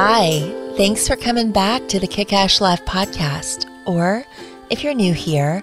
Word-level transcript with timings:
Hi, 0.00 0.42
thanks 0.76 1.08
for 1.08 1.16
coming 1.16 1.50
back 1.50 1.88
to 1.88 1.98
the 1.98 2.06
Kick 2.06 2.32
Ash 2.32 2.60
Life 2.60 2.84
podcast. 2.84 3.68
Or 3.84 4.24
if 4.70 4.84
you're 4.84 4.94
new 4.94 5.12
here, 5.12 5.60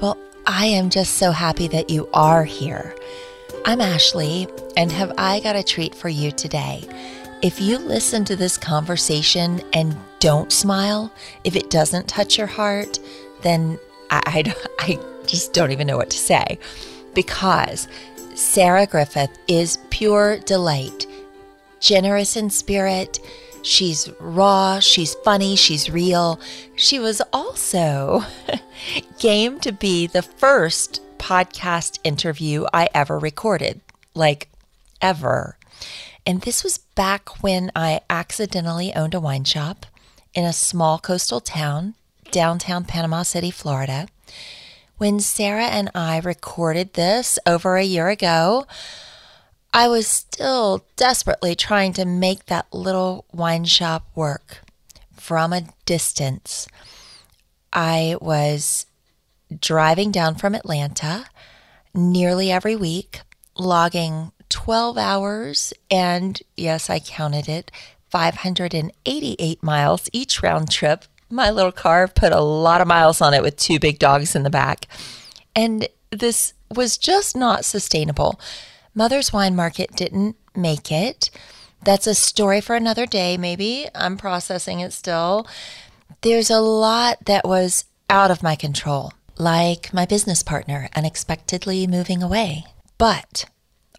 well, 0.00 0.16
I 0.46 0.66
am 0.66 0.88
just 0.88 1.14
so 1.14 1.32
happy 1.32 1.66
that 1.66 1.90
you 1.90 2.08
are 2.14 2.44
here. 2.44 2.94
I'm 3.64 3.80
Ashley, 3.80 4.46
and 4.76 4.92
have 4.92 5.12
I 5.18 5.40
got 5.40 5.56
a 5.56 5.64
treat 5.64 5.96
for 5.96 6.08
you 6.08 6.30
today? 6.30 6.84
If 7.42 7.60
you 7.60 7.76
listen 7.76 8.24
to 8.26 8.36
this 8.36 8.56
conversation 8.56 9.60
and 9.72 9.96
don't 10.20 10.52
smile, 10.52 11.12
if 11.42 11.56
it 11.56 11.68
doesn't 11.68 12.06
touch 12.06 12.38
your 12.38 12.46
heart, 12.46 13.00
then 13.40 13.80
I, 14.10 14.22
I, 14.26 14.54
I 14.78 15.24
just 15.26 15.54
don't 15.54 15.72
even 15.72 15.88
know 15.88 15.96
what 15.96 16.10
to 16.10 16.18
say. 16.18 16.56
Because 17.14 17.88
Sara 18.36 18.86
Griffith 18.86 19.36
is 19.48 19.78
pure 19.90 20.38
delight, 20.38 21.08
generous 21.80 22.36
in 22.36 22.48
spirit. 22.48 23.18
She's 23.62 24.10
raw, 24.18 24.80
she's 24.80 25.14
funny, 25.14 25.54
she's 25.54 25.88
real. 25.88 26.40
She 26.74 26.98
was 26.98 27.22
also 27.32 28.24
game 29.20 29.60
to 29.60 29.72
be 29.72 30.06
the 30.06 30.22
first 30.22 31.00
podcast 31.18 32.00
interview 32.02 32.66
I 32.72 32.88
ever 32.92 33.18
recorded, 33.18 33.80
like 34.14 34.48
ever. 35.00 35.56
And 36.26 36.42
this 36.42 36.64
was 36.64 36.78
back 36.78 37.42
when 37.42 37.70
I 37.76 38.00
accidentally 38.10 38.92
owned 38.94 39.14
a 39.14 39.20
wine 39.20 39.44
shop 39.44 39.86
in 40.34 40.44
a 40.44 40.52
small 40.52 40.98
coastal 40.98 41.40
town, 41.40 41.94
downtown 42.32 42.84
Panama 42.84 43.22
City, 43.22 43.50
Florida. 43.50 44.08
When 44.98 45.20
Sara 45.20 45.64
and 45.66 45.90
I 45.94 46.18
recorded 46.18 46.94
this 46.94 47.38
over 47.46 47.76
a 47.76 47.84
year 47.84 48.08
ago, 48.08 48.66
I 49.72 49.88
was 49.88 50.06
still 50.06 50.84
desperately 50.96 51.54
trying 51.54 51.92
to 51.94 52.04
make 52.04 52.46
that 52.46 52.66
little 52.72 53.24
wine 53.32 53.64
shop 53.64 54.06
work 54.14 54.60
from 55.16 55.52
a 55.52 55.64
distance. 55.86 56.68
I 57.72 58.16
was 58.20 58.86
driving 59.60 60.10
down 60.10 60.34
from 60.34 60.54
Atlanta 60.54 61.26
nearly 61.94 62.50
every 62.50 62.76
week, 62.76 63.20
logging 63.56 64.32
12 64.50 64.98
hours 64.98 65.72
and, 65.90 66.40
yes, 66.56 66.90
I 66.90 66.98
counted 66.98 67.48
it, 67.48 67.70
588 68.10 69.62
miles 69.62 70.10
each 70.12 70.42
round 70.42 70.70
trip 70.70 71.06
my 71.32 71.50
little 71.50 71.72
car 71.72 72.06
put 72.06 72.32
a 72.32 72.40
lot 72.40 72.80
of 72.80 72.86
miles 72.86 73.20
on 73.20 73.34
it 73.34 73.42
with 73.42 73.56
two 73.56 73.80
big 73.80 73.98
dogs 73.98 74.36
in 74.36 74.42
the 74.42 74.50
back. 74.50 74.86
And 75.56 75.88
this 76.10 76.52
was 76.74 76.98
just 76.98 77.34
not 77.34 77.64
sustainable. 77.64 78.38
Mother's 78.94 79.32
Wine 79.32 79.56
Market 79.56 79.96
didn't 79.96 80.36
make 80.54 80.92
it. 80.92 81.30
That's 81.82 82.06
a 82.06 82.14
story 82.14 82.60
for 82.60 82.76
another 82.76 83.06
day, 83.06 83.36
maybe. 83.36 83.88
I'm 83.94 84.16
processing 84.16 84.80
it 84.80 84.92
still. 84.92 85.46
There's 86.20 86.50
a 86.50 86.60
lot 86.60 87.24
that 87.24 87.44
was 87.44 87.86
out 88.10 88.30
of 88.30 88.42
my 88.42 88.54
control, 88.54 89.12
like 89.38 89.92
my 89.92 90.04
business 90.04 90.42
partner 90.42 90.88
unexpectedly 90.94 91.86
moving 91.86 92.22
away. 92.22 92.64
But 92.98 93.46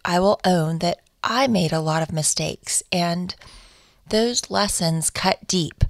I 0.04 0.20
will 0.20 0.40
own 0.44 0.78
that 0.78 1.00
I 1.22 1.46
made 1.48 1.72
a 1.72 1.80
lot 1.80 2.02
of 2.02 2.12
mistakes, 2.12 2.82
and 2.92 3.34
those 4.08 4.50
lessons 4.50 5.10
cut 5.10 5.46
deep. 5.46 5.84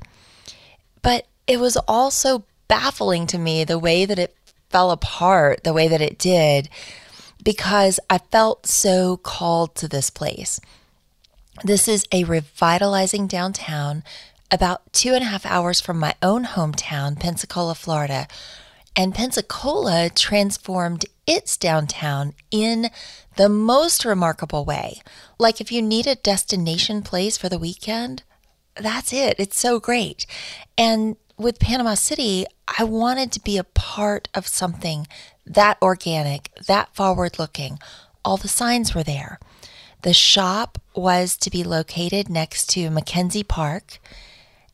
But 1.02 1.26
it 1.46 1.60
was 1.60 1.76
also 1.76 2.44
baffling 2.68 3.26
to 3.28 3.38
me 3.38 3.64
the 3.64 3.78
way 3.78 4.06
that 4.06 4.18
it 4.18 4.34
fell 4.70 4.90
apart, 4.90 5.62
the 5.62 5.72
way 5.72 5.88
that 5.88 6.00
it 6.00 6.18
did, 6.18 6.68
because 7.42 8.00
I 8.08 8.18
felt 8.18 8.66
so 8.66 9.16
called 9.16 9.74
to 9.76 9.88
this 9.88 10.10
place. 10.10 10.60
This 11.62 11.86
is 11.88 12.06
a 12.10 12.24
revitalizing 12.24 13.26
downtown 13.26 14.02
about 14.50 14.92
two 14.92 15.14
and 15.14 15.22
a 15.22 15.26
half 15.26 15.46
hours 15.46 15.80
from 15.80 15.98
my 15.98 16.14
own 16.22 16.44
hometown, 16.44 17.18
Pensacola, 17.18 17.74
Florida. 17.74 18.26
And 18.96 19.14
Pensacola 19.14 20.10
transformed 20.14 21.06
its 21.26 21.56
downtown 21.56 22.34
in 22.50 22.90
the 23.36 23.48
most 23.48 24.04
remarkable 24.04 24.64
way. 24.64 25.00
Like 25.38 25.60
if 25.60 25.72
you 25.72 25.82
need 25.82 26.06
a 26.06 26.14
destination 26.14 27.02
place 27.02 27.36
for 27.36 27.48
the 27.48 27.58
weekend, 27.58 28.22
that's 28.76 29.12
it. 29.12 29.36
It's 29.38 29.58
so 29.58 29.80
great. 29.80 30.26
And 30.78 31.16
with 31.36 31.58
Panama 31.58 31.94
City, 31.94 32.46
I 32.78 32.84
wanted 32.84 33.32
to 33.32 33.40
be 33.40 33.56
a 33.56 33.64
part 33.64 34.28
of 34.34 34.46
something 34.46 35.06
that 35.46 35.78
organic, 35.82 36.50
that 36.66 36.94
forward 36.94 37.38
looking. 37.38 37.78
All 38.24 38.36
the 38.36 38.48
signs 38.48 38.94
were 38.94 39.02
there. 39.02 39.38
The 40.02 40.14
shop 40.14 40.78
was 40.94 41.36
to 41.38 41.50
be 41.50 41.64
located 41.64 42.28
next 42.28 42.68
to 42.70 42.90
Mackenzie 42.90 43.42
Park, 43.42 43.98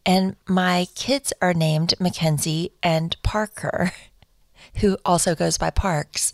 and 0.04 0.36
my 0.46 0.86
kids 0.94 1.32
are 1.40 1.54
named 1.54 1.94
Mackenzie 2.00 2.72
and 2.82 3.16
Parker, 3.22 3.92
who 4.76 4.98
also 5.04 5.34
goes 5.34 5.58
by 5.58 5.70
Parks. 5.70 6.32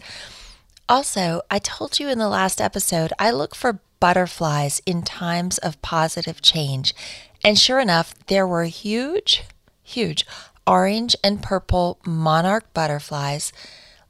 Also, 0.89 1.43
I 1.51 1.59
told 1.59 1.99
you 1.99 2.09
in 2.09 2.19
the 2.19 2.29
last 2.29 2.61
episode, 2.61 3.13
I 3.19 3.31
look 3.31 3.55
for 3.55 3.81
butterflies 3.99 4.81
in 4.87 5.03
times 5.03 5.59
of 5.59 5.81
positive 5.83 6.41
change. 6.41 6.95
And 7.43 7.59
sure 7.59 7.81
enough, 7.81 8.15
there 8.27 8.47
were 8.47 8.65
huge 8.65 9.43
huge 9.87 10.27
orange 10.67 11.15
and 11.23 11.43
purple 11.43 11.99
monarch 12.05 12.75
butterflies 12.75 13.53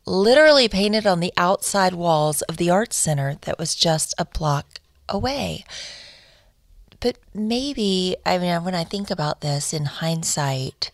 literally 0.06 0.68
painted 0.68 1.06
on 1.06 1.20
the 1.20 1.32
outside 1.36 1.94
walls 1.94 2.42
of 2.42 2.56
the 2.56 2.70
art 2.70 2.92
center 2.92 3.36
that 3.42 3.58
was 3.58 3.74
just 3.74 4.14
a 4.18 4.24
block 4.24 4.80
away. 5.08 5.64
But 7.00 7.18
maybe, 7.34 8.16
I 8.24 8.38
mean, 8.38 8.64
when 8.64 8.74
I 8.74 8.84
think 8.84 9.10
about 9.10 9.40
this 9.40 9.74
in 9.74 9.84
hindsight, 9.84 10.90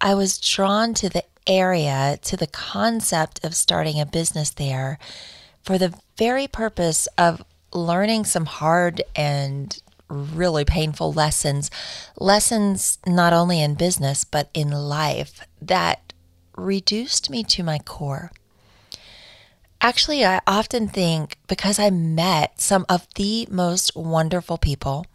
I 0.00 0.14
was 0.14 0.38
drawn 0.38 0.94
to 0.94 1.08
the 1.08 1.24
area, 1.46 2.18
to 2.22 2.36
the 2.36 2.46
concept 2.46 3.44
of 3.44 3.54
starting 3.54 4.00
a 4.00 4.06
business 4.06 4.50
there 4.50 4.98
for 5.62 5.78
the 5.78 5.94
very 6.16 6.46
purpose 6.46 7.08
of 7.18 7.42
learning 7.72 8.24
some 8.24 8.46
hard 8.46 9.02
and 9.14 9.80
really 10.08 10.64
painful 10.64 11.12
lessons, 11.12 11.70
lessons 12.18 12.98
not 13.06 13.32
only 13.32 13.60
in 13.60 13.74
business, 13.74 14.24
but 14.24 14.48
in 14.54 14.70
life 14.70 15.40
that 15.60 16.05
reduced 16.56 17.30
me 17.30 17.44
to 17.44 17.62
my 17.62 17.78
core. 17.78 18.32
Actually, 19.80 20.24
I 20.24 20.40
often 20.46 20.88
think 20.88 21.38
because 21.48 21.78
I 21.78 21.90
met 21.90 22.60
some 22.60 22.86
of 22.88 23.06
the 23.14 23.46
most 23.50 23.94
wonderful 23.94 24.58
people, 24.58 25.06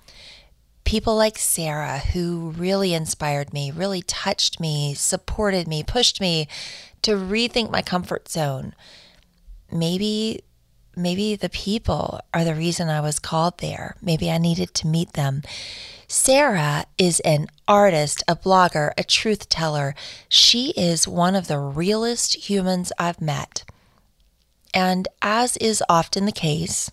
people 0.83 1.15
like 1.15 1.37
Sara, 1.37 1.99
who 1.99 2.53
really 2.57 2.93
inspired 2.93 3.53
me, 3.53 3.71
really 3.71 4.01
touched 4.01 4.59
me, 4.59 4.93
supported 4.93 5.67
me, 5.67 5.83
pushed 5.83 6.21
me 6.21 6.47
to 7.01 7.15
rethink 7.15 7.71
my 7.71 7.81
comfort 7.81 8.29
zone. 8.29 8.73
Maybe 9.71 10.41
maybe 10.95 11.35
the 11.35 11.49
people 11.49 12.19
are 12.33 12.43
the 12.43 12.55
reason 12.55 12.89
I 12.89 13.01
was 13.01 13.19
called 13.19 13.59
there. 13.59 13.95
Maybe 14.01 14.29
I 14.29 14.37
needed 14.37 14.73
to 14.75 14.87
meet 14.87 15.13
them. 15.13 15.41
Sara 16.07 16.85
is 16.97 17.21
an 17.21 17.47
artist, 17.67 18.23
a 18.27 18.35
blogger, 18.35 18.91
a 18.97 19.03
truth 19.03 19.47
teller. 19.47 19.95
She 20.27 20.71
is 20.71 21.07
one 21.07 21.35
of 21.35 21.47
the 21.47 21.59
realest 21.59 22.49
humans 22.49 22.91
I've 22.99 23.21
met. 23.21 23.63
And 24.73 25.07
as 25.21 25.57
is 25.57 25.83
often 25.87 26.25
the 26.25 26.31
case, 26.31 26.91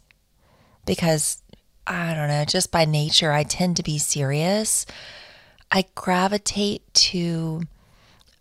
because 0.86 1.42
I 1.86 2.14
don't 2.14 2.28
know, 2.28 2.44
just 2.44 2.70
by 2.70 2.84
nature, 2.84 3.32
I 3.32 3.42
tend 3.42 3.76
to 3.78 3.82
be 3.82 3.98
serious, 3.98 4.86
I 5.70 5.84
gravitate 5.94 6.82
to 6.94 7.62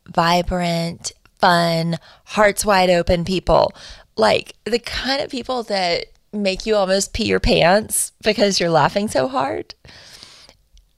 vibrant, 0.07 1.11
fun, 1.39 1.97
hearts 2.25 2.65
wide 2.65 2.89
open 2.89 3.25
people 3.25 3.73
like 4.17 4.53
the 4.65 4.79
kind 4.79 5.21
of 5.21 5.29
people 5.29 5.63
that 5.63 6.05
make 6.33 6.65
you 6.65 6.75
almost 6.75 7.13
pee 7.13 7.25
your 7.25 7.39
pants 7.39 8.11
because 8.23 8.59
you're 8.59 8.69
laughing 8.69 9.07
so 9.07 9.27
hard. 9.27 9.75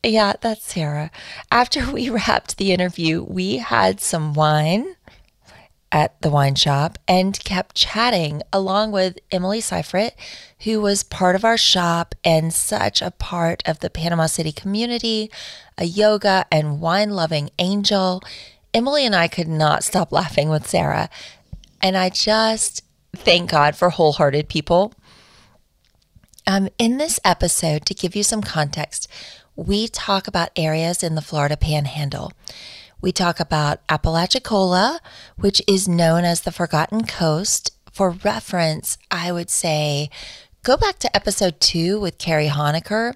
Yeah, 0.04 0.34
that's 0.40 0.66
Sara. 0.66 1.12
After 1.52 1.92
we 1.92 2.10
wrapped 2.10 2.58
the 2.58 2.72
interview, 2.72 3.24
we 3.24 3.58
had 3.58 4.00
some 4.00 4.34
wine 4.34 4.96
at 5.92 6.22
the 6.22 6.30
wine 6.30 6.56
shop 6.56 7.00
and 7.08 7.44
kept 7.44 7.76
chatting 7.76 8.42
along 8.54 8.92
with 8.92 9.18
Emily 9.32 9.60
Seifert, 9.60 10.14
who 10.60 10.80
was 10.82 11.04
part 11.04 11.36
of 11.36 11.44
our 11.44 11.58
shop 11.58 12.14
and 12.24 12.54
such 12.54 13.02
a 13.02 13.12
part 13.12 13.64
of 13.66 13.80
the 13.80 13.90
Panama 13.90 14.28
City 14.28 14.52
community, 14.52 15.32
a 15.78 15.86
yoga 15.86 16.46
and 16.52 16.80
wine 16.80 17.10
loving 17.10 17.50
angel. 17.58 18.22
Emily 18.74 19.06
and 19.06 19.16
I 19.16 19.28
could 19.28 19.48
not 19.48 19.84
stop 19.84 20.12
laughing 20.12 20.50
with 20.50 20.68
Sara. 20.68 21.10
And 21.82 21.98
I 21.98 22.10
just 22.10 22.84
thank 23.20 23.50
God 23.50 23.76
for 23.76 23.90
wholehearted 23.90 24.50
people. 24.50 24.94
Um, 26.48 26.70
in 26.78 26.98
this 26.98 27.20
episode, 27.24 27.86
to 27.86 27.94
give 27.94 28.16
you 28.16 28.24
some 28.24 28.42
context, 28.42 29.08
we 29.56 29.88
talk 29.88 30.28
about 30.28 30.50
areas 30.56 31.04
in 31.04 31.16
the 31.16 31.22
Florida 31.22 31.58
Panhandle. 31.58 32.32
We 33.02 33.12
talk 33.12 33.40
about 33.40 33.82
Apalachicola, 33.88 35.00
which 35.38 35.62
is 35.68 35.88
known 35.88 36.24
as 36.24 36.42
the 36.42 36.52
Forgotten 36.52 37.06
Coast. 37.06 37.72
For 37.92 38.12
reference, 38.12 38.98
I 39.12 39.32
would 39.32 39.50
say 39.50 40.10
go 40.64 40.78
back 40.78 41.00
to 41.00 41.16
episode 41.16 41.60
two 41.60 42.00
with 42.00 42.18
Carrie 42.18 42.48
Honecker. 42.48 43.16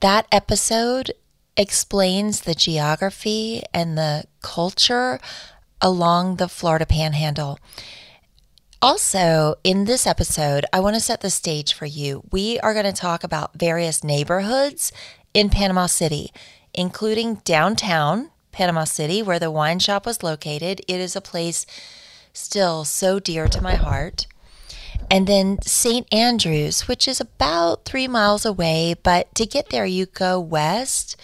That 0.00 0.26
episode 0.30 1.12
explains 1.56 2.42
the 2.42 2.54
geography 2.54 3.62
and 3.72 3.96
the 3.96 4.24
culture 4.42 5.18
along 5.80 6.36
the 6.36 6.48
Florida 6.48 6.86
Panhandle. 6.86 7.58
Also, 8.82 9.56
in 9.62 9.84
this 9.84 10.06
episode, 10.06 10.64
I 10.72 10.80
want 10.80 10.94
to 10.94 11.00
set 11.00 11.20
the 11.20 11.28
stage 11.28 11.74
for 11.74 11.84
you. 11.84 12.22
We 12.32 12.58
are 12.60 12.72
going 12.72 12.86
to 12.86 12.92
talk 12.92 13.22
about 13.22 13.58
various 13.58 14.02
neighborhoods 14.02 14.90
in 15.34 15.50
Panama 15.50 15.84
City, 15.84 16.32
including 16.72 17.42
downtown 17.44 18.30
Panama 18.52 18.84
City, 18.84 19.20
where 19.20 19.38
the 19.38 19.50
wine 19.50 19.80
shop 19.80 20.06
was 20.06 20.22
located. 20.22 20.80
It 20.88 20.98
is 20.98 21.14
a 21.14 21.20
place 21.20 21.66
still 22.32 22.86
so 22.86 23.20
dear 23.20 23.48
to 23.48 23.60
my 23.60 23.74
heart. 23.74 24.26
And 25.10 25.26
then 25.26 25.60
St. 25.60 26.06
Andrews, 26.10 26.88
which 26.88 27.06
is 27.06 27.20
about 27.20 27.84
three 27.84 28.08
miles 28.08 28.46
away, 28.46 28.94
but 29.02 29.34
to 29.34 29.44
get 29.44 29.68
there, 29.68 29.84
you 29.84 30.06
go 30.06 30.40
west 30.40 31.16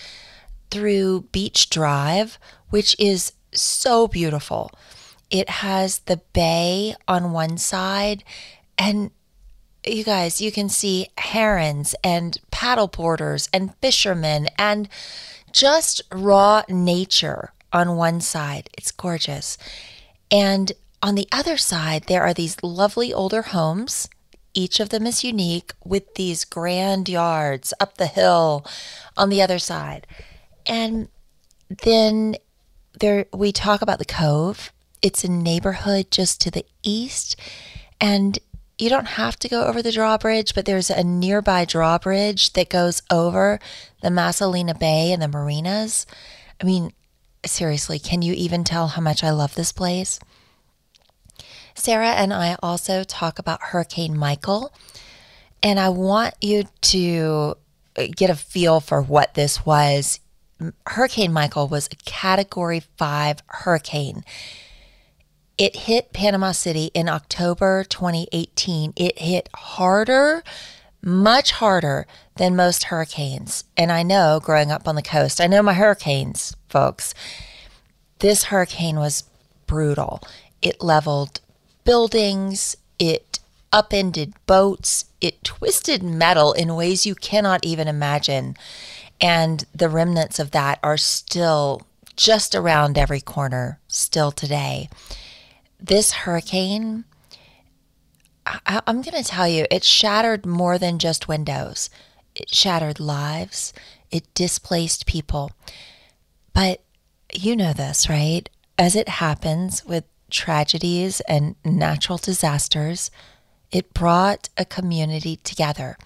through 0.71 1.23
Beach 1.33 1.71
Drive, 1.71 2.39
which 2.69 2.95
is 2.99 3.33
so 3.53 4.07
beautiful. 4.09 4.71
It 5.31 5.49
has 5.49 6.01
the 6.01 6.19
bay 6.33 6.95
on 7.09 7.33
one 7.33 7.59
side, 7.59 8.23
and 8.79 9.11
you 9.87 10.05
guys, 10.05 10.41
you 10.41 10.51
can 10.51 10.69
see 10.69 11.09
herons 11.19 11.95
and 12.03 12.39
paddle 12.51 12.89
porters 12.89 13.49
and 13.53 13.75
fishermen 13.77 14.49
and 14.59 14.89
just 15.53 16.03
raw 16.13 16.63
nature 16.69 17.53
on 17.73 17.97
one 17.97 18.21
side. 18.21 18.69
It's 18.77 18.91
gorgeous. 18.91 19.57
And 20.31 20.73
on 21.03 21.15
the 21.15 21.29
other 21.31 21.57
side, 21.57 22.05
there 22.05 22.23
are 22.23 22.35
these 22.35 22.63
lovely 22.63 23.13
older 23.13 23.43
homes. 23.43 24.09
Each 24.55 24.81
of 24.81 24.89
them 24.89 25.07
is 25.07 25.23
unique 25.23 25.73
with 25.85 26.15
these 26.15 26.45
grand 26.45 27.09
yards 27.09 27.73
up 27.79 27.97
the 27.97 28.07
hill 28.07 28.67
on 29.17 29.29
the 29.29 29.43
other 29.43 29.59
side. 29.59 30.07
And 30.67 31.09
then 31.83 32.37
there 32.99 33.27
we 33.33 33.53
talk 33.53 33.83
about 33.83 33.99
the 33.99 34.05
cove 34.05 34.73
it's 35.07 35.23
a 35.23 35.31
neighborhood 35.31 36.11
just 36.11 36.41
to 36.41 36.51
the 36.51 36.67
east. 36.83 37.37
And 38.01 38.41
you 38.77 38.89
don't 38.89 39.07
have 39.07 39.39
to 39.39 39.49
go 39.49 39.65
over 39.65 39.81
the 39.81 39.93
drawbridge, 39.93 40.53
but 40.53 40.65
there's 40.65 40.91
a 40.91 41.05
nearby 41.05 41.65
drawbridge 41.65 42.55
that 42.55 42.69
goes 42.69 43.03
over 43.09 43.61
the 44.03 44.09
Massalina 44.09 44.77
Bay 44.77 45.13
and 45.13 45.23
the 45.23 45.29
marinas. 45.29 46.07
I 46.61 46.65
mean, 46.65 46.93
seriously, 47.45 48.01
can 48.01 48.21
you 48.21 48.33
even 48.33 48.65
tell 48.65 48.89
how 48.89 49.01
much 49.01 49.23
I 49.23 49.31
love 49.31 49.55
this 49.55 49.71
place? 49.71 50.19
Sara 51.77 52.11
and 52.11 52.35
I 52.35 52.57
also 52.61 53.05
talk 53.05 53.39
about 53.39 53.63
Hurricane 53.63 54.17
Michael, 54.17 54.73
and 55.63 55.79
I 55.79 55.91
want 55.91 56.35
you 56.41 56.65
to 56.81 57.55
get 57.95 58.29
a 58.29 58.35
feel 58.35 58.81
for 58.81 59.01
what 59.01 59.35
this 59.35 59.65
was. 59.65 60.19
Hurricane 60.85 61.33
Michael 61.33 61.69
was 61.69 61.87
a 61.87 61.97
category 62.05 62.81
five 62.81 63.43
hurricane. 63.47 64.25
It 65.59 65.75
hit 65.75 66.13
Panama 66.13 66.53
City 66.53 66.91
in 66.93 67.09
October 67.09 67.83
2018. 67.85 68.93
It 68.95 69.19
hit 69.19 69.49
harder, 69.55 70.45
much 71.03 71.53
harder 71.53 72.07
than 72.37 72.55
most 72.55 72.85
hurricanes. 72.85 73.65
And 73.75 73.91
I 73.91 74.03
know 74.03 74.39
growing 74.43 74.71
up 74.71 74.87
on 74.87 74.97
the 74.97 75.03
coast, 75.03 75.41
I 75.41 75.47
know 75.47 75.63
my 75.63 75.73
hurricanes, 75.73 76.55
folks. 76.69 77.15
This 78.19 78.45
hurricane 78.45 78.97
was 78.97 79.25
brutal. 79.67 80.21
It 80.61 80.83
leveled 80.83 81.41
buildings, 81.85 82.77
it 82.99 83.39
upended 83.73 84.35
boats, 84.45 85.07
it 85.23 85.43
twisted 85.43 86.03
metal 86.03 86.53
in 86.53 86.77
ways 86.77 87.07
you 87.07 87.15
cannot 87.15 87.65
even 87.65 87.89
imagine. 87.89 88.57
And 89.23 89.65
the 89.75 89.89
remnants 89.89 90.39
of 90.39 90.51
that 90.51 90.79
are 90.83 90.99
still 90.99 91.81
just 92.15 92.55
around 92.55 92.99
every 92.99 93.23
corner, 93.23 93.81
still 93.89 94.31
today 94.31 94.91
this 95.79 96.13
hurricane, 96.13 97.05
I, 98.45 98.81
am 98.87 99.03
going 99.03 99.23
to 99.23 99.29
tell 99.29 99.49
you, 99.49 99.67
it 99.71 99.85
shattered 99.85 100.47
more 100.47 100.79
than 100.79 100.99
just 100.99 101.29
windows. 101.29 101.91
It 102.35 102.51
shattered 102.51 103.01
lives, 103.01 103.73
it 104.11 104.33
displaced 104.35 105.07
people. 105.07 105.53
But 106.53 106.83
you 107.33 107.57
know 107.57 107.73
this, 107.73 108.09
right? 108.09 108.49
As 108.79 108.95
it 108.95 109.09
happens 109.09 109.85
with 109.85 110.05
tragedies 110.31 111.21
and 111.23 111.57
natural 111.65 112.19
disasters, 112.19 113.11
it 113.73 113.95
brought 113.95 114.49
a 114.57 114.65
community 114.65 115.37
together. 115.37 115.97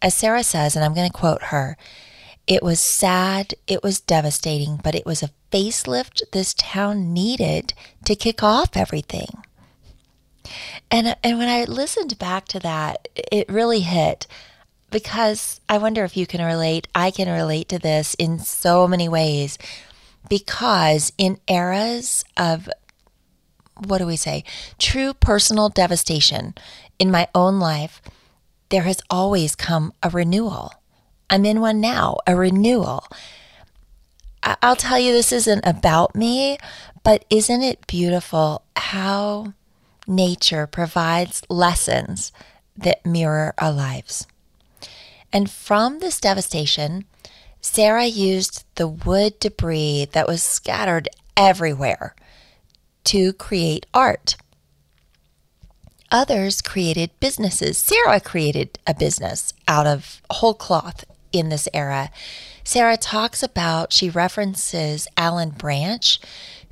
As 0.00 0.14
Sara 0.14 0.44
says, 0.44 0.76
and 0.76 0.84
I'm 0.84 0.94
going 0.94 1.10
to 1.10 1.16
quote 1.16 1.44
her, 1.44 1.76
it 2.48 2.62
was 2.62 2.80
sad, 2.80 3.54
it 3.66 3.82
was 3.82 4.00
devastating, 4.00 4.80
but 4.82 4.94
it 4.94 5.04
was 5.04 5.22
a 5.22 5.30
facelift 5.52 6.22
this 6.32 6.54
town 6.54 7.12
needed 7.12 7.74
to 8.06 8.16
kick 8.16 8.42
off 8.42 8.74
everything. 8.74 9.44
And 10.90 11.14
and 11.22 11.38
when 11.38 11.48
I 11.48 11.64
listened 11.64 12.18
back 12.18 12.48
to 12.48 12.58
that, 12.60 13.06
it 13.14 13.50
really 13.50 13.80
hit 13.80 14.26
because 14.90 15.60
I 15.68 15.76
wonder 15.76 16.04
if 16.04 16.16
you 16.16 16.26
can 16.26 16.42
relate. 16.42 16.88
I 16.94 17.10
can 17.10 17.28
relate 17.28 17.68
to 17.68 17.78
this 17.78 18.14
in 18.14 18.38
so 18.38 18.88
many 18.88 19.10
ways 19.10 19.58
because 20.30 21.12
in 21.18 21.38
eras 21.48 22.24
of 22.38 22.70
what 23.86 23.98
do 23.98 24.06
we 24.06 24.16
say? 24.16 24.42
True 24.78 25.12
personal 25.12 25.68
devastation 25.68 26.54
in 26.98 27.10
my 27.10 27.28
own 27.34 27.60
life, 27.60 28.00
there 28.70 28.82
has 28.82 29.02
always 29.10 29.54
come 29.54 29.92
a 30.02 30.08
renewal. 30.08 30.72
I'm 31.30 31.44
in 31.44 31.60
one 31.60 31.80
now, 31.80 32.18
a 32.26 32.34
renewal. 32.34 33.04
I'll 34.42 34.76
tell 34.76 34.98
you, 34.98 35.12
this 35.12 35.32
isn't 35.32 35.66
about 35.66 36.14
me, 36.14 36.58
but 37.02 37.24
isn't 37.28 37.62
it 37.62 37.86
beautiful 37.86 38.62
how 38.76 39.52
nature 40.06 40.66
provides 40.66 41.42
lessons 41.50 42.32
that 42.76 43.04
mirror 43.04 43.52
our 43.58 43.72
lives? 43.72 44.26
And 45.32 45.50
from 45.50 45.98
this 45.98 46.20
devastation, 46.20 47.04
Sara 47.60 48.06
used 48.06 48.64
the 48.76 48.88
wood 48.88 49.38
debris 49.38 50.08
that 50.12 50.26
was 50.26 50.42
scattered 50.42 51.08
everywhere 51.36 52.14
to 53.04 53.32
create 53.34 53.84
art. 53.92 54.36
Others 56.10 56.62
created 56.62 57.10
businesses. 57.20 57.76
Sara 57.76 58.20
created 58.20 58.78
a 58.86 58.94
business 58.94 59.52
out 59.66 59.86
of 59.86 60.22
whole 60.30 60.54
cloth 60.54 61.04
in 61.32 61.48
this 61.48 61.68
era. 61.72 62.10
Sara 62.64 62.96
talks 62.96 63.42
about, 63.42 63.92
she 63.92 64.10
references 64.10 65.08
Alan 65.16 65.50
Branch, 65.50 66.20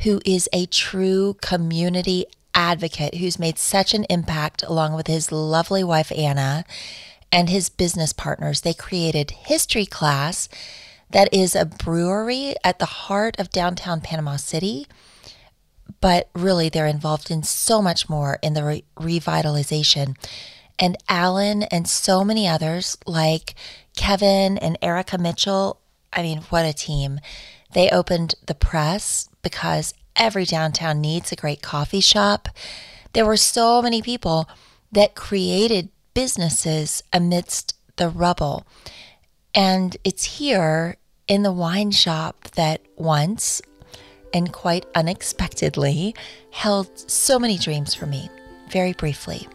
who 0.00 0.20
is 0.24 0.48
a 0.52 0.66
true 0.66 1.36
community 1.40 2.26
advocate 2.54 3.16
who's 3.16 3.38
made 3.38 3.58
such 3.58 3.94
an 3.94 4.04
impact 4.04 4.62
along 4.62 4.94
with 4.94 5.06
his 5.06 5.32
lovely 5.32 5.84
wife 5.84 6.12
Anna 6.12 6.64
and 7.32 7.48
his 7.48 7.68
business 7.68 8.12
partners. 8.12 8.60
They 8.60 8.74
created 8.74 9.30
History 9.30 9.86
Class, 9.86 10.48
that 11.10 11.32
is 11.32 11.54
a 11.54 11.64
brewery 11.64 12.54
at 12.64 12.78
the 12.78 12.86
heart 12.86 13.38
of 13.38 13.50
downtown 13.50 14.00
Panama 14.00 14.36
City. 14.36 14.86
But 16.00 16.28
really, 16.34 16.68
they're 16.68 16.86
involved 16.86 17.30
in 17.30 17.42
so 17.42 17.80
much 17.80 18.08
more 18.08 18.38
in 18.42 18.54
the 18.54 18.64
re- 18.64 18.84
revitalization. 18.96 20.16
And 20.78 20.96
Alan 21.08 21.62
and 21.64 21.88
so 21.88 22.24
many 22.24 22.46
others, 22.46 22.98
like 23.06 23.54
Kevin 23.96 24.58
and 24.58 24.78
Erica 24.80 25.18
Mitchell, 25.18 25.80
I 26.12 26.22
mean, 26.22 26.42
what 26.50 26.64
a 26.64 26.72
team. 26.72 27.18
They 27.72 27.90
opened 27.90 28.36
the 28.46 28.54
press 28.54 29.28
because 29.42 29.92
every 30.14 30.44
downtown 30.44 31.00
needs 31.00 31.32
a 31.32 31.36
great 31.36 31.62
coffee 31.62 32.00
shop. 32.00 32.48
There 33.12 33.26
were 33.26 33.36
so 33.36 33.82
many 33.82 34.00
people 34.02 34.48
that 34.92 35.14
created 35.14 35.88
businesses 36.14 37.02
amidst 37.12 37.74
the 37.96 38.08
rubble. 38.08 38.66
And 39.54 39.96
it's 40.04 40.38
here 40.38 40.96
in 41.26 41.42
the 41.42 41.52
wine 41.52 41.90
shop 41.90 42.48
that 42.52 42.80
once, 42.96 43.60
and 44.32 44.52
quite 44.52 44.86
unexpectedly, 44.94 46.14
held 46.50 47.10
so 47.10 47.38
many 47.38 47.58
dreams 47.58 47.94
for 47.94 48.06
me, 48.06 48.30
very 48.70 48.92
briefly. 48.92 49.48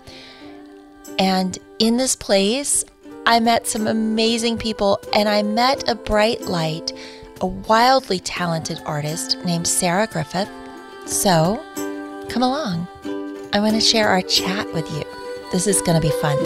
And 1.17 1.57
in 1.79 1.98
this 1.98 2.15
place, 2.15 2.83
I 3.25 3.40
met 3.40 3.68
some 3.68 3.86
amazing 3.86 4.58
people 4.58 5.00
and 5.13 5.30
I 5.30 5.44
met 5.44 5.88
a 5.88 5.94
bright 5.94 6.42
light, 6.42 6.92
a 7.40 7.46
wildly 7.46 8.20
talented 8.20 8.82
artist 8.86 9.38
named 9.46 9.68
Sara 9.68 10.08
Griffith. 10.08 10.50
So, 11.06 11.63
come 12.30 12.42
along. 12.42 12.88
I 13.54 13.60
want 13.60 13.75
to 13.75 13.82
share 13.82 14.10
our 14.10 14.24
chat 14.24 14.74
with 14.74 14.90
you. 14.92 15.04
This 15.51 15.68
is 15.68 15.82
going 15.84 16.01
to 16.01 16.06
be 16.06 16.13
fun. 16.20 16.38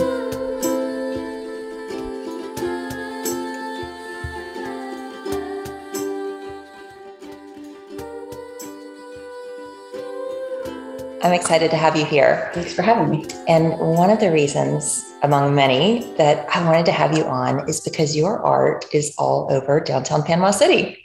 I'm 11.23 11.33
excited 11.33 11.71
to 11.71 11.77
have 11.77 11.95
you 11.95 12.05
here. 12.05 12.51
Thanks 12.53 12.73
for 12.73 12.81
having 12.81 13.09
me. 13.09 13.25
And 13.47 13.79
one 13.79 14.09
of 14.09 14.19
the 14.19 14.31
reasons 14.31 15.14
among 15.25 15.55
many, 15.55 15.99
that 16.17 16.47
I 16.55 16.63
wanted 16.63 16.85
to 16.85 16.91
have 16.91 17.17
you 17.17 17.25
on 17.25 17.67
is 17.67 17.81
because 17.81 18.15
your 18.15 18.39
art 18.43 18.85
is 18.93 19.13
all 19.17 19.47
over 19.51 19.79
downtown 19.79 20.23
Panama 20.23 20.51
City. 20.51 21.01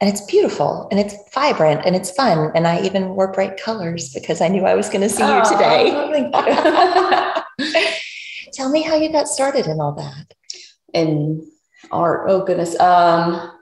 And 0.00 0.10
it's 0.10 0.20
beautiful 0.22 0.88
and 0.90 0.98
it's 0.98 1.14
vibrant 1.32 1.82
and 1.86 1.94
it's 1.94 2.10
fun. 2.10 2.50
And 2.56 2.66
I 2.66 2.82
even 2.82 3.10
wore 3.10 3.30
bright 3.30 3.56
colors 3.62 4.12
because 4.12 4.40
I 4.40 4.48
knew 4.48 4.64
I 4.64 4.74
was 4.74 4.88
going 4.88 5.02
to 5.02 5.08
see 5.08 5.22
you 5.22 5.44
today. 5.44 5.92
You. 7.58 7.74
Tell 8.52 8.70
me 8.70 8.82
how 8.82 8.96
you 8.96 9.12
got 9.12 9.28
started 9.28 9.66
in 9.66 9.80
all 9.80 9.92
that. 9.92 10.34
In 10.92 11.48
art, 11.92 12.28
oh 12.28 12.44
goodness. 12.44 12.78
Um, 12.80 13.52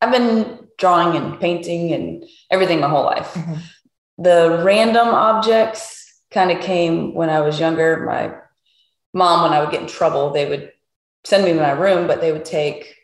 I've 0.00 0.12
been 0.12 0.68
drawing 0.78 1.16
and 1.16 1.40
painting 1.40 1.92
and 1.92 2.24
everything 2.50 2.80
my 2.80 2.88
whole 2.88 3.04
life. 3.04 3.34
Mm-hmm. 3.34 3.54
The 4.18 4.62
random 4.64 5.08
objects 5.08 6.22
kind 6.30 6.52
of 6.52 6.60
came 6.60 7.14
when 7.14 7.28
I 7.28 7.40
was 7.40 7.58
younger. 7.58 8.04
My 8.06 8.34
mom, 9.18 9.42
when 9.42 9.52
I 9.52 9.60
would 9.60 9.70
get 9.70 9.82
in 9.82 9.88
trouble, 9.88 10.30
they 10.30 10.48
would 10.48 10.72
send 11.24 11.44
me 11.44 11.52
to 11.52 11.60
my 11.60 11.72
room, 11.72 12.06
but 12.06 12.20
they 12.20 12.32
would 12.32 12.44
take 12.44 12.94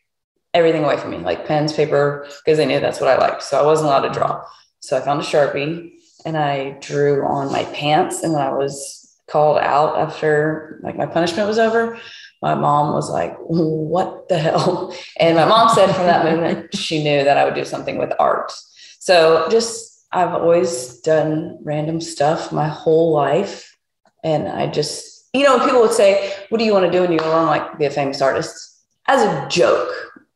everything 0.54 0.84
away 0.84 0.96
from 0.96 1.10
me, 1.10 1.18
like 1.18 1.46
pens, 1.46 1.72
paper, 1.72 2.26
because 2.44 2.56
they 2.56 2.66
knew 2.66 2.80
that's 2.80 3.00
what 3.00 3.10
I 3.10 3.18
liked. 3.18 3.42
So 3.42 3.58
I 3.58 3.66
wasn't 3.66 3.88
allowed 3.88 4.08
to 4.08 4.18
draw. 4.18 4.44
So 4.80 4.96
I 4.96 5.00
found 5.00 5.20
a 5.20 5.24
Sharpie 5.24 5.92
and 6.24 6.36
I 6.36 6.78
drew 6.80 7.26
on 7.26 7.52
my 7.52 7.64
pants. 7.64 8.22
And 8.22 8.32
when 8.32 8.42
I 8.42 8.52
was 8.52 9.00
called 9.28 9.58
out 9.58 9.98
after 9.98 10.80
like 10.82 10.96
my 10.96 11.06
punishment 11.06 11.48
was 11.48 11.58
over, 11.58 11.98
my 12.40 12.54
mom 12.54 12.92
was 12.94 13.10
like, 13.10 13.36
What 13.38 14.28
the 14.28 14.38
hell? 14.38 14.94
And 15.20 15.36
my 15.36 15.46
mom 15.46 15.68
said 15.74 15.94
from 15.94 16.06
that 16.06 16.24
moment, 16.24 16.74
she 16.76 17.02
knew 17.02 17.24
that 17.24 17.36
I 17.36 17.44
would 17.44 17.54
do 17.54 17.64
something 17.64 17.98
with 17.98 18.12
art. 18.18 18.52
So 19.00 19.48
just, 19.50 20.06
I've 20.12 20.34
always 20.34 21.00
done 21.00 21.58
random 21.62 22.00
stuff 22.00 22.52
my 22.52 22.68
whole 22.68 23.12
life. 23.12 23.76
And 24.22 24.48
I 24.48 24.66
just, 24.66 25.13
you 25.34 25.42
know, 25.42 25.62
people 25.64 25.80
would 25.80 25.92
say, 25.92 26.32
What 26.48 26.58
do 26.58 26.64
you 26.64 26.72
want 26.72 26.86
to 26.86 26.92
do 26.92 27.02
when 27.02 27.12
you 27.12 27.18
grow 27.18 27.32
up? 27.32 27.48
Like, 27.48 27.78
Be 27.78 27.84
a 27.84 27.90
famous 27.90 28.22
artist 28.22 28.82
as 29.06 29.22
a 29.22 29.48
joke, 29.48 29.90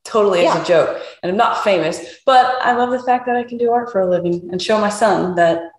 totally 0.05 0.43
yeah. 0.43 0.55
as 0.55 0.63
a 0.63 0.67
joke. 0.67 1.03
And 1.23 1.31
I'm 1.31 1.39
not 1.39 1.65
famous, 1.65 2.19
but 2.27 2.57
I 2.61 2.73
love 2.73 2.91
the 2.91 3.03
fact 3.03 3.27
that 3.27 3.37
I 3.37 3.45
can 3.45 3.57
do 3.57 3.71
art 3.71 3.91
for 3.91 4.01
a 4.01 4.11
living 4.11 4.49
and 4.51 4.61
show 4.61 4.79
my 4.81 4.91
son 4.91 5.37
that, 5.37 5.71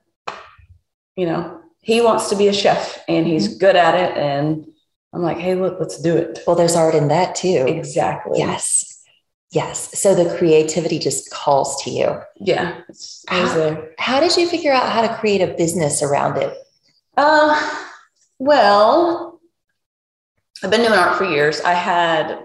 you 1.16 1.26
know, 1.26 1.62
he 1.82 2.02
wants 2.02 2.30
to 2.30 2.36
be 2.36 2.48
a 2.48 2.54
chef 2.54 3.04
and 3.08 3.28
he's 3.28 3.50
mm-hmm. 3.50 3.60
good 3.60 3.76
at 3.76 3.96
it. 3.96 4.18
And 4.18 4.66
I'm 5.14 5.22
like, 5.22 5.38
hey, 5.38 5.56
look, 5.56 5.80
let's 5.80 6.02
do 6.02 6.16
it. 6.16 6.40
Well, 6.48 6.56
there's 6.56 6.76
art 6.76 6.96
in 6.96 7.10
that 7.10 7.36
too. 7.36 7.66
Exactly. 7.68 8.40
Yes. 8.40 9.04
Yes. 9.52 10.00
So 10.00 10.14
the 10.14 10.38
creativity 10.38 11.00
just 11.00 11.32
calls 11.32 11.84
to 11.84 11.90
you. 11.90 12.20
Yeah. 12.36 12.82
How, 13.28 13.84
how, 13.98 14.20
did 14.20 14.38
you 14.38 14.48
figure 14.48 14.72
out 14.72 14.92
how 14.92 15.02
to 15.02 15.18
create 15.18 15.42
a 15.42 15.56
business 15.56 16.04
around 16.04 16.38
it? 16.38 16.56
Uh, 17.18 17.88
well, 18.40 19.40
I've 20.64 20.72
been 20.72 20.82
doing 20.82 20.94
art 20.94 21.18
for 21.18 21.26
years. 21.26 21.62
I 21.62 21.74
had, 21.74 22.40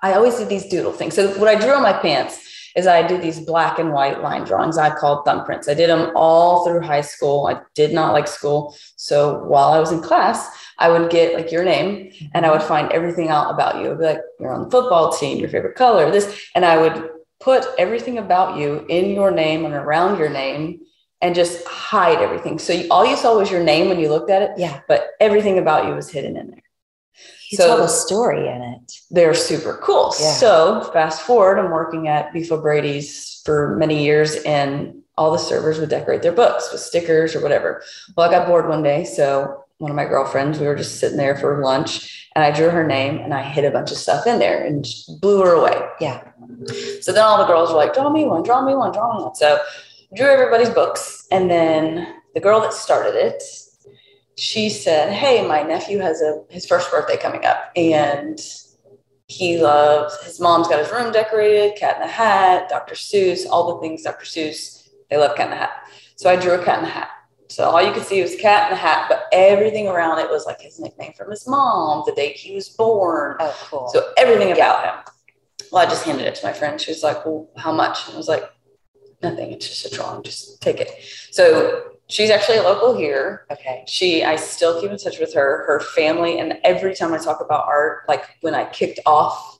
I 0.00 0.12
always 0.12 0.36
did 0.36 0.48
these 0.48 0.68
doodle 0.68 0.92
things. 0.92 1.14
So 1.14 1.28
what 1.38 1.48
I 1.48 1.56
drew 1.56 1.72
on 1.72 1.82
my 1.82 1.94
pants 1.94 2.40
is 2.76 2.86
I 2.86 3.06
did 3.06 3.22
these 3.22 3.40
black 3.40 3.78
and 3.78 3.92
white 3.92 4.20
line 4.20 4.44
drawings 4.44 4.76
I 4.76 4.94
called 4.94 5.24
thumbprints. 5.24 5.68
I 5.68 5.74
did 5.74 5.88
them 5.90 6.12
all 6.14 6.66
through 6.66 6.80
high 6.80 7.02
school. 7.02 7.46
I 7.46 7.60
did 7.74 7.92
not 7.92 8.12
like 8.12 8.26
school. 8.26 8.76
So 8.96 9.44
while 9.44 9.72
I 9.72 9.78
was 9.78 9.92
in 9.92 10.02
class, 10.02 10.48
I 10.78 10.90
would 10.90 11.10
get 11.10 11.34
like 11.34 11.52
your 11.52 11.64
name 11.64 12.12
and 12.34 12.44
I 12.44 12.50
would 12.50 12.62
find 12.62 12.90
everything 12.90 13.28
out 13.28 13.52
about 13.52 13.76
you. 13.76 13.92
I'd 13.92 13.98
be 13.98 14.04
like, 14.04 14.20
you're 14.40 14.52
on 14.52 14.64
the 14.64 14.70
football 14.70 15.12
team, 15.12 15.38
your 15.38 15.48
favorite 15.48 15.76
color, 15.76 16.10
this. 16.10 16.48
And 16.54 16.64
I 16.64 16.76
would 16.76 17.10
put 17.40 17.64
everything 17.78 18.18
about 18.18 18.58
you 18.58 18.84
in 18.88 19.10
your 19.10 19.30
name 19.30 19.64
and 19.64 19.74
around 19.74 20.18
your 20.18 20.30
name 20.30 20.80
and 21.24 21.34
just 21.34 21.66
hide 21.66 22.18
everything. 22.18 22.58
So 22.58 22.74
you, 22.74 22.86
all 22.90 23.06
you 23.06 23.16
saw 23.16 23.38
was 23.38 23.50
your 23.50 23.64
name 23.64 23.88
when 23.88 23.98
you 23.98 24.10
looked 24.10 24.30
at 24.30 24.42
it. 24.42 24.50
Yeah. 24.58 24.80
But 24.86 25.08
everything 25.20 25.58
about 25.58 25.86
you 25.86 25.94
was 25.94 26.10
hidden 26.10 26.36
in 26.36 26.50
there. 26.50 26.62
You 27.50 27.56
so, 27.56 27.68
told 27.68 27.80
a 27.80 27.88
story 27.88 28.46
in 28.46 28.60
it. 28.60 28.92
They're 29.10 29.32
super 29.32 29.80
cool. 29.82 30.12
Yeah. 30.20 30.32
So 30.32 30.90
fast 30.92 31.22
forward, 31.22 31.58
I'm 31.58 31.70
working 31.70 32.08
at 32.08 32.30
Beef 32.34 32.52
O'Brady's 32.52 33.40
for 33.46 33.74
many 33.76 34.04
years 34.04 34.36
and 34.42 35.00
all 35.16 35.32
the 35.32 35.38
servers 35.38 35.78
would 35.78 35.88
decorate 35.88 36.20
their 36.20 36.32
books 36.32 36.70
with 36.70 36.82
stickers 36.82 37.34
or 37.34 37.40
whatever. 37.40 37.82
Well, 38.16 38.28
I 38.28 38.30
got 38.30 38.46
bored 38.46 38.68
one 38.68 38.82
day. 38.82 39.04
So 39.04 39.64
one 39.78 39.90
of 39.90 39.96
my 39.96 40.04
girlfriends. 40.04 40.58
We 40.58 40.66
were 40.66 40.76
just 40.76 41.00
sitting 41.00 41.16
there 41.16 41.36
for 41.36 41.62
lunch 41.62 42.28
and 42.34 42.44
I 42.44 42.50
drew 42.50 42.70
her 42.70 42.86
name 42.86 43.18
and 43.18 43.32
I 43.32 43.42
hid 43.42 43.64
a 43.64 43.70
bunch 43.70 43.90
of 43.90 43.96
stuff 43.96 44.26
in 44.26 44.38
there 44.38 44.64
and 44.64 44.86
blew 45.20 45.40
her 45.40 45.52
away. 45.52 45.88
Yeah. 46.00 46.22
So 47.00 47.12
then 47.12 47.24
all 47.24 47.38
the 47.38 47.46
girls 47.46 47.70
were 47.70 47.76
like, 47.76 47.94
draw 47.94 48.10
me 48.10 48.24
one, 48.24 48.42
draw 48.42 48.64
me 48.64 48.74
one, 48.74 48.92
draw 48.92 49.16
me 49.16 49.24
one. 49.24 49.34
So 49.34 49.58
drew 50.14 50.26
everybody's 50.26 50.70
books. 50.70 51.26
And 51.30 51.50
then 51.50 52.20
the 52.34 52.40
girl 52.40 52.60
that 52.60 52.72
started 52.72 53.14
it, 53.14 53.42
she 54.36 54.68
said, 54.68 55.12
Hey, 55.12 55.46
my 55.46 55.62
nephew 55.62 55.98
has 55.98 56.20
a 56.20 56.42
his 56.50 56.66
first 56.66 56.90
birthday 56.90 57.16
coming 57.16 57.44
up. 57.44 57.70
And 57.76 58.40
he 59.26 59.58
loves 59.58 60.22
his 60.22 60.40
mom's 60.40 60.68
got 60.68 60.80
his 60.80 60.90
room 60.90 61.12
decorated, 61.12 61.76
cat 61.76 61.96
in 61.96 62.02
the 62.02 62.08
hat, 62.08 62.68
Dr. 62.68 62.94
Seuss, 62.94 63.46
all 63.48 63.74
the 63.74 63.80
things 63.80 64.02
Dr. 64.02 64.26
Seuss, 64.26 64.88
they 65.10 65.16
love 65.16 65.36
cat 65.36 65.46
in 65.46 65.50
the 65.50 65.56
hat. 65.56 65.88
So 66.16 66.30
I 66.30 66.36
drew 66.36 66.52
a 66.52 66.64
cat 66.64 66.78
in 66.78 66.84
the 66.84 66.90
hat. 66.90 67.10
So 67.48 67.64
all 67.64 67.82
you 67.82 67.92
could 67.92 68.04
see 68.04 68.20
was 68.20 68.34
cat 68.36 68.70
in 68.70 68.76
the 68.76 68.80
hat, 68.80 69.06
but 69.08 69.24
everything 69.32 69.86
around 69.86 70.18
it 70.18 70.28
was 70.28 70.44
like 70.44 70.60
his 70.60 70.80
nickname 70.80 71.12
from 71.12 71.30
his 71.30 71.46
mom, 71.46 72.02
the 72.06 72.12
date 72.12 72.36
he 72.36 72.54
was 72.54 72.68
born. 72.68 73.36
Oh, 73.38 73.56
cool. 73.70 73.88
So 73.88 74.12
everything 74.16 74.52
about 74.52 74.84
him. 74.84 75.14
Well, 75.70 75.86
I 75.86 75.88
just 75.88 76.04
handed 76.04 76.26
it 76.26 76.34
to 76.36 76.46
my 76.46 76.52
friend. 76.52 76.80
She 76.80 76.90
was 76.90 77.02
like, 77.02 77.24
Well, 77.24 77.48
how 77.56 77.72
much? 77.72 78.06
And 78.06 78.14
I 78.14 78.16
was 78.16 78.28
like, 78.28 78.44
Nothing. 79.24 79.52
It's 79.52 79.68
just 79.68 79.86
a 79.86 79.94
drawing. 79.94 80.22
Just 80.22 80.60
take 80.60 80.80
it. 80.80 80.90
So 81.30 81.92
she's 82.08 82.30
actually 82.30 82.58
a 82.58 82.62
local 82.62 82.96
here. 82.96 83.46
Okay. 83.50 83.84
She, 83.86 84.22
I 84.24 84.36
still 84.36 84.80
keep 84.80 84.90
in 84.90 84.98
touch 84.98 85.18
with 85.18 85.34
her, 85.34 85.64
her 85.66 85.80
family. 85.80 86.38
And 86.38 86.58
every 86.62 86.94
time 86.94 87.12
I 87.12 87.18
talk 87.18 87.40
about 87.40 87.66
art, 87.66 88.04
like 88.08 88.24
when 88.40 88.54
I 88.54 88.64
kicked 88.66 89.00
off 89.06 89.54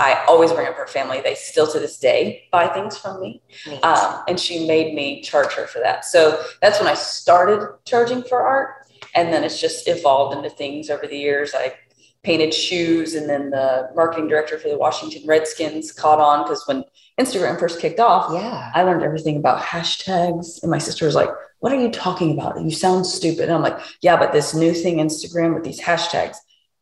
I 0.00 0.24
always 0.26 0.50
bring 0.50 0.66
up 0.66 0.76
her 0.76 0.86
family. 0.86 1.20
They 1.20 1.34
still 1.34 1.70
to 1.70 1.78
this 1.78 1.98
day 1.98 2.44
buy 2.50 2.68
things 2.68 2.96
from 2.96 3.20
me. 3.20 3.42
Um, 3.82 4.24
and 4.28 4.40
she 4.40 4.66
made 4.66 4.94
me 4.94 5.20
charge 5.20 5.52
her 5.52 5.66
for 5.66 5.78
that. 5.80 6.06
So 6.06 6.42
that's 6.62 6.78
when 6.78 6.88
I 6.88 6.94
started 6.94 7.68
charging 7.84 8.22
for 8.22 8.40
art. 8.40 8.86
And 9.14 9.30
then 9.30 9.44
it's 9.44 9.60
just 9.60 9.86
evolved 9.88 10.34
into 10.34 10.48
things 10.48 10.88
over 10.88 11.06
the 11.06 11.18
years. 11.18 11.52
I 11.54 11.74
painted 12.22 12.52
shoes, 12.52 13.14
and 13.14 13.28
then 13.28 13.50
the 13.50 13.90
marketing 13.94 14.28
director 14.28 14.58
for 14.58 14.68
the 14.68 14.76
Washington 14.76 15.22
Redskins 15.26 15.92
caught 15.92 16.18
on 16.18 16.44
because 16.44 16.66
when 16.66 16.84
Instagram 17.18 17.58
first 17.58 17.80
kicked 17.80 18.00
off, 18.00 18.32
yeah, 18.32 18.70
I 18.74 18.82
learned 18.82 19.02
everything 19.02 19.36
about 19.36 19.62
hashtags. 19.62 20.62
And 20.62 20.70
my 20.70 20.78
sister 20.78 21.06
was 21.06 21.14
like, 21.14 21.30
What 21.60 21.72
are 21.72 21.80
you 21.80 21.90
talking 21.90 22.32
about? 22.32 22.60
You 22.60 22.70
sound 22.70 23.06
stupid. 23.06 23.44
And 23.44 23.52
I'm 23.52 23.62
like, 23.62 23.80
Yeah, 24.02 24.16
but 24.16 24.32
this 24.32 24.54
new 24.54 24.74
thing, 24.74 24.96
Instagram 24.96 25.54
with 25.54 25.64
these 25.64 25.80
hashtags 25.80 26.36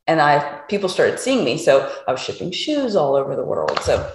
and 0.09 0.21
I 0.21 0.63
people 0.69 0.89
started 0.89 1.21
seeing 1.21 1.45
me. 1.45 1.57
So 1.59 1.95
I 2.09 2.13
was 2.13 2.21
shipping 2.21 2.51
shoes 2.51 2.97
all 2.97 3.15
over 3.15 3.37
the 3.37 3.45
world. 3.45 3.79
So 3.83 4.11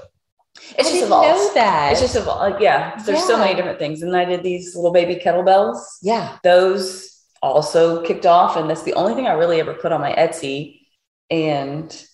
it's 0.77 0.89
I 0.89 0.91
just 0.91 1.03
evolved. 1.05 1.27
Know 1.27 1.53
that 1.53 1.91
it's 1.93 2.01
just 2.01 2.15
evolved. 2.15 2.53
Like, 2.53 2.61
yeah, 2.61 2.95
there's 3.05 3.19
yeah. 3.19 3.27
so 3.27 3.37
many 3.37 3.55
different 3.55 3.79
things. 3.79 4.01
And 4.01 4.15
I 4.15 4.25
did 4.25 4.43
these 4.43 4.75
little 4.75 4.91
baby 4.91 5.15
kettlebells. 5.15 5.79
Yeah, 6.01 6.37
those 6.43 7.21
also 7.41 8.03
kicked 8.03 8.25
off, 8.25 8.57
and 8.57 8.69
that's 8.69 8.83
the 8.83 8.93
only 8.93 9.13
thing 9.13 9.27
I 9.27 9.33
really 9.33 9.59
ever 9.59 9.73
put 9.73 9.91
on 9.91 10.01
my 10.01 10.13
Etsy. 10.13 10.81
And 11.29 12.05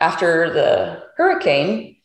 after 0.00 0.52
the 0.52 1.04
hurricane, 1.16 1.96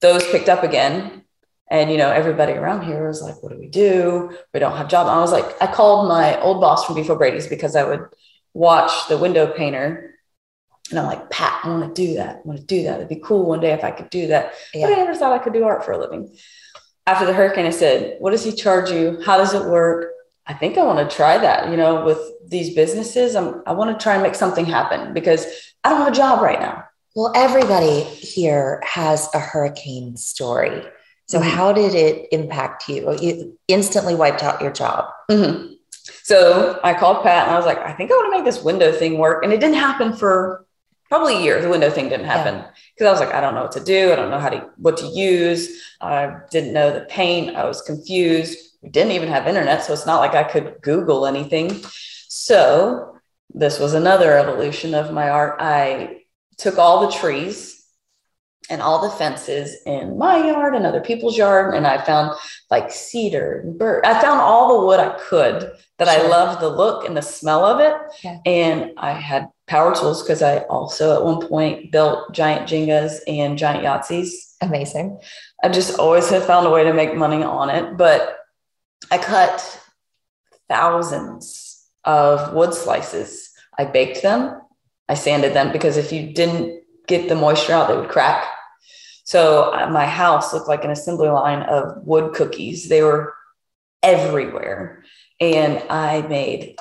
those 0.00 0.26
picked 0.30 0.48
up 0.48 0.62
again. 0.62 1.24
And 1.70 1.90
you 1.90 1.96
know, 1.96 2.10
everybody 2.10 2.52
around 2.52 2.82
here 2.82 3.06
was 3.06 3.22
like, 3.22 3.42
"What 3.42 3.52
do 3.52 3.58
we 3.58 3.68
do? 3.68 4.36
We 4.52 4.60
don't 4.60 4.76
have 4.76 4.88
job." 4.88 5.06
I 5.06 5.18
was 5.18 5.32
like, 5.32 5.60
I 5.62 5.66
called 5.66 6.08
my 6.08 6.38
old 6.40 6.60
boss 6.60 6.84
from 6.84 6.94
Beef 6.94 7.06
Brady's 7.06 7.46
because 7.46 7.74
I 7.74 7.84
would 7.84 8.06
watch 8.52 9.08
the 9.08 9.18
window 9.18 9.46
painter 9.46 10.14
and 10.90 10.98
I'm 10.98 11.06
like, 11.06 11.30
Pat, 11.30 11.60
I 11.64 11.68
want 11.68 11.94
to 11.94 12.06
do 12.06 12.14
that. 12.14 12.36
I 12.36 12.40
want 12.44 12.60
to 12.60 12.66
do 12.66 12.82
that. 12.84 12.96
It'd 12.96 13.08
be 13.08 13.16
cool 13.16 13.46
one 13.46 13.60
day 13.60 13.72
if 13.72 13.84
I 13.84 13.90
could 13.90 14.10
do 14.10 14.26
that. 14.28 14.52
Yeah. 14.74 14.86
But 14.86 14.92
I 14.92 14.96
never 14.96 15.14
thought 15.14 15.32
I 15.32 15.42
could 15.42 15.54
do 15.54 15.64
art 15.64 15.84
for 15.84 15.92
a 15.92 15.98
living. 15.98 16.36
After 17.06 17.26
the 17.26 17.32
hurricane, 17.32 17.66
I 17.66 17.70
said, 17.70 18.16
What 18.20 18.32
does 18.32 18.44
he 18.44 18.52
charge 18.52 18.90
you? 18.90 19.20
How 19.24 19.38
does 19.38 19.54
it 19.54 19.64
work? 19.64 20.12
I 20.46 20.52
think 20.52 20.76
I 20.76 20.84
want 20.84 21.08
to 21.08 21.16
try 21.16 21.38
that, 21.38 21.70
you 21.70 21.76
know, 21.76 22.04
with 22.04 22.18
these 22.54 22.74
businesses. 22.74 23.36
I'm, 23.36 23.62
I 23.66 23.72
want 23.72 23.98
to 23.98 24.02
try 24.02 24.14
and 24.14 24.22
make 24.22 24.34
something 24.34 24.64
happen 24.64 25.12
because 25.12 25.44
I 25.82 25.90
don't 25.90 25.98
have 25.98 26.12
a 26.12 26.16
job 26.16 26.40
right 26.40 26.60
now. 26.60 26.84
Well, 27.14 27.32
everybody 27.34 28.02
here 28.02 28.80
has 28.84 29.28
a 29.34 29.38
hurricane 29.38 30.16
story. 30.16 30.82
So, 31.26 31.38
mm-hmm. 31.38 31.48
how 31.48 31.72
did 31.72 31.94
it 31.94 32.28
impact 32.32 32.88
you? 32.88 33.16
You 33.20 33.58
instantly 33.68 34.14
wiped 34.14 34.42
out 34.42 34.60
your 34.60 34.72
job. 34.72 35.10
Mm-hmm. 35.30 35.74
So, 36.22 36.80
I 36.82 36.94
called 36.94 37.22
Pat 37.22 37.46
and 37.46 37.54
I 37.54 37.56
was 37.56 37.66
like, 37.66 37.78
I 37.78 37.92
think 37.92 38.10
I 38.10 38.14
want 38.14 38.32
to 38.32 38.38
make 38.38 38.44
this 38.44 38.62
window 38.62 38.92
thing 38.92 39.18
work. 39.18 39.44
And 39.44 39.52
it 39.52 39.60
didn't 39.60 39.76
happen 39.76 40.14
for 40.14 40.64
probably 41.08 41.36
a 41.36 41.42
year. 41.42 41.60
The 41.60 41.68
window 41.68 41.90
thing 41.90 42.08
didn't 42.08 42.26
happen 42.26 42.56
because 42.94 43.04
yeah. 43.04 43.08
I 43.08 43.12
was 43.12 43.20
like, 43.20 43.34
I 43.34 43.40
don't 43.40 43.54
know 43.54 43.62
what 43.62 43.72
to 43.72 43.84
do. 43.84 44.12
I 44.12 44.16
don't 44.16 44.30
know 44.30 44.40
how 44.40 44.50
to 44.50 44.68
what 44.76 44.96
to 44.98 45.06
use. 45.06 45.82
I 46.00 46.38
didn't 46.50 46.72
know 46.72 46.92
the 46.92 47.06
paint. 47.06 47.56
I 47.56 47.64
was 47.66 47.82
confused. 47.82 48.58
We 48.82 48.88
didn't 48.90 49.12
even 49.12 49.28
have 49.28 49.46
internet, 49.46 49.84
so 49.84 49.92
it's 49.92 50.06
not 50.06 50.20
like 50.20 50.34
I 50.34 50.44
could 50.44 50.76
Google 50.82 51.26
anything. 51.26 51.82
So 52.36 53.20
this 53.54 53.78
was 53.78 53.94
another 53.94 54.36
evolution 54.36 54.92
of 54.92 55.12
my 55.12 55.30
art. 55.30 55.58
I 55.60 56.22
took 56.58 56.78
all 56.78 57.06
the 57.06 57.12
trees 57.12 57.80
and 58.68 58.82
all 58.82 59.02
the 59.02 59.16
fences 59.16 59.76
in 59.86 60.18
my 60.18 60.44
yard 60.44 60.74
and 60.74 60.84
other 60.84 61.00
people's 61.00 61.38
yard. 61.38 61.74
And 61.76 61.86
I 61.86 62.04
found 62.04 62.36
like 62.72 62.90
cedar 62.90 63.60
and 63.60 63.78
birch. 63.78 64.04
I 64.04 64.20
found 64.20 64.40
all 64.40 64.80
the 64.80 64.84
wood 64.84 64.98
I 64.98 65.16
could 65.16 65.78
that 65.98 66.08
sure. 66.08 66.24
I 66.24 66.26
loved 66.26 66.60
the 66.60 66.70
look 66.70 67.06
and 67.06 67.16
the 67.16 67.22
smell 67.22 67.64
of 67.64 67.78
it. 67.78 67.94
Yeah. 68.24 68.38
And 68.44 68.94
I 68.96 69.12
had 69.12 69.48
power 69.68 69.94
tools 69.94 70.24
because 70.24 70.42
I 70.42 70.58
also 70.62 71.14
at 71.14 71.24
one 71.24 71.46
point 71.46 71.92
built 71.92 72.32
giant 72.32 72.68
Jengas 72.68 73.20
and 73.28 73.56
giant 73.56 73.84
Yahtzees. 73.84 74.56
Amazing. 74.60 75.20
I 75.62 75.68
just 75.68 76.00
always 76.00 76.28
have 76.30 76.46
found 76.46 76.66
a 76.66 76.70
way 76.70 76.82
to 76.82 76.92
make 76.92 77.14
money 77.14 77.44
on 77.44 77.70
it. 77.70 77.96
But 77.96 78.38
I 79.12 79.18
cut 79.18 79.80
thousands 80.68 81.63
of 82.04 82.52
wood 82.52 82.74
slices. 82.74 83.50
I 83.78 83.84
baked 83.84 84.22
them. 84.22 84.60
I 85.08 85.14
sanded 85.14 85.54
them 85.54 85.72
because 85.72 85.96
if 85.96 86.12
you 86.12 86.32
didn't 86.32 86.82
get 87.06 87.28
the 87.28 87.34
moisture 87.34 87.72
out, 87.72 87.88
they 87.88 87.96
would 87.96 88.08
crack. 88.08 88.44
So 89.24 89.72
uh, 89.72 89.88
my 89.90 90.06
house 90.06 90.52
looked 90.52 90.68
like 90.68 90.84
an 90.84 90.90
assembly 90.90 91.28
line 91.28 91.62
of 91.62 92.04
wood 92.04 92.34
cookies. 92.34 92.88
They 92.88 93.02
were 93.02 93.34
everywhere. 94.02 95.04
And 95.40 95.82
I 95.90 96.22
made 96.22 96.76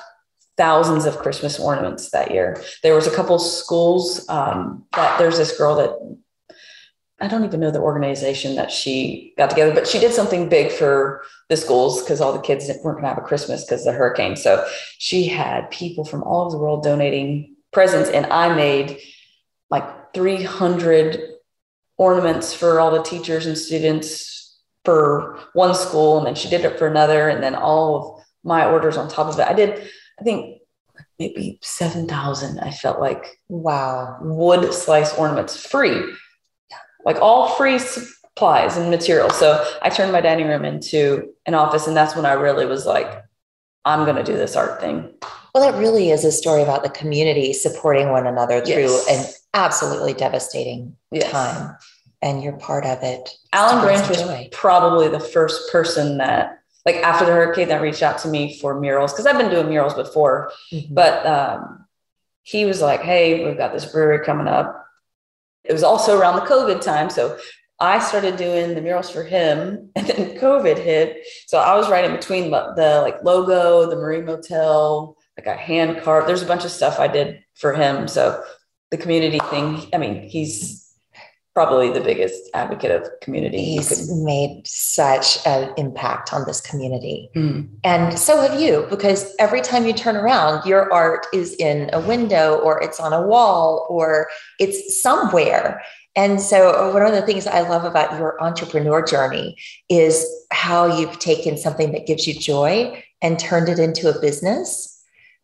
thousands 0.58 1.06
of 1.06 1.18
Christmas 1.18 1.60
ornaments 1.60 2.12
that 2.12 2.32
year. 2.32 2.62
There 2.84 2.96
was 2.96 3.08
a 3.08 3.16
couple 3.16 3.40
schools 3.40 4.28
um, 4.30 4.86
that 4.94 5.18
there's 5.18 5.38
this 5.38 5.58
girl 5.58 5.76
that 5.76 6.18
I 7.24 7.28
don't 7.30 7.46
even 7.46 7.62
know 7.62 7.72
the 7.72 7.80
organization 7.80 8.56
that 8.56 8.70
she 8.70 9.34
got 9.38 9.50
together, 9.50 9.74
but 9.74 9.88
she 9.88 9.98
did 9.98 10.12
something 10.12 10.50
big 10.50 10.74
for 10.74 11.24
the 11.48 11.56
schools 11.56 12.02
because 12.02 12.20
all 12.20 12.34
the 12.34 12.42
kids 12.42 12.68
weren't 12.68 12.98
going 12.98 13.04
to 13.04 13.08
have 13.08 13.18
a 13.18 13.22
Christmas 13.22 13.64
because 13.64 13.88
of 13.88 13.94
the 13.94 13.98
hurricane. 13.98 14.36
So 14.36 14.68
she 14.98 15.28
had 15.28 15.72
people 15.72 16.04
from 16.04 16.22
all 16.24 16.42
over 16.42 16.52
the 16.52 16.58
world 16.58 16.84
donating 16.84 17.56
presents, 17.72 18.10
and 18.10 18.26
I 18.26 18.54
made 18.54 19.00
like 19.70 20.14
300 20.14 21.22
ornaments 21.98 22.54
for 22.54 22.82
all 22.82 22.92
the 22.92 23.02
teachers 23.02 23.46
and 23.46 23.58
students 23.58 24.60
for 24.84 25.40
one 25.54 25.74
school, 25.76 26.18
and 26.18 26.28
then 26.28 26.36
she 26.36 26.50
did 26.50 26.66
it 26.66 26.78
for 26.78 26.88
another, 26.88 27.30
and 27.30 27.42
then 27.42 27.56
all 27.56 27.96
of 27.96 28.26
my 28.44 28.66
orders 28.66 28.98
on 28.98 29.08
top 29.08 29.28
of 29.28 29.40
it. 29.40 29.48
I 29.48 29.54
did, 29.54 29.90
I 30.20 30.24
think 30.26 30.60
maybe 31.20 31.58
7,000. 31.62 32.60
I 32.60 32.72
felt 32.72 33.00
like 33.00 33.40
wow, 33.48 34.18
wood 34.20 34.74
slice 34.74 35.14
ornaments 35.14 35.66
free, 35.66 36.04
like 37.06 37.18
all 37.18 37.50
free 37.50 37.80
supplies 37.80 38.78
and 38.78 38.90
materials. 38.90 39.38
So 39.38 39.64
I 39.82 39.90
turned 39.90 40.12
my 40.12 40.22
dining 40.22 40.48
room 40.48 40.66
into 40.66 41.34
an 41.46 41.54
office, 41.54 41.88
and 41.88 41.96
that's 41.96 42.16
when 42.16 42.26
I 42.26 42.34
really 42.34 42.66
was 42.66 42.86
like, 42.86 43.24
I'm 43.86 44.06
going 44.06 44.16
to 44.16 44.24
do 44.24 44.38
this 44.38 44.56
art 44.56 44.80
thing. 44.80 45.14
Well, 45.54 45.72
that 45.72 45.78
really 45.78 46.10
is 46.10 46.26
a 46.26 46.32
story 46.32 46.64
about 46.64 46.84
the 46.84 46.90
community 46.90 47.54
supporting 47.54 48.10
one 48.10 48.26
another 48.26 48.66
through 48.66 48.90
yes. 48.90 49.08
an 49.10 49.34
absolutely 49.54 50.14
devastating 50.14 50.96
yes. 51.12 51.32
time. 51.32 51.76
And 52.22 52.42
you're 52.42 52.58
part 52.58 52.86
of 52.86 53.04
it. 53.04 53.30
Alan 53.52 53.84
Branch 53.84 54.08
was 54.08 54.22
joy. 54.22 54.50
probably 54.52 55.10
the 55.10 55.20
first 55.20 55.72
person 55.72 56.18
that, 56.20 56.60
like 56.86 56.96
after 56.98 57.26
the 57.26 57.34
hurricane, 57.34 57.68
that 57.68 57.82
reached 57.82 58.02
out 58.02 58.18
to 58.20 58.30
me 58.30 58.58
for 58.60 58.80
murals 58.80 59.12
because 59.12 59.26
I've 59.26 59.38
been 59.38 59.52
doing 59.52 59.68
murals 59.68 59.94
before. 59.94 60.52
Mm-hmm. 60.72 60.94
But 60.94 61.26
um, 61.26 61.86
he 62.44 62.66
was 62.66 62.82
like, 62.82 63.02
Hey, 63.02 63.46
we've 63.46 63.58
got 63.58 63.74
this 63.74 63.86
brewery 63.86 64.26
coming 64.26 64.48
up. 64.48 64.83
It 65.64 65.74
was 65.74 65.84
also 65.84 66.20
around 66.20 66.36
the 66.36 66.46
COVID 66.46 66.82
time. 66.82 67.10
So 67.10 67.38
I 67.80 68.00
started 68.00 68.38
doing 68.38 68.76
the 68.76 68.82
murals 68.82 69.10
for 69.10 69.24
him 69.24 69.90
and 69.96 70.08
then 70.08 70.38
COVID 70.38 70.78
hit. 70.78 71.26
So 71.48 71.58
I 71.60 71.76
was 71.76 71.90
right 71.90 72.06
in 72.06 72.16
between 72.16 72.52
the, 72.52 73.00
like 73.02 73.24
logo, 73.24 73.90
the 73.90 73.96
Marine 73.96 74.26
Motel, 74.26 75.18
like 75.38 75.48
a 75.48 75.56
hand 75.56 76.02
carved. 76.02 76.28
There's 76.28 76.44
a 76.44 76.48
bunch 76.48 76.66
of 76.66 76.72
stuff 76.72 77.00
I 77.00 77.08
did 77.08 77.44
for 77.56 77.74
him. 77.74 78.08
So 78.08 78.44
the 78.92 78.98
community 78.98 79.40
thing, 79.50 79.90
I 79.94 79.98
mean, 79.98 80.22
he's 80.30 80.93
probably 81.54 81.92
the 81.92 82.02
biggest 82.02 82.50
advocate 82.54 82.90
of 82.90 83.08
community. 83.22 83.64
He's 83.64 84.12
made 84.24 84.64
such 84.66 85.38
an 85.46 85.72
impact 85.78 86.34
on 86.34 86.46
this 86.46 86.60
community. 86.60 87.30
Mm. 87.36 87.70
And 87.84 88.18
so 88.18 88.42
have 88.42 88.60
you, 88.60 88.88
because 88.90 89.36
every 89.38 89.62
time 89.62 89.86
you 89.86 89.94
turn 89.94 90.16
around, 90.16 90.66
your 90.66 90.92
art 90.92 91.28
is 91.32 91.56
in 91.56 91.92
a 91.94 92.00
window 92.00 92.56
or 92.56 92.82
it's 92.82 93.00
on 93.00 93.14
a 93.14 93.22
wall 93.22 93.86
or 93.90 94.28
it's 94.60 95.02
somewhere. 95.02 95.82
And 96.16 96.40
so, 96.40 96.94
one 96.94 97.04
of 97.04 97.14
the 97.14 97.24
things 97.24 97.48
I 97.48 97.62
love 97.62 97.86
about 97.86 98.20
your 98.20 98.42
entrepreneur 98.42 99.04
journey 99.04 99.58
is 99.90 100.26
how 100.52 100.98
you've 100.98 101.18
taken 101.18 101.58
something 101.58 101.92
that 101.92 102.06
gives 102.06 102.28
you 102.28 102.36
joy 102.36 103.04
and 103.24 103.40
turned 103.40 103.70
it 103.70 103.80
into 103.80 104.10
a 104.10 104.22
business 104.22 104.93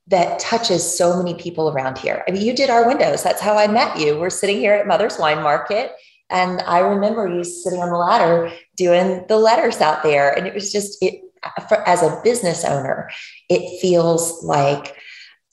that 0.09 0.39
touches 0.39 0.97
so 0.97 1.15
many 1.17 1.35
people 1.35 1.69
around 1.69 1.97
here. 1.97 2.23
I 2.27 2.31
mean, 2.31 2.41
you 2.41 2.53
did 2.53 2.69
our 2.69 2.87
windows. 2.87 3.23
That's 3.23 3.41
how 3.41 3.55
I 3.57 3.67
met 3.67 3.99
you. 3.99 4.19
We're 4.19 4.29
sitting 4.29 4.57
here 4.57 4.73
at 4.73 4.87
Mother's 4.87 5.17
Wine 5.17 5.41
Market. 5.41 5.91
And 6.31 6.61
I 6.61 6.79
remember 6.79 7.27
you 7.27 7.43
sitting 7.43 7.79
on 7.79 7.89
the 7.89 7.97
ladder 7.97 8.51
doing 8.75 9.25
the 9.27 9.37
letters 9.37 9.81
out 9.81 10.03
there. 10.03 10.31
And 10.31 10.47
it 10.47 10.53
was 10.53 10.71
just, 10.71 11.01
it, 11.01 11.21
for, 11.67 11.87
as 11.87 12.03
a 12.03 12.19
business 12.23 12.65
owner, 12.65 13.09
it 13.49 13.79
feels 13.81 14.43
like 14.43 14.95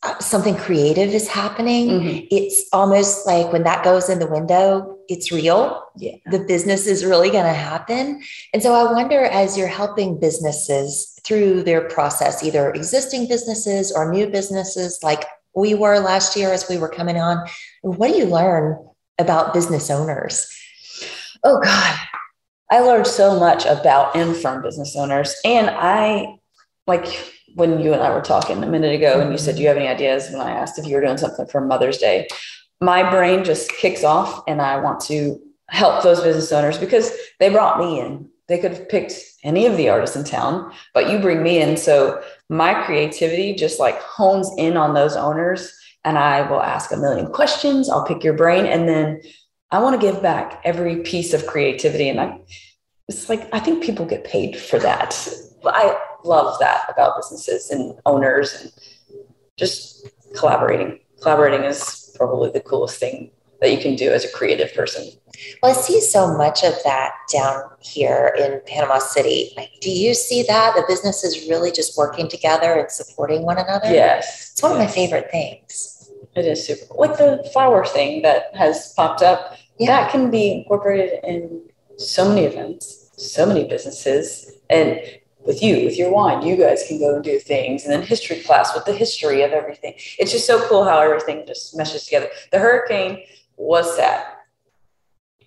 uh, 0.02 0.18
something 0.18 0.56
creative 0.56 1.14
is 1.14 1.28
happening. 1.28 1.88
Mm-hmm. 1.88 2.26
It's 2.30 2.66
almost 2.72 3.26
like 3.26 3.52
when 3.52 3.64
that 3.64 3.84
goes 3.84 4.08
in 4.08 4.18
the 4.18 4.26
window, 4.26 4.98
it's 5.08 5.32
real. 5.32 5.82
Yeah. 5.96 6.16
The 6.30 6.40
business 6.40 6.86
is 6.86 7.04
really 7.04 7.30
going 7.30 7.44
to 7.44 7.52
happen. 7.52 8.22
And 8.52 8.62
so 8.62 8.74
I 8.74 8.90
wonder 8.92 9.24
as 9.24 9.56
you're 9.56 9.68
helping 9.68 10.20
businesses 10.20 11.15
through 11.26 11.64
their 11.64 11.88
process, 11.88 12.42
either 12.44 12.70
existing 12.70 13.26
businesses 13.26 13.90
or 13.90 14.10
new 14.12 14.28
businesses, 14.28 15.00
like 15.02 15.24
we 15.54 15.74
were 15.74 15.98
last 15.98 16.36
year 16.36 16.52
as 16.52 16.68
we 16.68 16.78
were 16.78 16.88
coming 16.88 17.16
on, 17.18 17.44
what 17.82 18.12
do 18.12 18.16
you 18.16 18.26
learn 18.26 18.78
about 19.18 19.52
business 19.52 19.90
owners? 19.90 20.48
Oh, 21.42 21.60
God. 21.60 21.98
I 22.70 22.80
learned 22.80 23.06
so 23.06 23.38
much 23.38 23.64
about 23.64 24.14
infirm 24.14 24.62
business 24.62 24.94
owners. 24.96 25.34
And 25.44 25.70
I, 25.70 26.36
like, 26.86 27.06
when 27.54 27.80
you 27.80 27.92
and 27.92 28.02
I 28.02 28.14
were 28.14 28.20
talking 28.20 28.62
a 28.62 28.66
minute 28.66 28.94
ago 28.94 29.20
and 29.20 29.32
you 29.32 29.38
said, 29.38 29.56
Do 29.56 29.62
you 29.62 29.68
have 29.68 29.76
any 29.76 29.88
ideas? 29.88 30.30
When 30.30 30.40
I 30.40 30.50
asked 30.50 30.78
if 30.78 30.86
you 30.86 30.94
were 30.94 31.00
doing 31.00 31.16
something 31.16 31.46
for 31.46 31.60
Mother's 31.60 31.98
Day, 31.98 32.28
my 32.80 33.08
brain 33.08 33.44
just 33.44 33.70
kicks 33.72 34.04
off 34.04 34.42
and 34.46 34.60
I 34.60 34.76
want 34.78 35.00
to 35.02 35.40
help 35.68 36.02
those 36.02 36.20
business 36.20 36.52
owners 36.52 36.78
because 36.78 37.10
they 37.40 37.48
brought 37.48 37.78
me 37.78 38.00
in. 38.00 38.28
They 38.48 38.58
could 38.58 38.72
have 38.72 38.88
picked 38.88 39.14
any 39.42 39.66
of 39.66 39.76
the 39.76 39.88
artists 39.88 40.16
in 40.16 40.24
town, 40.24 40.72
but 40.94 41.10
you 41.10 41.18
bring 41.18 41.42
me 41.42 41.60
in. 41.60 41.76
So 41.76 42.22
my 42.48 42.84
creativity 42.84 43.54
just 43.54 43.80
like 43.80 44.00
hones 44.00 44.50
in 44.56 44.76
on 44.76 44.94
those 44.94 45.16
owners 45.16 45.72
and 46.04 46.16
I 46.16 46.48
will 46.48 46.62
ask 46.62 46.92
a 46.92 46.96
million 46.96 47.32
questions. 47.32 47.90
I'll 47.90 48.06
pick 48.06 48.22
your 48.22 48.34
brain 48.34 48.64
and 48.66 48.88
then 48.88 49.20
I 49.72 49.80
want 49.80 50.00
to 50.00 50.06
give 50.06 50.22
back 50.22 50.60
every 50.64 51.02
piece 51.02 51.34
of 51.34 51.46
creativity. 51.46 52.08
And 52.08 52.20
I, 52.20 52.38
it's 53.08 53.28
like, 53.28 53.52
I 53.52 53.58
think 53.58 53.82
people 53.82 54.06
get 54.06 54.24
paid 54.24 54.56
for 54.56 54.78
that. 54.78 55.28
I 55.64 55.98
love 56.24 56.58
that 56.60 56.84
about 56.88 57.16
businesses 57.16 57.70
and 57.70 57.98
owners 58.06 58.54
and 58.62 58.72
just 59.56 60.08
collaborating. 60.36 61.00
Collaborating 61.20 61.64
is 61.64 62.14
probably 62.16 62.50
the 62.50 62.60
coolest 62.60 63.00
thing 63.00 63.32
that 63.60 63.72
you 63.72 63.78
can 63.78 63.96
do 63.96 64.12
as 64.12 64.24
a 64.24 64.30
creative 64.32 64.72
person. 64.74 65.10
Well, 65.62 65.72
I 65.72 65.74
see 65.74 66.00
so 66.00 66.36
much 66.36 66.62
of 66.64 66.74
that 66.84 67.12
down 67.32 67.62
here 67.80 68.34
in 68.38 68.60
Panama 68.66 68.98
City. 68.98 69.52
Like, 69.56 69.70
do 69.80 69.90
you 69.90 70.14
see 70.14 70.42
that 70.44 70.74
the 70.74 70.84
businesses 70.88 71.48
really 71.48 71.72
just 71.72 71.96
working 71.96 72.28
together 72.28 72.74
and 72.74 72.90
supporting 72.90 73.42
one 73.42 73.58
another? 73.58 73.90
Yes, 73.90 74.52
it's 74.52 74.62
one 74.62 74.72
yes. 74.72 74.80
of 74.80 74.86
my 74.86 74.92
favorite 74.92 75.30
things. 75.30 76.10
It 76.34 76.44
is 76.44 76.66
super. 76.66 76.94
Like 76.94 77.16
the 77.16 77.48
flower 77.52 77.84
thing 77.86 78.22
that 78.22 78.54
has 78.54 78.92
popped 78.94 79.22
up, 79.22 79.56
yeah. 79.78 79.86
that 79.86 80.12
can 80.12 80.30
be 80.30 80.52
incorporated 80.52 81.20
in 81.24 81.62
so 81.96 82.28
many 82.28 82.44
events, 82.44 83.10
so 83.16 83.46
many 83.46 83.64
businesses, 83.64 84.52
and 84.68 85.00
with 85.46 85.62
you, 85.62 85.84
with 85.84 85.96
your 85.96 86.12
wine, 86.12 86.42
you 86.42 86.56
guys 86.56 86.84
can 86.86 86.98
go 86.98 87.14
and 87.14 87.24
do 87.24 87.38
things. 87.38 87.84
And 87.84 87.92
then 87.92 88.02
history 88.02 88.40
class 88.40 88.74
with 88.74 88.84
the 88.84 88.92
history 88.92 89.42
of 89.42 89.52
everything. 89.52 89.94
It's 90.18 90.32
just 90.32 90.46
so 90.46 90.66
cool 90.68 90.84
how 90.84 90.98
everything 90.98 91.44
just 91.46 91.76
meshes 91.76 92.04
together. 92.04 92.28
The 92.50 92.58
hurricane 92.58 93.22
was 93.56 93.96
sad. 93.96 94.24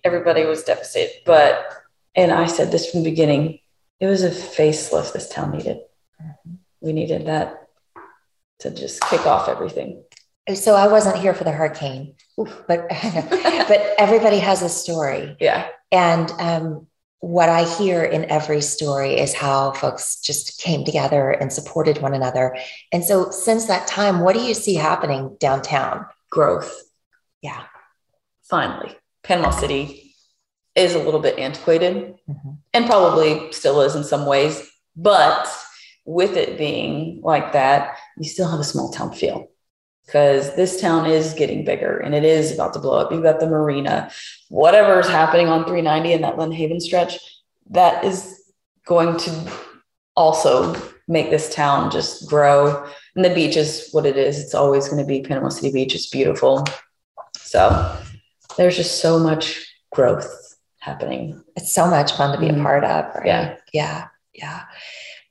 Everybody 0.04 0.44
was 0.44 0.62
devastated. 0.62 1.22
But, 1.24 1.66
and 2.14 2.32
I 2.32 2.46
said 2.46 2.72
this 2.72 2.90
from 2.90 3.02
the 3.02 3.10
beginning, 3.10 3.60
it 4.00 4.06
was 4.06 4.22
a 4.22 4.30
facelift 4.30 5.12
this 5.12 5.28
town 5.28 5.52
needed. 5.52 5.80
Mm-hmm. 6.20 6.54
We 6.80 6.92
needed 6.92 7.26
that 7.26 7.68
to 8.60 8.70
just 8.70 9.02
kick 9.02 9.26
off 9.26 9.48
everything. 9.48 10.02
So 10.54 10.74
I 10.74 10.88
wasn't 10.88 11.18
here 11.18 11.34
for 11.34 11.44
the 11.44 11.52
hurricane, 11.52 12.14
but 12.36 12.66
but 12.66 13.94
everybody 13.98 14.38
has 14.38 14.62
a 14.62 14.68
story. 14.68 15.36
Yeah. 15.38 15.68
And 15.92 16.30
um, 16.38 16.86
what 17.20 17.50
I 17.50 17.64
hear 17.64 18.02
in 18.02 18.24
every 18.30 18.62
story 18.62 19.18
is 19.18 19.34
how 19.34 19.72
folks 19.72 20.20
just 20.20 20.60
came 20.60 20.84
together 20.84 21.30
and 21.30 21.52
supported 21.52 22.00
one 22.00 22.14
another. 22.14 22.56
And 22.92 23.04
so, 23.04 23.30
since 23.30 23.66
that 23.66 23.86
time, 23.86 24.20
what 24.20 24.34
do 24.34 24.42
you 24.42 24.54
see 24.54 24.74
happening 24.74 25.36
downtown? 25.38 26.06
Growth. 26.30 26.82
Yeah. 27.42 27.62
Finally, 28.48 28.96
Panama 29.22 29.50
City 29.50 30.14
is 30.74 30.94
a 30.94 31.02
little 31.02 31.20
bit 31.20 31.38
antiquated 31.38 32.14
mm-hmm. 32.28 32.50
and 32.72 32.86
probably 32.86 33.52
still 33.52 33.80
is 33.82 33.94
in 33.94 34.04
some 34.04 34.26
ways. 34.26 34.68
But 34.96 35.48
with 36.04 36.36
it 36.36 36.58
being 36.58 37.20
like 37.22 37.52
that, 37.52 37.96
you 38.16 38.28
still 38.28 38.48
have 38.48 38.60
a 38.60 38.64
small 38.64 38.90
town 38.90 39.12
feel. 39.12 39.48
because 40.06 40.56
this 40.56 40.80
town 40.80 41.06
is 41.06 41.34
getting 41.34 41.64
bigger 41.64 41.98
and 41.98 42.14
it 42.14 42.24
is 42.24 42.52
about 42.52 42.72
to 42.72 42.80
blow 42.80 42.98
up. 42.98 43.12
You've 43.12 43.22
got 43.22 43.38
the 43.38 43.46
marina, 43.46 44.10
whatever 44.48 44.98
is 44.98 45.08
happening 45.08 45.46
on 45.48 45.64
390 45.64 46.12
in 46.12 46.22
that 46.22 46.36
Lynn 46.36 46.50
Haven 46.50 46.80
stretch, 46.80 47.18
that 47.70 48.04
is 48.04 48.52
going 48.86 49.16
to 49.18 49.52
also 50.16 50.74
make 51.06 51.30
this 51.30 51.54
town 51.54 51.90
just 51.92 52.28
grow. 52.28 52.88
And 53.14 53.24
the 53.24 53.34
beach 53.34 53.56
is 53.56 53.88
what 53.92 54.04
it 54.04 54.16
is. 54.16 54.40
It's 54.40 54.54
always 54.54 54.88
going 54.88 55.00
to 55.00 55.06
be 55.06 55.22
Panama 55.22 55.48
City 55.48 55.72
Beach. 55.72 55.94
It's 55.94 56.08
beautiful. 56.08 56.64
So 57.36 57.96
there's 58.56 58.76
just 58.76 59.00
so 59.00 59.18
much 59.18 59.66
growth 59.92 60.56
happening. 60.80 61.42
It's 61.56 61.72
so 61.72 61.86
much 61.86 62.12
fun 62.12 62.34
to 62.34 62.40
be 62.40 62.48
a 62.48 62.62
part 62.62 62.84
of, 62.84 63.14
right? 63.14 63.26
Yeah. 63.26 63.56
Yeah. 63.72 64.06
Yeah. 64.34 64.62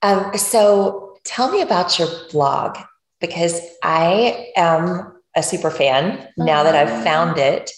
Um, 0.01 0.38
so 0.38 1.17
tell 1.23 1.51
me 1.51 1.62
about 1.62 1.97
your 1.99 2.08
blog 2.32 2.77
because 3.19 3.60
I 3.84 4.51
am 4.55 5.13
a 5.36 5.43
super 5.43 5.71
fan 5.71 6.27
now 6.38 6.63
that 6.63 6.75
I've 6.75 7.03
found 7.03 7.38
it. 7.38 7.71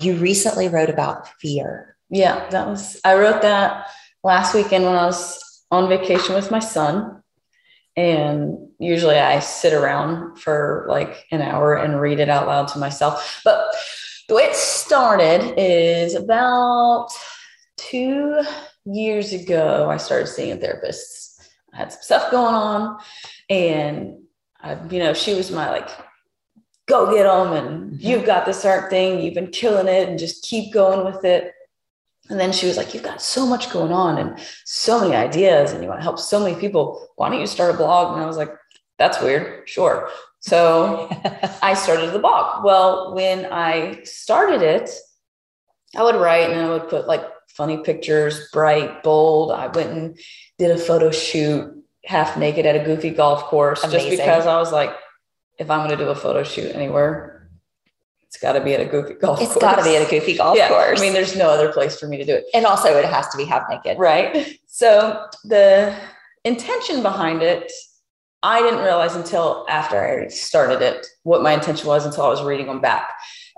You 0.00 0.14
recently 0.14 0.68
wrote 0.68 0.90
about 0.90 1.28
fear. 1.40 1.96
Yeah, 2.10 2.48
that 2.50 2.66
was, 2.66 3.00
I 3.04 3.16
wrote 3.16 3.42
that 3.42 3.86
last 4.24 4.54
weekend 4.54 4.84
when 4.84 4.94
I 4.94 5.06
was 5.06 5.64
on 5.70 5.88
vacation 5.88 6.34
with 6.34 6.50
my 6.50 6.60
son. 6.60 7.22
And 7.96 8.68
usually 8.78 9.18
I 9.18 9.40
sit 9.40 9.72
around 9.72 10.38
for 10.38 10.86
like 10.88 11.26
an 11.32 11.42
hour 11.42 11.74
and 11.74 12.00
read 12.00 12.20
it 12.20 12.28
out 12.28 12.46
loud 12.46 12.68
to 12.68 12.78
myself. 12.78 13.40
But 13.44 13.74
it 14.36 14.54
started 14.54 15.54
is 15.56 16.14
about 16.14 17.08
two 17.78 18.42
years 18.84 19.32
ago, 19.32 19.88
I 19.88 19.96
started 19.96 20.26
seeing 20.26 20.52
a 20.52 20.56
therapist. 20.56 21.48
I 21.72 21.78
had 21.78 21.92
some 21.92 22.02
stuff 22.02 22.30
going 22.30 22.54
on, 22.54 22.98
and 23.48 24.18
I, 24.60 24.76
you 24.90 24.98
know, 24.98 25.14
she 25.14 25.34
was 25.34 25.50
my 25.50 25.70
like, 25.70 25.88
go 26.86 27.14
get 27.14 27.24
them, 27.24 27.52
and 27.52 27.92
mm-hmm. 27.92 28.06
you've 28.06 28.26
got 28.26 28.44
this 28.44 28.64
art 28.64 28.90
thing, 28.90 29.20
you've 29.20 29.34
been 29.34 29.50
killing 29.50 29.88
it, 29.88 30.08
and 30.08 30.18
just 30.18 30.44
keep 30.44 30.72
going 30.72 31.04
with 31.04 31.24
it. 31.24 31.54
And 32.30 32.38
then 32.38 32.52
she 32.52 32.66
was 32.66 32.76
like, 32.76 32.92
You've 32.92 33.02
got 33.02 33.22
so 33.22 33.46
much 33.46 33.70
going 33.70 33.92
on 33.92 34.18
and 34.18 34.38
so 34.64 35.00
many 35.00 35.14
ideas, 35.14 35.72
and 35.72 35.82
you 35.82 35.88
want 35.88 36.00
to 36.00 36.04
help 36.04 36.18
so 36.18 36.40
many 36.40 36.58
people. 36.58 37.08
Why 37.16 37.30
don't 37.30 37.40
you 37.40 37.46
start 37.46 37.74
a 37.74 37.78
blog? 37.78 38.14
And 38.14 38.22
I 38.22 38.26
was 38.26 38.36
like, 38.36 38.50
That's 38.98 39.20
weird. 39.22 39.68
Sure. 39.68 40.10
So 40.40 41.08
I 41.62 41.74
started 41.74 42.12
the 42.12 42.18
blog. 42.18 42.64
Well, 42.64 43.14
when 43.14 43.46
I 43.46 44.02
started 44.04 44.62
it, 44.62 44.90
I 45.96 46.02
would 46.02 46.16
write 46.16 46.50
and 46.50 46.60
I 46.60 46.70
would 46.70 46.88
put 46.88 47.06
like 47.06 47.24
funny 47.48 47.78
pictures, 47.78 48.50
bright, 48.52 49.02
bold. 49.02 49.50
I 49.52 49.66
went 49.66 49.90
and 49.90 50.18
did 50.58 50.70
a 50.70 50.78
photo 50.78 51.10
shoot 51.10 51.74
half 52.04 52.36
naked 52.36 52.66
at 52.66 52.76
a 52.76 52.84
goofy 52.84 53.10
golf 53.10 53.44
course 53.44 53.82
just 53.90 54.08
because 54.08 54.46
I 54.46 54.56
was 54.58 54.72
like, 54.72 54.90
if 55.58 55.70
I'm 55.70 55.80
going 55.86 55.90
to 55.90 55.96
do 56.02 56.08
a 56.10 56.14
photo 56.14 56.44
shoot 56.44 56.74
anywhere, 56.74 57.50
it's 58.28 58.36
got 58.38 58.52
to 58.52 58.60
be 58.60 58.74
at 58.74 58.80
a 58.80 58.84
goofy 58.84 59.14
golf 59.14 59.40
It's 59.40 59.52
course. 59.52 59.62
got 59.62 59.76
to 59.76 59.82
be 59.84 59.96
at 59.96 60.06
a 60.06 60.10
goofy 60.10 60.36
golf 60.36 60.56
yeah, 60.56 60.68
course. 60.68 61.00
I 61.00 61.02
mean, 61.02 61.14
there's 61.14 61.34
no 61.36 61.50
other 61.50 61.72
place 61.72 61.98
for 61.98 62.06
me 62.06 62.16
to 62.18 62.24
do 62.24 62.34
it. 62.34 62.44
and 62.54 62.64
also 62.64 62.94
it 62.96 63.04
has 63.06 63.26
to 63.28 63.36
be 63.36 63.44
half 63.44 63.64
naked. 63.68 63.98
Right. 63.98 64.58
So 64.66 65.26
the 65.44 65.94
intention 66.44 67.02
behind 67.02 67.42
it, 67.42 67.72
I 68.42 68.60
didn't 68.62 68.84
realize 68.84 69.16
until 69.16 69.66
after 69.68 69.98
I 70.24 70.28
started 70.28 70.80
it 70.82 71.06
what 71.24 71.42
my 71.42 71.52
intention 71.52 71.86
was 71.88 72.06
until 72.06 72.24
I 72.24 72.28
was 72.28 72.42
reading 72.42 72.66
them 72.66 72.80
back. 72.80 73.10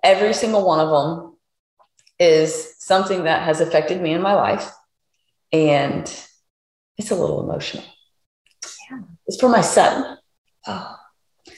Every 0.03 0.33
single 0.33 0.67
one 0.67 0.81
of 0.81 0.89
them 0.91 1.37
is 2.19 2.75
something 2.79 3.25
that 3.25 3.43
has 3.43 3.61
affected 3.61 4.01
me 4.01 4.13
in 4.13 4.23
my 4.23 4.35
life. 4.35 4.71
And 5.53 6.03
it's 6.97 7.11
a 7.11 7.15
little 7.15 7.43
emotional. 7.43 7.85
Yeah. 8.91 9.01
It's 9.27 9.41
for 9.41 9.49
my 9.49 9.61
son. 9.61 10.19
Oh, 10.67 10.97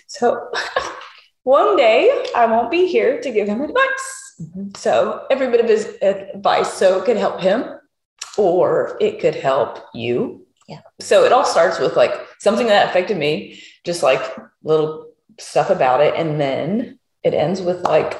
So 0.06 0.50
one 1.42 1.76
day 1.76 2.26
I 2.34 2.46
won't 2.46 2.70
be 2.70 2.86
here 2.86 3.20
to 3.20 3.30
give 3.30 3.48
him 3.48 3.60
advice. 3.60 4.34
mhm. 4.40 4.76
So 4.76 5.26
every 5.30 5.50
bit 5.50 5.60
of 5.60 5.68
his 5.68 5.96
advice, 6.02 6.72
so 6.72 6.98
it 7.00 7.04
could 7.04 7.16
help 7.16 7.40
him 7.40 7.64
or 8.38 8.96
it 9.00 9.20
could 9.20 9.34
help 9.34 9.78
you. 9.94 10.41
Yeah. 10.72 10.80
So 11.00 11.24
it 11.26 11.32
all 11.32 11.44
starts 11.44 11.78
with 11.78 11.94
like 12.02 12.14
something 12.46 12.66
that 12.72 12.88
affected 12.88 13.16
me, 13.26 13.32
just 13.88 14.02
like 14.02 14.22
little 14.62 14.90
stuff 15.38 15.68
about 15.70 16.00
it. 16.06 16.14
And 16.20 16.40
then 16.40 16.98
it 17.22 17.34
ends 17.34 17.60
with 17.68 17.80
like 17.82 18.12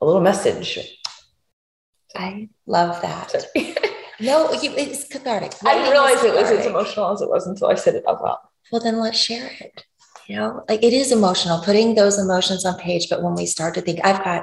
a 0.00 0.04
little 0.06 0.20
message. 0.30 0.68
I 2.16 2.48
love 2.66 3.00
that. 3.02 3.30
No, 4.20 4.52
you, 4.62 4.70
it's 4.76 5.08
cathartic. 5.08 5.52
I 5.66 5.74
didn't 5.74 5.90
realize 5.90 6.22
it 6.22 6.32
was 6.40 6.48
as 6.48 6.66
emotional 6.66 7.12
as 7.12 7.20
it 7.20 7.28
was 7.28 7.48
until 7.48 7.66
I 7.68 7.74
said 7.74 7.96
it 7.96 8.04
out 8.08 8.22
loud. 8.22 8.38
well 8.70 8.80
then 8.80 8.98
let's 9.00 9.18
share 9.18 9.50
it 9.60 9.84
you 10.28 10.36
know 10.36 10.64
like 10.68 10.82
it 10.88 10.92
is 11.02 11.10
emotional 11.10 11.58
putting 11.68 11.96
those 11.96 12.16
emotions 12.26 12.64
on 12.64 12.74
page 12.78 13.04
but 13.10 13.22
when 13.24 13.34
we 13.34 13.44
start 13.44 13.74
to 13.74 13.82
think 13.86 13.98
i've 14.08 14.22
got 14.24 14.42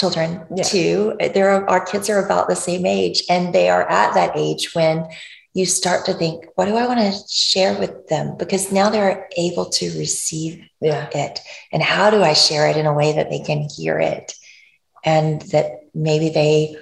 children 0.00 0.28
Yeah. 0.54 0.62
too 0.74 1.16
there 1.36 1.48
are 1.54 1.62
our 1.72 1.82
kids 1.90 2.06
are 2.12 2.22
about 2.24 2.46
the 2.48 2.54
same 2.68 2.84
age 2.86 3.18
and 3.34 3.52
they 3.56 3.66
are 3.74 3.84
at 4.00 4.10
that 4.18 4.32
age 4.46 4.64
when 4.74 4.96
you 5.54 5.66
start 5.66 6.04
to 6.06 6.14
think 6.14 6.44
what 6.54 6.66
do 6.66 6.76
i 6.76 6.86
want 6.86 7.00
to 7.00 7.12
share 7.28 7.78
with 7.78 8.06
them 8.08 8.36
because 8.38 8.70
now 8.72 8.88
they're 8.90 9.28
able 9.36 9.66
to 9.66 9.86
receive 9.98 10.64
Yeah. 10.80 11.08
it 11.14 11.40
and 11.72 11.82
how 11.82 12.10
do 12.10 12.22
i 12.22 12.32
share 12.34 12.68
it 12.68 12.76
in 12.76 12.86
a 12.86 12.94
way 12.94 13.12
that 13.12 13.30
they 13.30 13.40
can 13.40 13.68
hear 13.76 13.98
it 13.98 14.32
and 15.04 15.42
that 15.52 15.66
maybe 15.94 16.28
they 16.30 16.76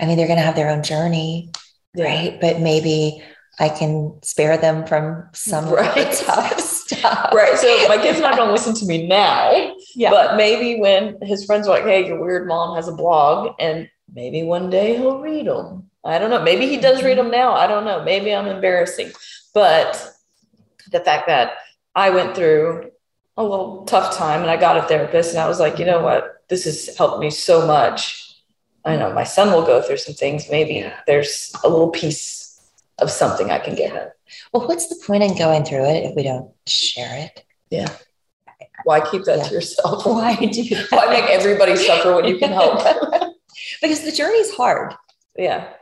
i 0.00 0.06
mean 0.06 0.16
they're 0.16 0.26
going 0.28 0.38
to 0.38 0.44
have 0.44 0.56
their 0.56 0.70
own 0.70 0.82
journey 0.82 1.50
right? 1.94 2.38
But 2.40 2.58
maybe 2.60 3.22
I 3.60 3.68
can 3.68 4.18
spare 4.22 4.56
them 4.56 4.86
from 4.86 5.28
some 5.34 5.68
Right. 5.68 6.10
tough 6.14 6.58
stuff. 6.82 7.34
Right. 7.34 7.58
So 7.58 7.68
my 7.86 7.98
kid's 7.98 8.18
not 8.18 8.34
going 8.34 8.46
to 8.48 8.52
listen 8.52 8.72
to 8.76 8.86
me 8.86 9.06
now. 9.06 9.74
Yeah. 9.94 10.08
But 10.10 10.38
maybe 10.38 10.80
when 10.80 11.18
his 11.20 11.44
friends 11.44 11.68
are 11.68 11.70
like, 11.76 11.84
hey, 11.84 12.06
your 12.06 12.18
weird 12.18 12.48
mom 12.48 12.74
has 12.76 12.88
a 12.88 12.92
blog, 12.92 13.54
and 13.60 13.90
maybe 14.10 14.42
one 14.42 14.70
day 14.70 14.96
he'll 14.96 15.18
read 15.20 15.46
them. 15.46 15.90
I 16.04 16.18
don't 16.18 16.30
know. 16.30 16.42
Maybe 16.42 16.66
he 16.66 16.76
does 16.78 17.02
read 17.02 17.18
them 17.18 17.30
now. 17.30 17.52
I 17.52 17.66
don't 17.66 17.84
know. 17.84 18.02
Maybe 18.04 18.34
I'm 18.34 18.46
embarrassing. 18.46 19.12
But 19.54 20.12
the 20.90 21.00
fact 21.00 21.26
that 21.28 21.52
I 21.94 22.10
went 22.10 22.34
through 22.34 22.90
a 23.36 23.42
little 23.42 23.84
tough 23.84 24.16
time 24.16 24.40
and 24.42 24.50
I 24.50 24.56
got 24.56 24.76
a 24.76 24.82
therapist, 24.82 25.30
and 25.30 25.38
I 25.38 25.48
was 25.48 25.60
like, 25.60 25.78
you 25.78 25.84
know 25.84 26.02
what? 26.02 26.42
This 26.48 26.64
has 26.64 26.96
helped 26.96 27.20
me 27.20 27.30
so 27.30 27.66
much. 27.66 28.18
I 28.84 28.96
know 28.96 29.12
my 29.12 29.22
son 29.24 29.52
will 29.52 29.64
go 29.64 29.80
through 29.80 29.98
some 29.98 30.14
things. 30.14 30.50
Maybe 30.50 30.84
there's 31.06 31.54
a 31.64 31.68
little 31.68 31.90
piece 31.90 32.60
of 32.98 33.10
something 33.10 33.50
I 33.50 33.58
can 33.58 33.74
give 33.76 33.92
him. 33.92 34.08
Well, 34.52 34.66
what's 34.66 34.88
the 34.88 34.96
point 35.06 35.22
in 35.22 35.36
going 35.38 35.64
through 35.64 35.84
it 35.84 36.04
if 36.04 36.16
we 36.16 36.24
don't 36.24 36.50
share 36.66 37.16
it? 37.26 37.44
Yeah. 37.70 37.88
Why 38.84 39.00
keep 39.08 39.24
that 39.24 39.38
Yeah. 39.38 39.44
to 39.44 39.54
yourself? 39.54 40.04
Why 40.06 40.34
do 40.34 40.62
that? 40.70 40.86
Why 40.90 41.06
make 41.08 41.30
everybody 41.30 41.76
suffer 41.76 42.14
when 42.16 42.24
you 42.24 42.38
can 42.38 42.50
help? 42.50 42.80
because 43.82 44.02
the 44.04 44.10
journey 44.12 44.38
is 44.38 44.52
hard. 44.54 44.94
yeah. 45.38 45.74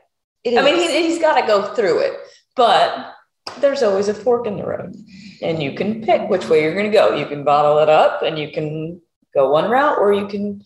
It 0.44 0.58
I 0.58 0.62
mean, 0.62 0.76
he, 0.76 1.02
he's 1.08 1.18
got 1.18 1.40
to 1.40 1.46
go 1.46 1.74
through 1.74 1.98
it, 2.00 2.14
but 2.56 3.12
there's 3.60 3.82
always 3.82 4.08
a 4.08 4.14
fork 4.14 4.46
in 4.46 4.56
the 4.56 4.64
road, 4.66 4.96
and 5.42 5.62
you 5.62 5.74
can 5.74 6.02
pick 6.02 6.28
which 6.30 6.48
way 6.48 6.62
you're 6.62 6.74
going 6.74 6.90
to 6.90 6.96
go. 6.96 7.14
You 7.14 7.26
can 7.26 7.44
bottle 7.44 7.78
it 7.78 7.88
up 7.88 8.22
and 8.22 8.38
you 8.38 8.50
can 8.50 9.00
go 9.34 9.50
one 9.50 9.70
route, 9.70 9.98
or 9.98 10.12
you 10.12 10.26
can 10.28 10.64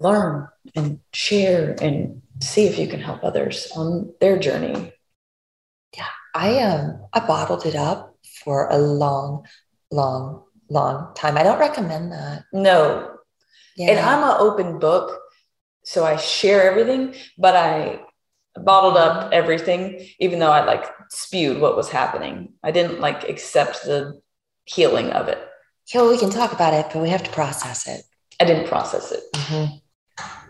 learn 0.00 0.48
and 0.74 0.98
share 1.12 1.76
and 1.80 2.22
see 2.40 2.66
if 2.66 2.78
you 2.78 2.88
can 2.88 3.00
help 3.00 3.22
others 3.22 3.70
on 3.76 4.12
their 4.20 4.38
journey. 4.38 4.92
Yeah, 5.96 6.06
I 6.34 6.58
um 6.58 7.00
I 7.12 7.20
bottled 7.20 7.66
it 7.66 7.76
up 7.76 8.16
for 8.44 8.68
a 8.70 8.78
long, 8.78 9.46
long, 9.90 10.42
long 10.68 11.14
time. 11.14 11.36
I 11.36 11.42
don't 11.42 11.58
recommend 11.60 12.12
that. 12.12 12.44
No, 12.52 13.18
Yeah. 13.76 13.90
and 13.90 13.98
I'm 14.00 14.22
an 14.24 14.36
open 14.40 14.78
book, 14.78 15.20
so 15.84 16.04
I 16.04 16.16
share 16.16 16.70
everything, 16.70 17.14
but 17.38 17.54
I 17.56 18.00
bottled 18.56 18.96
up 18.96 19.32
everything, 19.32 20.06
even 20.18 20.38
though 20.38 20.50
I 20.50 20.64
like 20.64 20.84
spewed 21.10 21.60
what 21.60 21.76
was 21.76 21.88
happening. 21.88 22.54
I 22.62 22.70
didn't 22.70 23.00
like 23.00 23.28
accept 23.28 23.84
the 23.84 24.20
healing 24.64 25.10
of 25.10 25.28
it. 25.28 25.38
yeah, 25.92 26.02
well, 26.02 26.10
we 26.10 26.18
can 26.18 26.30
talk 26.30 26.52
about 26.52 26.74
it, 26.74 26.86
but 26.92 27.02
we 27.02 27.08
have 27.10 27.22
to 27.22 27.30
process 27.30 27.86
it. 27.86 28.02
I 28.40 28.44
didn't 28.44 28.68
process 28.68 29.12
it. 29.12 29.20
Mm-hmm. 29.34 29.76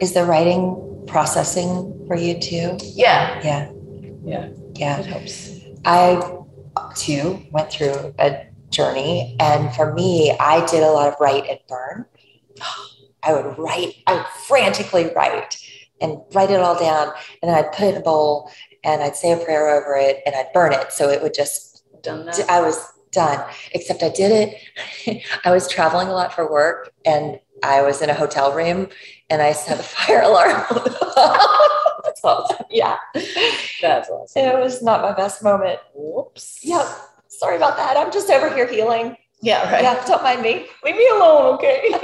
Is 0.01 0.15
the 0.15 0.25
writing 0.25 1.05
processing 1.07 2.05
for 2.07 2.17
you 2.17 2.39
too? 2.39 2.79
Yeah. 2.81 3.41
Yeah. 3.43 3.71
Yeah. 4.25 4.49
Yeah. 4.75 5.01
It 5.01 5.07
helps. 5.07 5.59
I 5.85 6.39
too 6.95 7.43
went 7.51 7.71
through 7.71 8.15
a 8.19 8.47
journey. 8.71 9.37
And 9.41 9.75
for 9.75 9.93
me, 9.95 10.37
I 10.39 10.65
did 10.67 10.83
a 10.83 10.91
lot 10.91 11.09
of 11.09 11.15
write 11.21 11.49
and 11.49 11.59
burn. 11.69 12.07
I 13.23 13.35
would 13.35 13.59
write, 13.59 13.97
I 14.07 14.15
would 14.15 14.27
frantically 14.47 15.13
write 15.15 15.59
and 16.01 16.19
write 16.35 16.51
it 16.51 16.61
all 16.61 16.79
down. 16.79 17.13
And 17.43 17.51
then 17.51 17.55
I'd 17.55 17.73
put 17.73 17.85
it 17.87 17.95
in 17.95 18.01
a 18.01 18.05
bowl 18.05 18.51
and 18.85 19.03
I'd 19.03 19.17
say 19.17 19.33
a 19.33 19.37
prayer 19.37 19.69
over 19.69 19.97
it 19.97 20.21
and 20.27 20.35
I'd 20.35 20.53
burn 20.53 20.73
it. 20.73 20.93
So 20.93 21.09
it 21.09 21.23
would 21.23 21.35
just, 21.35 21.85
Done 22.03 22.25
that. 22.27 22.49
I 22.49 22.61
was 22.63 22.83
done. 23.13 23.45
Except 23.73 24.03
I 24.03 24.09
did 24.09 24.55
it. 25.07 25.23
I 25.45 25.51
was 25.51 25.69
traveling 25.69 26.09
a 26.09 26.13
lot 26.13 26.33
for 26.33 26.51
work 26.51 26.93
and 27.05 27.39
I 27.63 27.83
was 27.83 28.01
in 28.01 28.09
a 28.09 28.15
hotel 28.15 28.53
room 28.55 28.89
and 29.29 29.43
I 29.43 29.53
set 29.53 29.79
a 29.79 29.83
fire 29.95 30.23
alarm. 30.23 30.65
That's 32.05 32.21
awesome. 32.25 32.67
yeah. 32.71 32.97
That's 33.83 34.09
awesome. 34.09 34.43
It 34.43 34.59
was 34.59 34.83
not 34.83 35.03
my 35.03 35.13
best 35.13 35.43
moment. 35.43 35.81
Whoops. 35.95 36.61
Yep. 36.63 36.87
Sorry 37.29 37.57
about 37.57 37.77
that. 37.77 37.97
I'm 37.97 38.11
just 38.13 38.31
over 38.31 38.53
here 38.55 38.67
healing. 38.67 39.17
Yeah. 39.43 39.71
Right. 39.73 39.83
Yeah, 39.83 40.03
don't 40.07 40.23
mind 40.23 40.43
me. 40.43 40.67
Leave 40.85 40.97
me 40.97 41.09
alone, 41.09 41.55
okay? 41.55 41.95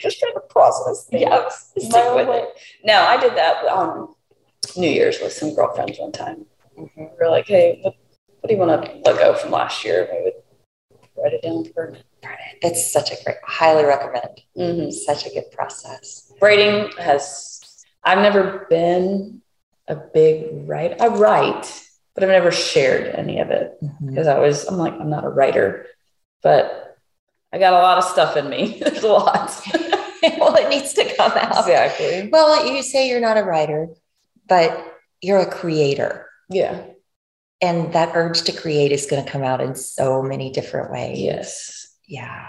Just 0.00 0.18
trying 0.20 0.34
to 0.34 0.40
process 0.48 1.06
things. 1.06 1.22
Yeah, 1.22 1.48
stick 1.48 2.14
with 2.14 2.28
it. 2.28 2.48
No, 2.84 3.00
I 3.02 3.16
did 3.18 3.36
that 3.36 3.64
on 3.66 4.14
New 4.76 4.90
Year's 4.90 5.18
with 5.20 5.32
some 5.32 5.54
girlfriends 5.54 5.98
one 5.98 6.12
time. 6.12 6.46
Mm-hmm. 6.78 7.00
We 7.00 7.08
were 7.20 7.30
like, 7.30 7.46
hey, 7.46 7.80
what, 7.82 7.94
what 8.40 8.48
do 8.48 8.54
you 8.54 8.60
want 8.60 8.84
to 8.84 8.92
let 9.04 9.18
go 9.18 9.34
from 9.34 9.50
last 9.50 9.84
year? 9.84 10.08
We 10.12 10.22
would 10.24 10.32
write 11.16 11.32
it 11.32 11.42
down 11.42 11.64
for 11.74 11.96
It's 12.62 12.92
such 12.92 13.10
a 13.10 13.16
great, 13.24 13.36
highly 13.44 13.84
recommend. 13.84 14.42
Mm-hmm. 14.56 14.90
Such 14.90 15.26
a 15.26 15.30
good 15.30 15.50
process. 15.52 16.32
Writing 16.40 16.90
has, 16.98 17.84
I've 18.04 18.18
never 18.18 18.66
been 18.70 19.42
a 19.88 19.96
big 19.96 20.68
writer. 20.68 20.96
I 21.00 21.08
write, 21.08 21.82
but 22.14 22.22
I've 22.22 22.30
never 22.30 22.52
shared 22.52 23.14
any 23.14 23.40
of 23.40 23.50
it 23.50 23.78
because 23.80 24.26
mm-hmm. 24.26 24.36
I 24.36 24.38
was, 24.38 24.64
I'm 24.64 24.76
like, 24.76 24.94
I'm 24.94 25.10
not 25.10 25.24
a 25.24 25.28
writer, 25.28 25.86
but 26.42 26.87
I 27.52 27.58
got 27.58 27.72
a 27.72 27.76
lot 27.76 27.98
of 27.98 28.04
stuff 28.04 28.36
in 28.36 28.48
me. 28.48 28.78
There's 28.82 29.02
a 29.02 29.08
lot. 29.08 29.50
well, 30.38 30.56
it 30.56 30.68
needs 30.68 30.92
to 30.94 31.14
come 31.16 31.32
out. 31.32 31.58
Exactly. 31.58 32.28
Well, 32.30 32.66
you 32.66 32.82
say 32.82 33.08
you're 33.08 33.20
not 33.20 33.38
a 33.38 33.42
writer, 33.42 33.88
but 34.46 34.96
you're 35.20 35.38
a 35.38 35.50
creator. 35.50 36.26
Yeah. 36.50 36.84
And 37.60 37.92
that 37.92 38.12
urge 38.14 38.42
to 38.42 38.52
create 38.52 38.92
is 38.92 39.06
going 39.06 39.24
to 39.24 39.30
come 39.30 39.42
out 39.42 39.60
in 39.60 39.74
so 39.74 40.22
many 40.22 40.50
different 40.50 40.92
ways. 40.92 41.18
Yes. 41.18 41.96
Yeah. 42.06 42.46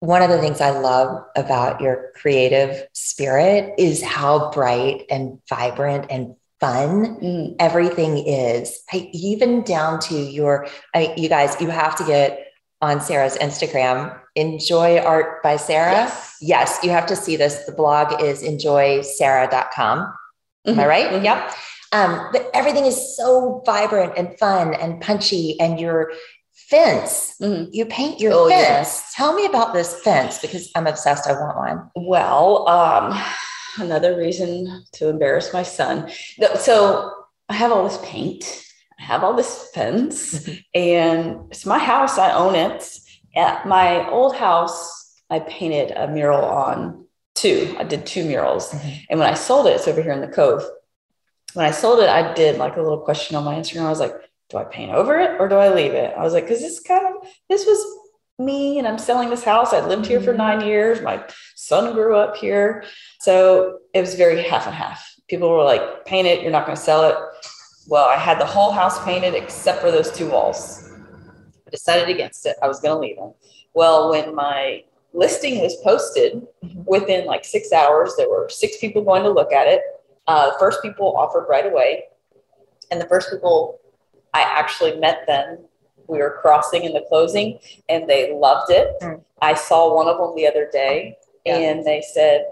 One 0.00 0.22
of 0.22 0.28
the 0.28 0.38
things 0.38 0.60
I 0.60 0.70
love 0.70 1.24
about 1.34 1.80
your 1.80 2.12
creative 2.14 2.86
spirit 2.92 3.74
is 3.78 4.02
how 4.02 4.50
bright 4.50 5.04
and 5.10 5.38
vibrant 5.48 6.06
and 6.10 6.36
fun 6.60 7.16
mm. 7.20 7.56
everything 7.58 8.18
is. 8.18 8.82
I, 8.92 9.10
even 9.12 9.62
down 9.62 10.00
to 10.00 10.14
your, 10.14 10.68
I, 10.94 11.14
you 11.16 11.28
guys, 11.28 11.56
you 11.60 11.70
have 11.70 11.96
to 11.96 12.04
get 12.04 12.43
on 12.80 13.00
Sara's 13.00 13.36
Instagram, 13.38 14.18
Enjoy 14.36 14.98
Art 14.98 15.42
by 15.42 15.56
Sara. 15.56 15.92
Yes. 15.92 16.36
yes, 16.40 16.78
you 16.82 16.90
have 16.90 17.06
to 17.06 17.16
see 17.16 17.36
this. 17.36 17.64
The 17.64 17.72
blog 17.72 18.20
is 18.20 18.42
enjoysara.com. 18.42 19.98
Mm-hmm. 19.98 20.70
Am 20.70 20.78
I 20.78 20.82
mm-hmm. 20.82 20.88
right? 20.88 21.10
Mm-hmm. 21.10 21.24
Yep. 21.24 21.52
Um, 21.92 22.28
but 22.32 22.50
everything 22.52 22.86
is 22.86 23.16
so 23.16 23.62
vibrant 23.64 24.14
and 24.16 24.36
fun 24.38 24.74
and 24.74 25.00
punchy, 25.00 25.58
and 25.60 25.78
your 25.78 26.12
fence, 26.52 27.36
mm-hmm. 27.40 27.70
you 27.72 27.86
paint 27.86 28.20
your 28.20 28.32
oh, 28.32 28.48
fence. 28.48 28.60
Yes. 28.60 29.14
Tell 29.14 29.34
me 29.34 29.46
about 29.46 29.72
this 29.72 30.00
fence 30.00 30.40
because 30.40 30.70
I'm 30.74 30.88
obsessed. 30.88 31.28
I 31.28 31.32
want 31.32 31.56
one. 31.56 31.90
Well, 31.94 32.68
um, 32.68 33.22
another 33.78 34.16
reason 34.16 34.84
to 34.94 35.08
embarrass 35.08 35.52
my 35.52 35.62
son. 35.62 36.10
So 36.58 37.12
I 37.48 37.54
have 37.54 37.70
all 37.70 37.88
this 37.88 37.98
paint 38.02 38.63
have 39.04 39.22
all 39.22 39.34
this 39.34 39.70
fence 39.74 40.34
mm-hmm. 40.38 40.54
and 40.74 41.40
it's 41.50 41.66
my 41.66 41.78
house. 41.78 42.18
I 42.18 42.32
own 42.32 42.54
it. 42.54 42.98
At 43.36 43.66
my 43.66 44.08
old 44.08 44.36
house, 44.36 45.20
I 45.28 45.40
painted 45.40 45.90
a 45.90 46.08
mural 46.08 46.44
on 46.44 47.06
two. 47.34 47.74
I 47.78 47.84
did 47.84 48.06
two 48.06 48.24
murals. 48.24 48.70
Mm-hmm. 48.70 48.90
And 49.10 49.20
when 49.20 49.28
I 49.28 49.34
sold 49.34 49.66
it, 49.66 49.76
it's 49.76 49.88
over 49.88 50.02
here 50.02 50.12
in 50.12 50.20
the 50.20 50.28
cove. 50.28 50.62
When 51.54 51.66
I 51.66 51.70
sold 51.70 52.00
it, 52.00 52.08
I 52.08 52.34
did 52.34 52.58
like 52.58 52.76
a 52.76 52.82
little 52.82 53.00
question 53.00 53.36
on 53.36 53.44
my 53.44 53.54
Instagram. 53.54 53.86
I 53.86 53.90
was 53.90 54.00
like, 54.00 54.14
do 54.50 54.56
I 54.58 54.64
paint 54.64 54.92
over 54.92 55.18
it 55.18 55.40
or 55.40 55.48
do 55.48 55.56
I 55.56 55.72
leave 55.72 55.92
it? 55.92 56.14
I 56.16 56.22
was 56.22 56.32
like, 56.32 56.44
because 56.44 56.60
this 56.60 56.80
kind 56.80 57.06
of, 57.06 57.28
this 57.48 57.64
was 57.66 58.00
me 58.38 58.78
and 58.78 58.86
I'm 58.86 58.98
selling 58.98 59.30
this 59.30 59.44
house. 59.44 59.72
I 59.72 59.84
lived 59.84 60.06
here 60.06 60.20
for 60.20 60.30
mm-hmm. 60.30 60.38
nine 60.38 60.66
years. 60.66 61.00
My 61.00 61.24
son 61.56 61.94
grew 61.94 62.16
up 62.16 62.36
here. 62.36 62.84
So 63.20 63.78
it 63.92 64.00
was 64.00 64.14
very 64.14 64.42
half 64.42 64.66
and 64.66 64.74
half. 64.74 65.04
People 65.28 65.50
were 65.50 65.64
like, 65.64 66.04
paint 66.04 66.28
it, 66.28 66.42
you're 66.42 66.52
not 66.52 66.66
going 66.66 66.76
to 66.76 66.82
sell 66.82 67.04
it 67.04 67.16
well, 67.86 68.08
I 68.08 68.16
had 68.16 68.40
the 68.40 68.46
whole 68.46 68.72
house 68.72 69.02
painted 69.04 69.34
except 69.34 69.80
for 69.80 69.90
those 69.90 70.10
two 70.10 70.30
walls. 70.30 70.90
I 71.66 71.70
decided 71.70 72.08
against 72.08 72.46
it. 72.46 72.56
I 72.62 72.68
was 72.68 72.80
going 72.80 72.94
to 72.94 73.00
leave 73.00 73.16
them. 73.16 73.34
Well, 73.74 74.10
when 74.10 74.34
my 74.34 74.84
listing 75.12 75.60
was 75.60 75.76
posted, 75.82 76.46
mm-hmm. 76.64 76.82
within 76.86 77.26
like 77.26 77.44
six 77.44 77.72
hours, 77.72 78.14
there 78.16 78.28
were 78.28 78.48
six 78.48 78.78
people 78.78 79.02
going 79.02 79.22
to 79.22 79.30
look 79.30 79.52
at 79.52 79.66
it. 79.66 79.80
Uh, 80.26 80.52
first 80.58 80.82
people 80.82 81.16
offered 81.16 81.46
right 81.48 81.66
away. 81.66 82.04
And 82.90 83.00
the 83.00 83.06
first 83.06 83.30
people, 83.30 83.80
I 84.32 84.42
actually 84.42 84.98
met 84.98 85.26
them. 85.26 85.58
We 86.06 86.18
were 86.18 86.38
crossing 86.40 86.84
in 86.84 86.92
the 86.92 87.04
closing 87.08 87.58
and 87.88 88.08
they 88.08 88.32
loved 88.32 88.70
it. 88.70 88.88
Mm. 89.00 89.22
I 89.40 89.54
saw 89.54 89.94
one 89.94 90.08
of 90.08 90.18
them 90.18 90.34
the 90.36 90.46
other 90.46 90.68
day 90.70 91.16
yeah. 91.44 91.56
and 91.56 91.84
they 91.84 92.02
said, 92.12 92.44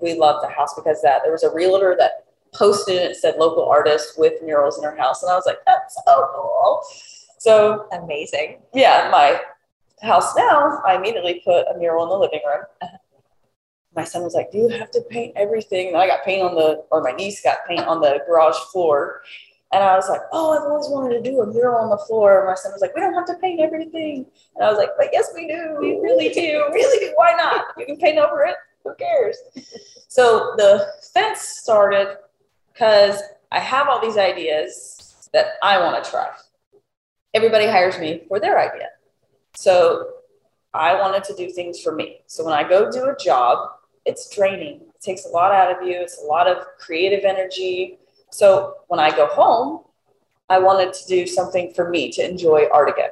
We 0.00 0.14
love 0.14 0.42
the 0.42 0.48
house 0.48 0.74
because 0.74 1.02
that. 1.02 1.22
There 1.22 1.32
was 1.32 1.42
a 1.42 1.52
realtor 1.52 1.94
that 1.98 2.25
posted 2.56 2.96
it 2.96 3.16
said 3.16 3.36
local 3.38 3.68
artist 3.68 4.18
with 4.18 4.42
murals 4.42 4.78
in 4.78 4.84
her 4.84 4.96
house. 4.96 5.22
And 5.22 5.30
I 5.30 5.34
was 5.34 5.46
like, 5.46 5.58
that's 5.66 5.94
so 6.06 6.28
cool. 6.34 6.82
So 7.38 7.86
amazing. 7.92 8.58
Yeah, 8.74 9.08
my 9.10 9.40
house 10.02 10.34
now, 10.36 10.82
I 10.86 10.96
immediately 10.96 11.42
put 11.44 11.66
a 11.68 11.78
mural 11.78 12.04
in 12.04 12.10
the 12.10 12.18
living 12.18 12.40
room. 12.46 12.90
My 13.94 14.04
son 14.04 14.22
was 14.22 14.34
like, 14.34 14.50
Do 14.52 14.58
you 14.58 14.68
have 14.68 14.90
to 14.90 15.00
paint 15.08 15.32
everything? 15.36 15.88
And 15.88 15.96
I 15.96 16.06
got 16.06 16.24
paint 16.24 16.42
on 16.42 16.54
the, 16.54 16.84
or 16.90 17.02
my 17.02 17.12
niece 17.12 17.42
got 17.42 17.58
paint 17.66 17.86
on 17.86 18.00
the 18.00 18.20
garage 18.26 18.58
floor. 18.72 19.22
And 19.72 19.82
I 19.82 19.96
was 19.96 20.08
like, 20.08 20.20
Oh, 20.32 20.52
I've 20.52 20.70
always 20.70 20.88
wanted 20.88 21.22
to 21.22 21.30
do 21.30 21.40
a 21.40 21.46
mural 21.46 21.78
on 21.82 21.90
the 21.90 21.98
floor. 21.98 22.40
And 22.40 22.48
my 22.48 22.54
son 22.54 22.72
was 22.72 22.80
like, 22.80 22.94
We 22.94 23.00
don't 23.00 23.14
have 23.14 23.26
to 23.26 23.34
paint 23.40 23.60
everything. 23.60 24.26
And 24.54 24.64
I 24.64 24.68
was 24.68 24.78
like, 24.78 24.90
But 24.98 25.08
yes, 25.12 25.30
we 25.34 25.46
do. 25.46 25.76
We 25.80 25.98
really 26.00 26.28
do. 26.30 26.64
Really 26.72 27.06
do. 27.06 27.12
Why 27.16 27.32
not? 27.32 27.66
You 27.78 27.86
can 27.86 27.96
paint 27.96 28.18
over 28.18 28.44
it. 28.44 28.56
Who 28.84 28.94
cares? 28.96 29.36
So 30.08 30.54
the 30.56 30.86
fence 31.14 31.40
started 31.40 32.16
because 32.76 33.22
I 33.50 33.58
have 33.58 33.88
all 33.88 34.02
these 34.02 34.18
ideas 34.18 35.30
that 35.32 35.52
I 35.62 35.78
want 35.78 36.04
to 36.04 36.10
try. 36.10 36.28
Everybody 37.32 37.66
hires 37.66 37.98
me 37.98 38.24
for 38.28 38.38
their 38.38 38.58
idea. 38.58 38.88
So 39.54 40.10
I 40.74 40.94
wanted 40.94 41.24
to 41.24 41.34
do 41.34 41.50
things 41.50 41.80
for 41.80 41.94
me. 41.94 42.18
So 42.26 42.44
when 42.44 42.52
I 42.52 42.68
go 42.68 42.90
do 42.90 43.06
a 43.06 43.16
job, 43.16 43.70
it's 44.04 44.28
draining. 44.34 44.82
It 44.94 45.00
takes 45.00 45.24
a 45.24 45.28
lot 45.28 45.52
out 45.52 45.74
of 45.74 45.88
you, 45.88 45.94
it's 45.94 46.22
a 46.22 46.26
lot 46.26 46.46
of 46.46 46.66
creative 46.78 47.24
energy. 47.24 47.98
So 48.30 48.74
when 48.88 49.00
I 49.00 49.10
go 49.10 49.26
home, 49.26 49.84
I 50.50 50.58
wanted 50.58 50.92
to 50.92 51.06
do 51.06 51.26
something 51.26 51.72
for 51.72 51.88
me 51.88 52.12
to 52.12 52.28
enjoy 52.28 52.66
art 52.70 52.90
again. 52.90 53.10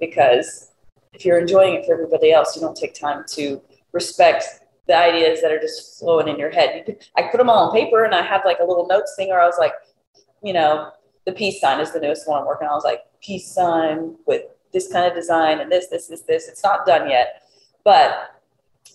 Because 0.00 0.72
if 1.12 1.26
you're 1.26 1.38
enjoying 1.38 1.74
it 1.74 1.84
for 1.84 1.92
everybody 1.92 2.32
else, 2.32 2.56
you 2.56 2.62
don't 2.62 2.76
take 2.76 2.94
time 2.94 3.24
to 3.32 3.60
respect 3.92 4.59
the 4.86 4.96
ideas 4.96 5.40
that 5.42 5.52
are 5.52 5.60
just 5.60 5.98
flowing 5.98 6.28
in 6.28 6.38
your 6.38 6.50
head. 6.50 6.76
You 6.76 6.84
could, 6.84 7.06
I 7.16 7.22
put 7.30 7.38
them 7.38 7.48
all 7.48 7.68
on 7.68 7.72
paper 7.72 8.04
and 8.04 8.14
I 8.14 8.22
have 8.22 8.42
like 8.44 8.58
a 8.60 8.64
little 8.64 8.86
notes 8.86 9.14
thing 9.16 9.28
where 9.28 9.40
I 9.40 9.46
was 9.46 9.56
like, 9.58 9.72
you 10.42 10.52
know, 10.52 10.90
the 11.26 11.32
peace 11.32 11.60
sign 11.60 11.80
is 11.80 11.92
the 11.92 12.00
newest 12.00 12.28
one 12.28 12.40
I'm 12.40 12.46
working 12.46 12.66
on. 12.66 12.72
I 12.72 12.74
was 12.74 12.84
like, 12.84 13.04
peace 13.20 13.46
sign 13.46 14.16
with 14.26 14.42
this 14.72 14.90
kind 14.92 15.06
of 15.06 15.14
design 15.14 15.60
and 15.60 15.70
this, 15.70 15.88
this, 15.88 16.06
this, 16.06 16.22
this. 16.22 16.48
It's 16.48 16.62
not 16.62 16.86
done 16.86 17.08
yet, 17.10 17.42
but 17.84 18.40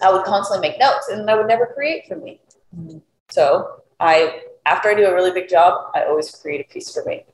I 0.01 0.11
would 0.11 0.25
constantly 0.25 0.67
make 0.67 0.79
notes 0.79 1.07
and 1.09 1.29
I 1.29 1.35
would 1.35 1.47
never 1.47 1.67
create 1.67 2.07
for 2.07 2.15
me. 2.15 2.41
Mm-hmm. 2.77 2.97
So 3.29 3.83
I, 3.99 4.41
after 4.65 4.89
I 4.89 4.95
do 4.95 5.05
a 5.05 5.13
really 5.13 5.31
big 5.31 5.47
job, 5.47 5.91
I 5.93 6.03
always 6.03 6.31
create 6.31 6.61
a 6.61 6.73
piece 6.73 6.93
for 6.93 7.03
me. 7.05 7.25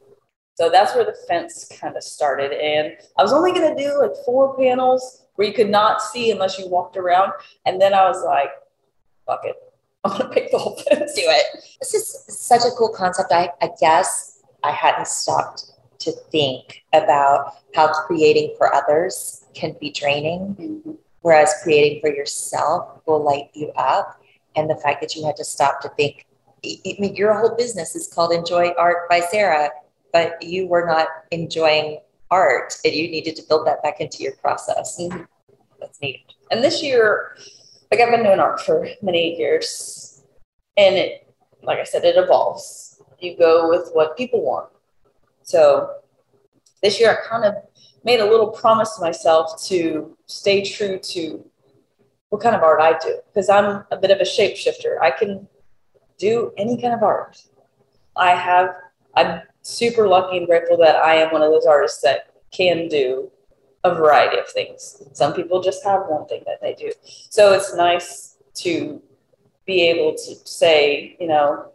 So 0.55 0.69
that's 0.69 0.93
where 0.93 1.05
the 1.05 1.15
fence 1.27 1.71
kind 1.79 1.95
of 1.95 2.03
started. 2.03 2.51
And 2.51 2.97
I 3.17 3.23
was 3.23 3.33
only 3.33 3.51
going 3.51 3.75
to 3.75 3.83
do 3.83 3.97
like 3.99 4.11
four 4.25 4.55
panels 4.57 5.20
where 5.41 5.47
you 5.47 5.55
could 5.55 5.71
not 5.71 6.03
see 6.03 6.29
unless 6.29 6.59
you 6.59 6.67
walked 6.67 6.97
around. 6.97 7.31
And 7.65 7.81
then 7.81 7.95
I 7.95 8.07
was 8.07 8.23
like, 8.23 8.51
fuck 9.25 9.41
it. 9.43 9.55
I'm 10.03 10.19
to 10.19 10.27
pick 10.29 10.51
the 10.51 10.59
whole 10.59 10.75
fence. 10.75 11.15
Do 11.15 11.23
it. 11.23 11.63
This 11.79 11.95
is 11.95 12.25
such 12.27 12.61
a 12.61 12.69
cool 12.77 12.89
concept. 12.89 13.31
I, 13.31 13.49
I 13.59 13.71
guess 13.79 14.43
I 14.63 14.71
hadn't 14.71 15.07
stopped 15.07 15.71
to 15.97 16.11
think 16.11 16.83
about 16.93 17.55
how 17.73 17.91
creating 17.91 18.53
for 18.55 18.71
others 18.73 19.45
can 19.55 19.75
be 19.81 19.91
draining, 19.91 20.55
mm-hmm. 20.59 20.91
whereas 21.21 21.55
creating 21.63 22.01
for 22.01 22.09
yourself 22.09 23.01
will 23.07 23.23
light 23.23 23.49
you 23.53 23.71
up. 23.71 24.21
And 24.55 24.69
the 24.69 24.75
fact 24.75 25.01
that 25.01 25.15
you 25.15 25.25
had 25.25 25.37
to 25.37 25.43
stop 25.43 25.81
to 25.81 25.89
think, 25.89 26.27
I 26.63 26.95
mean, 26.99 27.15
your 27.15 27.33
whole 27.33 27.55
business 27.55 27.95
is 27.95 28.07
called 28.07 28.31
Enjoy 28.31 28.73
Art 28.77 29.09
by 29.09 29.21
Sara 29.21 29.71
but 30.13 30.43
you 30.43 30.67
were 30.67 30.85
not 30.85 31.07
enjoying 31.31 31.99
art 32.29 32.75
and 32.85 32.93
you 32.93 33.09
needed 33.09 33.35
to 33.35 33.43
build 33.47 33.67
that 33.67 33.83
back 33.83 33.99
into 33.99 34.23
your 34.23 34.33
process. 34.33 34.97
Mm-hmm. 34.99 35.23
That's 35.81 35.99
neat. 35.99 36.23
And 36.51 36.63
this 36.63 36.81
year, 36.81 37.35
like 37.91 37.99
I've 37.99 38.11
been 38.11 38.23
doing 38.23 38.39
art 38.39 38.61
for 38.61 38.87
many 39.01 39.37
years, 39.37 40.23
and 40.77 40.95
it, 40.95 41.27
like 41.63 41.79
I 41.79 41.83
said, 41.83 42.05
it 42.05 42.15
evolves. 42.15 43.01
You 43.19 43.37
go 43.37 43.67
with 43.67 43.89
what 43.93 44.15
people 44.15 44.41
want. 44.41 44.69
So 45.43 45.89
this 46.81 46.99
year, 46.99 47.11
I 47.11 47.27
kind 47.27 47.43
of 47.43 47.55
made 48.03 48.19
a 48.19 48.25
little 48.25 48.49
promise 48.49 48.95
to 48.95 49.01
myself 49.01 49.61
to 49.65 50.17
stay 50.27 50.63
true 50.63 50.99
to 50.99 51.43
what 52.29 52.41
kind 52.41 52.55
of 52.55 52.63
art 52.63 52.81
I 52.81 52.97
do 52.97 53.19
because 53.27 53.49
I'm 53.49 53.83
a 53.91 53.97
bit 53.97 54.11
of 54.11 54.19
a 54.19 54.23
shapeshifter. 54.23 54.99
I 55.01 55.11
can 55.11 55.47
do 56.17 56.53
any 56.57 56.79
kind 56.81 56.93
of 56.93 57.03
art. 57.03 57.37
I 58.15 58.31
have 58.31 58.69
I'm 59.15 59.41
super 59.61 60.07
lucky 60.07 60.37
and 60.37 60.47
grateful 60.47 60.77
that 60.77 60.95
I 60.95 61.15
am 61.15 61.31
one 61.31 61.41
of 61.41 61.51
those 61.51 61.65
artists 61.65 62.01
that 62.01 62.33
can 62.51 62.87
do 62.87 63.30
a 63.83 63.95
variety 63.95 64.37
of 64.37 64.47
things. 64.47 65.01
Some 65.13 65.33
people 65.33 65.61
just 65.61 65.83
have 65.83 66.01
one 66.07 66.27
thing 66.27 66.43
that 66.45 66.61
they 66.61 66.73
do. 66.73 66.91
So 67.29 67.53
it's 67.53 67.75
nice 67.75 68.37
to 68.55 69.01
be 69.65 69.81
able 69.83 70.13
to 70.13 70.35
say, 70.45 71.15
you 71.19 71.27
know, 71.27 71.71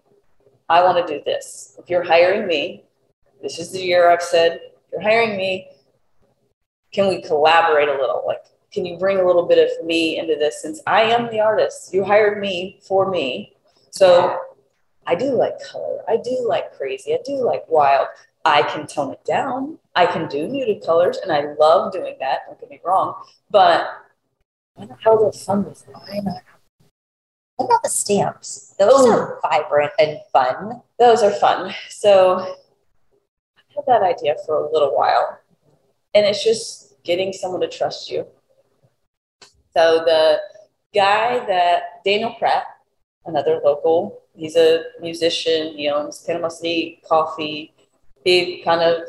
I 0.69 0.83
want 0.83 1.07
to 1.07 1.19
do 1.19 1.23
this. 1.25 1.77
If 1.79 1.90
you're 1.90 2.03
hiring 2.03 2.47
me, 2.47 2.85
this 3.42 3.59
is 3.59 3.73
the 3.73 3.81
year 3.81 4.11
I've 4.11 4.23
said, 4.23 4.53
if 4.55 4.92
you're 4.92 5.03
hiring 5.03 5.37
me, 5.37 5.69
can 6.92 7.09
we 7.09 7.23
collaborate 7.23 7.88
a 7.88 7.92
little? 7.92 8.23
Like, 8.27 8.42
can 8.73 8.85
you 8.87 8.99
bring 8.99 9.19
a 9.19 9.27
little 9.27 9.47
bit 9.47 9.59
of 9.59 9.87
me 9.87 10.19
into 10.19 10.37
this 10.37 10.62
since 10.62 10.81
I 10.87 11.03
am 11.03 11.31
the 11.31 11.40
artist? 11.40 11.92
You 11.92 12.05
hired 12.05 12.40
me 12.40 12.81
for 12.83 13.11
me. 13.11 13.55
So. 13.90 14.38
I 15.09 15.14
do 15.14 15.27
like 15.37 15.55
color. 15.61 16.01
I 16.09 16.16
do 16.16 16.45
like 16.49 16.77
crazy. 16.77 17.14
I 17.14 17.19
do 17.25 17.35
like 17.35 17.62
wild. 17.69 18.09
I 18.47 18.63
can 18.63 18.87
tone 18.87 19.13
it 19.13 19.25
down. 19.25 19.79
I 19.97 20.07
can 20.07 20.29
do 20.29 20.47
muted 20.47 20.85
colors, 20.85 21.19
and 21.19 21.33
I 21.33 21.55
love 21.59 21.93
doing 21.93 22.15
that. 22.21 22.43
Don't 22.47 22.61
get 22.61 22.71
me 22.71 22.81
wrong, 22.85 23.15
but 23.51 23.89
why 24.75 24.85
not 24.85 25.03
have 25.03 25.15
a 25.15 25.17
little 25.17 25.33
fun 25.33 25.65
with 25.65 25.83
it? 25.89 25.95
Why 25.95 26.21
not? 26.23 26.43
What 27.57 27.67
about 27.67 27.83
the 27.83 27.89
stamps? 27.89 28.77
Those 28.79 29.05
Ooh. 29.05 29.11
are 29.11 29.41
vibrant 29.43 29.93
and 29.99 30.21
fun. 30.33 30.81
Those 30.97 31.25
are 31.25 31.33
fun. 31.33 31.75
So 31.89 32.39
I 32.39 33.63
had 33.75 33.85
that 33.89 34.03
idea 34.03 34.37
for 34.47 34.65
a 34.65 34.73
little 34.73 34.95
while, 34.95 35.41
and 36.15 36.25
it's 36.25 36.45
just 36.45 37.03
getting 37.03 37.33
someone 37.33 37.63
to 37.63 37.69
trust 37.69 38.09
you. 38.11 38.27
So 39.75 40.05
the 40.05 40.39
guy 40.95 41.45
that 41.47 42.05
Daniel 42.05 42.37
Pratt, 42.39 42.65
another 43.25 43.61
local, 43.65 44.23
he's 44.35 44.55
a 44.55 44.85
musician. 45.01 45.77
He 45.77 45.89
owns 45.89 46.23
Panama 46.23 46.49
City 46.49 47.03
Coffee. 47.09 47.73
He 48.27 48.61
kind 48.65 48.83
of 48.83 49.09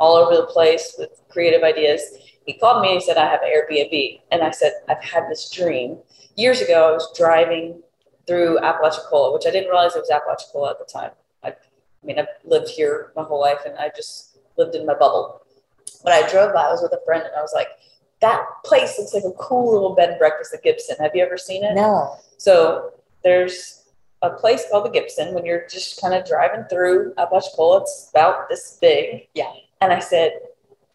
all 0.00 0.16
over 0.16 0.34
the 0.34 0.46
place 0.46 0.94
with 0.98 1.10
creative 1.28 1.62
ideas. 1.62 2.00
He 2.46 2.54
called 2.54 2.80
me 2.80 2.92
and 2.92 2.98
he 2.98 3.04
said, 3.04 3.18
I 3.18 3.26
have 3.26 3.42
an 3.42 3.50
Airbnb. 3.54 4.20
And 4.32 4.42
I 4.42 4.52
said, 4.52 4.72
I've 4.88 5.04
had 5.04 5.24
this 5.28 5.50
dream. 5.50 5.98
Years 6.34 6.62
ago, 6.62 6.88
I 6.88 6.92
was 6.92 7.06
driving 7.14 7.82
through 8.26 8.58
Apalachicola, 8.60 9.34
which 9.34 9.44
I 9.46 9.50
didn't 9.50 9.68
realize 9.68 9.94
it 9.94 9.98
was 9.98 10.10
Apalachicola 10.10 10.70
at 10.70 10.78
the 10.78 10.90
time. 10.90 11.10
I, 11.42 11.48
I 11.48 12.06
mean, 12.06 12.18
I've 12.18 12.28
lived 12.42 12.70
here 12.70 13.12
my 13.14 13.22
whole 13.22 13.38
life 13.38 13.60
and 13.66 13.76
I 13.76 13.90
just 13.94 14.38
lived 14.56 14.74
in 14.74 14.86
my 14.86 14.94
bubble. 14.94 15.42
When 16.00 16.14
I 16.14 16.26
drove 16.30 16.54
by, 16.54 16.62
I 16.62 16.70
was 16.70 16.80
with 16.80 16.94
a 16.94 17.04
friend 17.04 17.22
and 17.22 17.36
I 17.36 17.42
was 17.42 17.52
like, 17.54 17.68
that 18.22 18.46
place 18.64 18.98
looks 18.98 19.12
like 19.12 19.24
a 19.24 19.32
cool 19.32 19.74
little 19.74 19.94
bed 19.94 20.08
and 20.08 20.18
breakfast 20.18 20.54
at 20.54 20.62
Gibson. 20.62 20.96
Have 21.00 21.14
you 21.14 21.22
ever 21.22 21.36
seen 21.36 21.64
it? 21.64 21.74
No. 21.74 22.16
So 22.38 22.94
there's 23.22 23.83
a 24.24 24.30
place 24.38 24.64
called 24.70 24.86
the 24.86 24.90
Gibson 24.90 25.34
when 25.34 25.44
you're 25.44 25.66
just 25.68 26.00
kind 26.00 26.14
of 26.14 26.26
driving 26.26 26.64
through 26.64 27.14
Apalachicola. 27.18 27.82
It's 27.82 28.08
about 28.10 28.48
this 28.48 28.78
big. 28.80 29.28
Yeah. 29.34 29.52
And 29.80 29.92
I 29.92 29.98
said, 29.98 30.32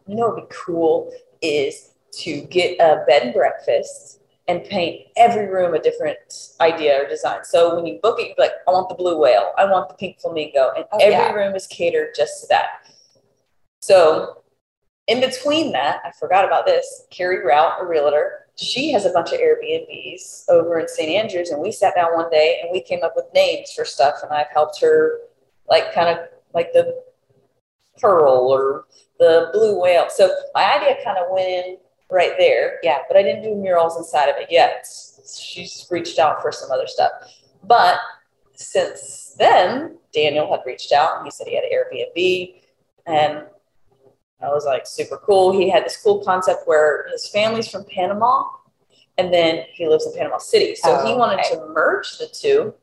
you 0.06 0.16
know 0.16 0.26
what 0.26 0.36
would 0.36 0.48
be 0.48 0.54
cool 0.54 1.12
is 1.40 1.94
to 2.12 2.42
get 2.42 2.78
a 2.80 3.04
bed 3.06 3.22
and 3.22 3.34
breakfast 3.34 4.20
and 4.48 4.64
paint 4.64 5.06
every 5.16 5.46
room 5.46 5.74
a 5.74 5.78
different 5.78 6.18
idea 6.60 7.00
or 7.00 7.08
design. 7.08 7.44
So 7.44 7.76
when 7.76 7.86
you 7.86 8.00
book 8.02 8.18
it, 8.18 8.34
you're 8.36 8.46
like, 8.46 8.54
I 8.66 8.72
want 8.72 8.88
the 8.88 8.96
blue 8.96 9.16
whale, 9.16 9.52
I 9.56 9.64
want 9.64 9.88
the 9.88 9.94
pink 9.94 10.20
flamingo, 10.20 10.72
and 10.76 10.84
oh, 10.90 10.98
every 10.98 11.12
yeah. 11.12 11.32
room 11.32 11.54
is 11.54 11.68
catered 11.68 12.14
just 12.16 12.40
to 12.40 12.46
that. 12.48 12.68
So 13.80 14.42
in 15.06 15.20
between 15.20 15.70
that, 15.72 16.00
I 16.04 16.10
forgot 16.18 16.44
about 16.44 16.66
this. 16.66 17.04
Carrie 17.10 17.44
Route, 17.46 17.80
a 17.80 17.86
realtor, 17.86 18.46
she 18.60 18.92
has 18.92 19.06
a 19.06 19.10
bunch 19.10 19.32
of 19.32 19.40
Airbnbs 19.40 20.48
over 20.48 20.78
in 20.78 20.88
St. 20.88 21.08
Andrews, 21.10 21.50
and 21.50 21.62
we 21.62 21.72
sat 21.72 21.94
down 21.94 22.14
one 22.14 22.30
day 22.30 22.58
and 22.62 22.70
we 22.70 22.80
came 22.80 23.02
up 23.02 23.14
with 23.16 23.26
names 23.34 23.72
for 23.72 23.84
stuff, 23.84 24.16
and 24.22 24.30
I've 24.32 24.50
helped 24.52 24.80
her, 24.80 25.18
like 25.68 25.94
kind 25.94 26.08
of 26.08 26.26
like 26.52 26.72
the 26.72 27.02
pearl 27.98 28.48
or 28.48 28.84
the 29.18 29.50
blue 29.52 29.80
whale. 29.80 30.06
So 30.08 30.30
my 30.54 30.76
idea 30.76 30.96
kind 31.04 31.18
of 31.18 31.26
went 31.30 31.48
in 31.48 31.76
right 32.10 32.32
there. 32.38 32.78
Yeah. 32.82 32.98
But 33.08 33.16
I 33.16 33.22
didn't 33.22 33.42
do 33.42 33.54
murals 33.54 33.96
inside 33.96 34.28
of 34.28 34.36
it 34.38 34.48
yet. 34.50 34.86
She's 35.38 35.86
reached 35.90 36.18
out 36.18 36.42
for 36.42 36.52
some 36.52 36.70
other 36.70 36.86
stuff. 36.86 37.12
But 37.64 37.98
since 38.54 39.34
then, 39.38 39.98
Daniel 40.12 40.50
had 40.50 40.60
reached 40.66 40.92
out 40.92 41.18
and 41.18 41.26
he 41.26 41.30
said 41.30 41.46
he 41.46 41.54
had 41.54 41.64
an 41.64 41.70
Airbnb. 41.72 42.54
And 43.06 43.44
I 44.42 44.48
was 44.48 44.64
like, 44.64 44.86
super 44.86 45.18
cool. 45.18 45.52
He 45.52 45.68
had 45.68 45.84
this 45.84 45.96
cool 45.96 46.24
concept 46.24 46.66
where 46.66 47.08
his 47.10 47.28
family's 47.28 47.68
from 47.68 47.84
Panama 47.84 48.44
and 49.18 49.32
then 49.32 49.64
he 49.72 49.86
lives 49.86 50.06
in 50.06 50.14
Panama 50.14 50.38
City. 50.38 50.74
So 50.74 50.98
oh, 50.98 51.06
he 51.06 51.14
wanted 51.14 51.40
okay. 51.40 51.56
to 51.56 51.66
merge 51.68 52.18
the 52.18 52.26
two. 52.26 52.74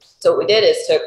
So 0.00 0.32
what 0.32 0.40
we 0.40 0.46
did 0.46 0.64
is 0.64 0.86
took, 0.88 1.02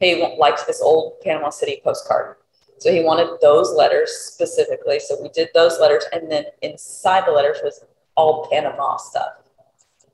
he 0.00 0.36
liked 0.38 0.66
this 0.66 0.82
old 0.82 1.20
Panama 1.20 1.50
City 1.50 1.80
postcard. 1.84 2.36
So 2.78 2.92
he 2.92 3.02
wanted 3.02 3.40
those 3.40 3.72
letters 3.72 4.10
specifically. 4.10 4.98
So 4.98 5.20
we 5.20 5.28
did 5.28 5.50
those 5.54 5.78
letters. 5.80 6.04
And 6.12 6.30
then 6.30 6.44
inside 6.62 7.24
the 7.26 7.32
letters 7.32 7.58
was 7.62 7.84
all 8.16 8.48
Panama 8.50 8.96
stuff. 8.96 9.32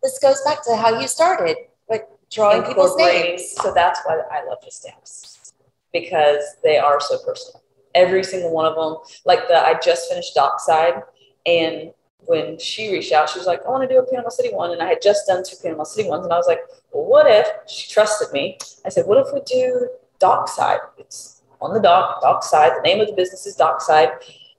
This 0.03 0.19
goes 0.19 0.41
back 0.45 0.63
to 0.65 0.77
how 0.77 1.01
you 1.01 1.09
started, 1.09 1.57
like 1.89 2.07
drawing 2.31 2.63
people's 2.63 2.97
names. 2.97 3.53
So 3.63 3.73
that's 3.73 4.01
why 4.05 4.21
I 4.31 4.45
love 4.45 4.59
the 4.63 4.71
stamps 4.71 5.55
because 5.95 6.43
they 6.63 6.77
are 6.77 7.01
so 7.01 7.19
personal 7.25 7.63
every 7.95 8.25
single 8.25 8.53
one 8.53 8.67
of 8.67 8.75
them. 8.75 8.97
Like 9.25 9.49
the 9.49 9.57
I 9.57 9.75
just 9.75 10.09
finished 10.09 10.35
Dockside, 10.35 11.03
and 11.47 11.93
when 12.27 12.59
she 12.59 12.93
reached 12.93 13.13
out, 13.13 13.29
she 13.29 13.39
was 13.39 13.47
like, 13.47 13.65
"I 13.67 13.71
want 13.71 13.89
to 13.89 13.95
do 13.95 14.01
a 14.01 14.07
Panama 14.07 14.29
City 14.29 14.55
one," 14.55 14.73
and 14.73 14.83
I 14.83 14.87
had 14.87 15.03
just 15.03 15.27
done 15.27 15.43
two 15.45 15.57
Panama 15.63 15.85
City 15.85 16.09
ones, 16.09 16.25
and 16.25 16.33
I 16.33 16.37
was 16.37 16.47
like, 16.47 16.61
"Well, 16.93 17.05
what 17.05 17.27
if?" 17.27 17.47
She 17.69 17.91
trusted 17.91 18.33
me. 18.33 18.59
I 18.85 18.89
said, 18.89 19.07
"What 19.07 19.19
if 19.19 19.33
we 19.33 19.41
do 19.41 19.89
Dockside? 20.19 20.81
It's 20.99 21.43
on 21.61 21.75
the 21.75 21.81
dock, 21.81 22.21
Dockside. 22.23 22.73
The 22.77 22.83
name 22.83 23.01
of 23.01 23.09
the 23.09 23.15
business 23.15 23.47
is 23.47 23.57
Dockside." 23.57 24.11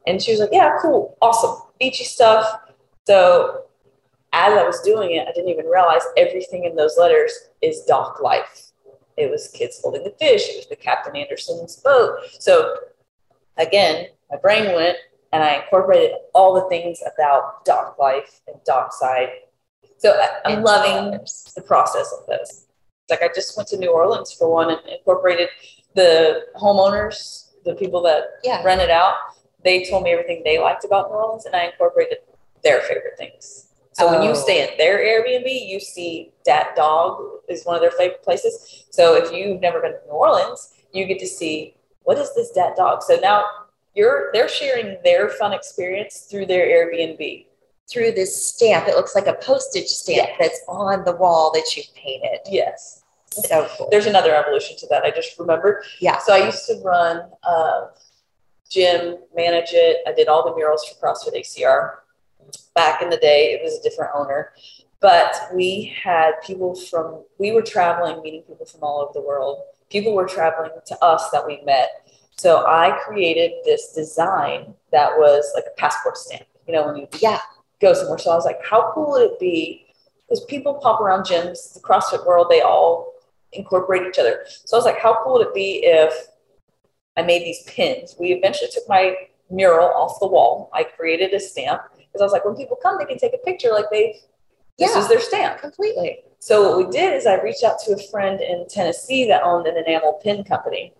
And 0.07 0.21
she 0.21 0.31
was 0.31 0.39
like, 0.39 0.51
"Yeah, 0.51 0.77
cool, 0.81 1.17
awesome, 1.21 1.61
beachy 1.79 2.03
stuff." 2.03 2.59
So 3.05 3.65
as 4.33 4.53
I 4.53 4.63
was 4.63 4.81
doing 4.81 5.11
it, 5.11 5.27
I 5.27 5.31
didn't 5.31 5.49
even 5.49 5.65
realize 5.65 6.01
everything 6.17 6.65
in 6.65 6.75
those 6.75 6.97
letters 6.97 7.31
is 7.61 7.83
dock 7.83 8.21
life. 8.21 8.71
It 9.17 9.31
was 9.31 9.47
kids 9.47 9.79
holding 9.81 10.03
the 10.03 10.11
fish. 10.11 10.49
It 10.49 10.57
was 10.57 10.67
the 10.67 10.75
Captain 10.75 11.15
Anderson's 11.15 11.77
boat. 11.77 12.19
So 12.39 12.75
again, 13.57 14.07
my 14.29 14.37
brain 14.37 14.73
went 14.75 14.97
and 15.31 15.43
I 15.43 15.55
incorporated 15.55 16.11
all 16.33 16.53
the 16.53 16.67
things 16.69 17.01
about 17.13 17.65
dock 17.65 17.97
life 17.99 18.41
and 18.47 18.57
dockside. 18.65 19.29
So 19.97 20.17
I, 20.45 20.51
am 20.51 20.63
loving 20.63 21.19
the 21.55 21.61
process 21.61 22.13
of 22.19 22.25
this. 22.27 22.67
It's 23.03 23.21
like 23.21 23.21
I 23.21 23.33
just 23.33 23.55
went 23.57 23.69
to 23.69 23.77
New 23.77 23.91
Orleans 23.91 24.31
for 24.33 24.51
one 24.51 24.71
and 24.71 24.79
incorporated 24.87 25.49
the 25.93 26.45
homeowners, 26.55 27.51
the 27.63 27.75
people 27.75 28.01
that 28.03 28.23
yeah. 28.43 28.63
rent 28.63 28.81
it 28.81 28.89
out. 28.89 29.15
They 29.63 29.83
told 29.85 30.03
me 30.03 30.11
everything 30.11 30.41
they 30.43 30.59
liked 30.59 30.85
about 30.85 31.09
New 31.09 31.15
Orleans, 31.15 31.45
and 31.45 31.55
I 31.55 31.65
incorporated 31.65 32.19
their 32.63 32.81
favorite 32.81 33.17
things. 33.17 33.67
So 33.93 34.07
oh. 34.07 34.11
when 34.11 34.27
you 34.27 34.35
stay 34.35 34.61
at 34.61 34.77
their 34.77 34.99
Airbnb, 34.99 35.67
you 35.67 35.79
see 35.79 36.33
Dat 36.45 36.75
Dog 36.75 37.21
is 37.47 37.65
one 37.65 37.75
of 37.75 37.81
their 37.81 37.91
favorite 37.91 38.23
places. 38.23 38.85
So 38.89 39.15
if 39.15 39.31
you've 39.31 39.61
never 39.61 39.81
been 39.81 39.91
to 39.91 39.99
New 40.07 40.13
Orleans, 40.13 40.73
you 40.93 41.05
get 41.05 41.19
to 41.19 41.27
see 41.27 41.75
what 42.05 42.17
is 42.17 42.33
this 42.33 42.51
Dat 42.51 42.75
Dog? 42.75 43.03
So 43.03 43.17
now 43.17 43.43
you're 43.93 44.29
they're 44.33 44.49
sharing 44.49 44.97
their 45.03 45.29
fun 45.29 45.53
experience 45.53 46.27
through 46.29 46.45
their 46.45 46.65
Airbnb. 46.65 47.45
Through 47.91 48.13
this 48.13 48.47
stamp. 48.47 48.87
It 48.87 48.95
looks 48.95 49.13
like 49.13 49.27
a 49.27 49.33
postage 49.33 49.87
stamp 49.87 50.29
yeah. 50.29 50.35
that's 50.39 50.59
on 50.67 51.03
the 51.03 51.15
wall 51.15 51.51
that 51.53 51.77
you've 51.77 51.93
painted. 51.93 52.39
Yes. 52.49 53.03
So 53.29 53.67
cool. 53.77 53.89
There's 53.91 54.07
another 54.07 54.33
evolution 54.33 54.75
to 54.77 54.87
that. 54.87 55.03
I 55.03 55.11
just 55.11 55.37
remembered. 55.37 55.83
Yeah. 55.99 56.17
So 56.17 56.33
I 56.33 56.45
used 56.45 56.65
to 56.67 56.81
run 56.83 57.29
uh, 57.43 57.87
gym, 58.71 59.17
manage 59.35 59.69
it. 59.73 59.97
I 60.07 60.13
did 60.13 60.27
all 60.27 60.43
the 60.49 60.55
murals 60.55 60.83
for 60.87 60.95
CrossFit 61.05 61.39
ACR. 61.39 61.97
Back 62.73 63.03
in 63.03 63.09
the 63.09 63.17
day, 63.17 63.51
it 63.51 63.63
was 63.63 63.77
a 63.77 63.83
different 63.83 64.11
owner 64.15 64.53
but 65.05 65.35
we 65.53 65.93
had 66.03 66.31
people 66.43 66.73
from 66.73 67.23
we 67.37 67.51
were 67.51 67.61
traveling 67.61 68.23
meeting 68.23 68.41
people 68.41 68.65
from 68.65 68.81
all 68.81 69.01
over 69.01 69.11
the 69.13 69.21
world 69.21 69.59
people 69.95 70.13
were 70.13 70.27
traveling 70.27 70.71
to 70.85 70.95
us 71.01 71.29
that 71.29 71.47
we 71.47 71.61
met. 71.63 72.11
So 72.35 72.65
I 72.67 72.99
created 73.05 73.53
this 73.63 73.93
design 73.93 74.73
that 74.91 75.11
was 75.11 75.49
like 75.55 75.63
a 75.71 75.79
passport 75.79 76.17
stamp, 76.17 76.43
you 76.67 76.73
know, 76.73 76.85
when 76.85 76.97
you 76.97 77.07
yeah. 77.21 77.39
go 77.79 77.93
somewhere. 77.93 78.17
So 78.17 78.31
I 78.31 78.35
was 78.35 78.43
like, 78.43 78.59
how 78.61 78.91
cool 78.93 79.11
would 79.11 79.31
it 79.31 79.39
be? 79.39 79.85
Because 80.27 80.43
people 80.45 80.73
pop 80.73 80.99
around 80.99 81.23
gyms, 81.23 81.73
the 81.73 81.79
CrossFit 81.79 82.27
world, 82.27 82.47
they 82.49 82.59
all 82.59 83.13
incorporate 83.53 84.05
each 84.05 84.19
other. 84.19 84.45
So 84.65 84.75
I 84.75 84.79
was 84.79 84.85
like, 84.85 84.99
how 84.99 85.23
cool 85.23 85.33
would 85.33 85.47
it 85.47 85.53
be 85.53 85.85
if 85.85 86.13
I 87.15 87.21
made 87.21 87.43
these 87.43 87.63
pins? 87.63 88.15
We 88.19 88.33
eventually 88.33 88.69
took 88.73 88.83
my 88.89 89.15
mural 89.49 89.87
off 89.95 90.19
the 90.19 90.27
wall. 90.27 90.69
I 90.73 90.83
created 90.83 91.33
a 91.33 91.39
stamp 91.39 91.83
because 91.95 92.19
I 92.19 92.25
was 92.25 92.33
like, 92.33 92.43
when 92.43 92.57
people 92.57 92.77
come, 92.83 92.97
they 92.97 93.05
can 93.05 93.17
take 93.17 93.33
a 93.33 93.45
picture 93.45 93.69
like 93.69 93.85
they 93.91 94.19
this 94.77 94.93
is 94.93 95.07
their 95.07 95.21
stamp. 95.21 95.61
Completely. 95.61 96.24
So 96.45 96.61
what 96.61 96.77
we 96.77 96.91
did 96.91 97.15
is 97.15 97.25
I 97.25 97.41
reached 97.41 97.63
out 97.63 97.79
to 97.85 97.93
a 97.93 98.07
friend 98.11 98.39
in 98.39 98.67
Tennessee 98.67 99.27
that 99.29 99.41
owned 99.41 99.65
an 99.65 99.77
enamel 99.77 100.19
pin 100.21 100.43
company, 100.43 100.93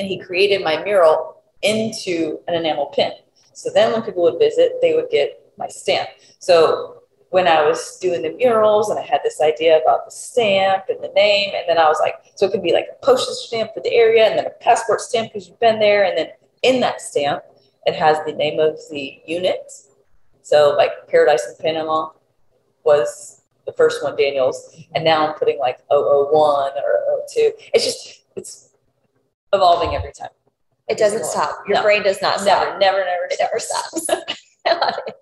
and 0.00 0.08
he 0.08 0.18
created 0.18 0.64
my 0.64 0.82
mural 0.82 1.44
into 1.62 2.40
an 2.48 2.54
enamel 2.54 2.86
pin. 2.86 3.12
So 3.52 3.70
then 3.72 3.92
when 3.92 4.02
people 4.02 4.24
would 4.24 4.40
visit, 4.40 4.80
they 4.82 4.94
would 4.94 5.10
get 5.10 5.52
my 5.56 5.68
stamp. 5.68 6.08
So 6.40 7.02
when 7.30 7.46
I 7.46 7.62
was 7.62 8.00
doing 8.00 8.22
the 8.22 8.32
murals 8.32 8.90
and 8.90 8.98
I 8.98 9.02
had 9.04 9.20
this 9.22 9.40
idea 9.40 9.80
about 9.80 10.06
the 10.06 10.10
stamp 10.10 10.86
and 10.88 11.00
the 11.00 11.12
name, 11.14 11.52
and 11.54 11.68
then 11.68 11.78
I 11.78 11.86
was 11.86 12.00
like, 12.00 12.16
so 12.34 12.46
it 12.46 12.50
could 12.50 12.64
be 12.64 12.72
like 12.72 12.88
a 12.90 13.06
postage 13.06 13.46
stamp 13.46 13.74
for 13.74 13.80
the 13.80 13.94
area 13.94 14.26
and 14.28 14.36
then 14.36 14.46
a 14.46 14.50
passport 14.60 15.00
stamp 15.00 15.32
because 15.32 15.46
you've 15.48 15.60
been 15.60 15.78
there. 15.78 16.02
And 16.02 16.18
then 16.18 16.30
in 16.64 16.80
that 16.80 17.00
stamp, 17.00 17.44
it 17.86 17.94
has 17.94 18.18
the 18.26 18.32
name 18.32 18.58
of 18.58 18.76
the 18.90 19.22
unit. 19.24 19.70
So 20.42 20.74
like 20.76 21.06
Paradise 21.06 21.46
in 21.46 21.64
Panama 21.64 22.10
was 22.82 23.42
the 23.66 23.72
first 23.72 24.02
one, 24.02 24.16
Daniels, 24.16 24.76
and 24.94 25.04
now 25.04 25.26
I'm 25.28 25.34
putting 25.38 25.58
like 25.58 25.78
001 25.90 26.72
or 26.76 27.22
02. 27.32 27.52
It's 27.72 27.84
just, 27.84 28.22
it's 28.36 28.70
evolving 29.52 29.94
every 29.94 30.12
time. 30.12 30.28
It 30.88 30.98
doesn't 30.98 31.24
stop. 31.24 31.56
Your 31.66 31.76
no, 31.78 31.82
brain 31.82 32.02
does 32.02 32.20
not 32.20 32.40
stop. 32.40 32.78
Never, 32.78 32.78
never, 32.78 32.98
never, 33.04 33.24
it 33.30 33.36
never 33.40 33.58
stops. 33.58 34.06
I 34.66 34.72
love 34.74 34.94
it. 35.06 35.14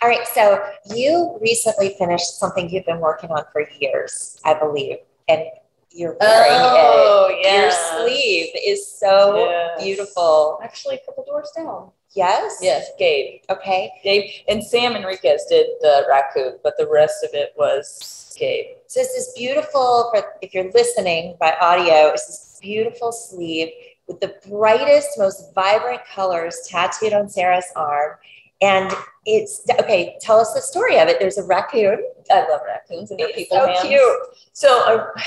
All 0.00 0.08
right. 0.08 0.26
So 0.28 0.64
you 0.94 1.38
recently 1.42 1.94
finished 1.98 2.38
something 2.38 2.70
you've 2.70 2.86
been 2.86 3.00
working 3.00 3.30
on 3.30 3.42
for 3.52 3.68
years, 3.80 4.40
I 4.44 4.54
believe, 4.54 4.98
and 5.28 5.42
you're 5.90 6.16
wearing 6.20 6.52
Oh, 6.52 7.28
it. 7.30 7.44
yeah. 7.44 7.62
Your 7.62 7.70
sleeve 7.72 8.50
is 8.64 8.98
so 8.98 9.36
Yes. 9.50 9.82
beautiful. 9.82 10.58
Actually, 10.62 10.96
a 10.96 10.98
couple 11.04 11.24
doors 11.24 11.50
down. 11.56 11.90
Yes. 12.14 12.58
Yes, 12.60 12.88
Gabe. 12.98 13.40
Okay. 13.50 13.92
Gabe 14.02 14.30
and 14.48 14.62
Sam 14.64 14.96
Enriquez 14.96 15.44
did 15.48 15.66
the 15.80 16.04
raccoon, 16.08 16.58
but 16.62 16.74
the 16.78 16.88
rest 16.88 17.22
of 17.22 17.30
it 17.34 17.52
was 17.56 18.34
Gabe. 18.38 18.76
So 18.86 19.00
it's 19.00 19.14
this 19.14 19.32
beautiful, 19.36 20.10
for 20.12 20.24
if 20.40 20.54
you're 20.54 20.70
listening 20.72 21.36
by 21.38 21.54
audio, 21.60 22.08
it's 22.12 22.26
this 22.26 22.58
beautiful 22.60 23.12
sleeve 23.12 23.68
with 24.06 24.20
the 24.20 24.34
brightest, 24.48 25.18
most 25.18 25.54
vibrant 25.54 26.00
colors 26.12 26.66
tattooed 26.68 27.12
on 27.12 27.28
Sara's 27.28 27.66
arm. 27.76 28.16
And 28.60 28.90
it's 29.26 29.62
okay. 29.78 30.16
Tell 30.20 30.40
us 30.40 30.52
the 30.54 30.60
story 30.62 30.98
of 30.98 31.08
it. 31.08 31.20
There's 31.20 31.38
a 31.38 31.44
raccoon. 31.44 32.02
I 32.30 32.48
love 32.48 32.62
raccoons 32.66 33.10
and 33.10 33.20
their 33.20 33.28
It's 33.28 33.36
people 33.36 33.58
so 33.58 33.66
hands. 33.66 33.82
cute. 33.86 34.18
So 34.52 34.84
uh, 35.16 35.20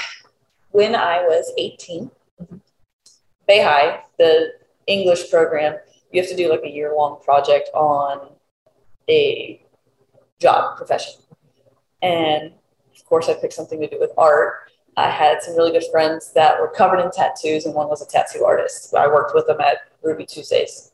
when 0.72 0.96
I 0.96 1.22
was 1.22 1.54
18, 1.58 2.12
Bay 3.48 3.62
High, 3.62 4.02
the 4.18 4.52
English 4.88 5.30
program, 5.30 5.78
you 6.12 6.22
have 6.22 6.30
to 6.30 6.36
do 6.36 6.50
like 6.50 6.64
a 6.64 6.70
year 6.70 6.94
long 6.96 7.22
project 7.24 7.70
on 7.74 8.30
a 9.10 9.64
job 10.40 10.78
profession. 10.78 11.14
And 12.02 12.54
of 12.96 13.06
course, 13.06 13.30
I 13.30 13.34
picked 13.34 13.54
something 13.54 13.80
to 13.80 13.88
do 13.88 13.98
with 14.00 14.12
art. 14.18 14.72
I 14.98 15.10
had 15.10 15.42
some 15.42 15.56
really 15.56 15.72
good 15.72 15.90
friends 15.92 16.34
that 16.34 16.60
were 16.60 16.68
covered 16.68 17.00
in 17.00 17.12
tattoos, 17.12 17.66
and 17.66 17.74
one 17.74 17.88
was 17.88 18.02
a 18.02 18.06
tattoo 18.06 18.44
artist. 18.44 18.94
I 18.94 19.08
worked 19.08 19.34
with 19.34 19.48
them 19.48 19.62
at 19.62 19.78
Ruby 20.04 20.26
Tuesdays. 20.26 20.92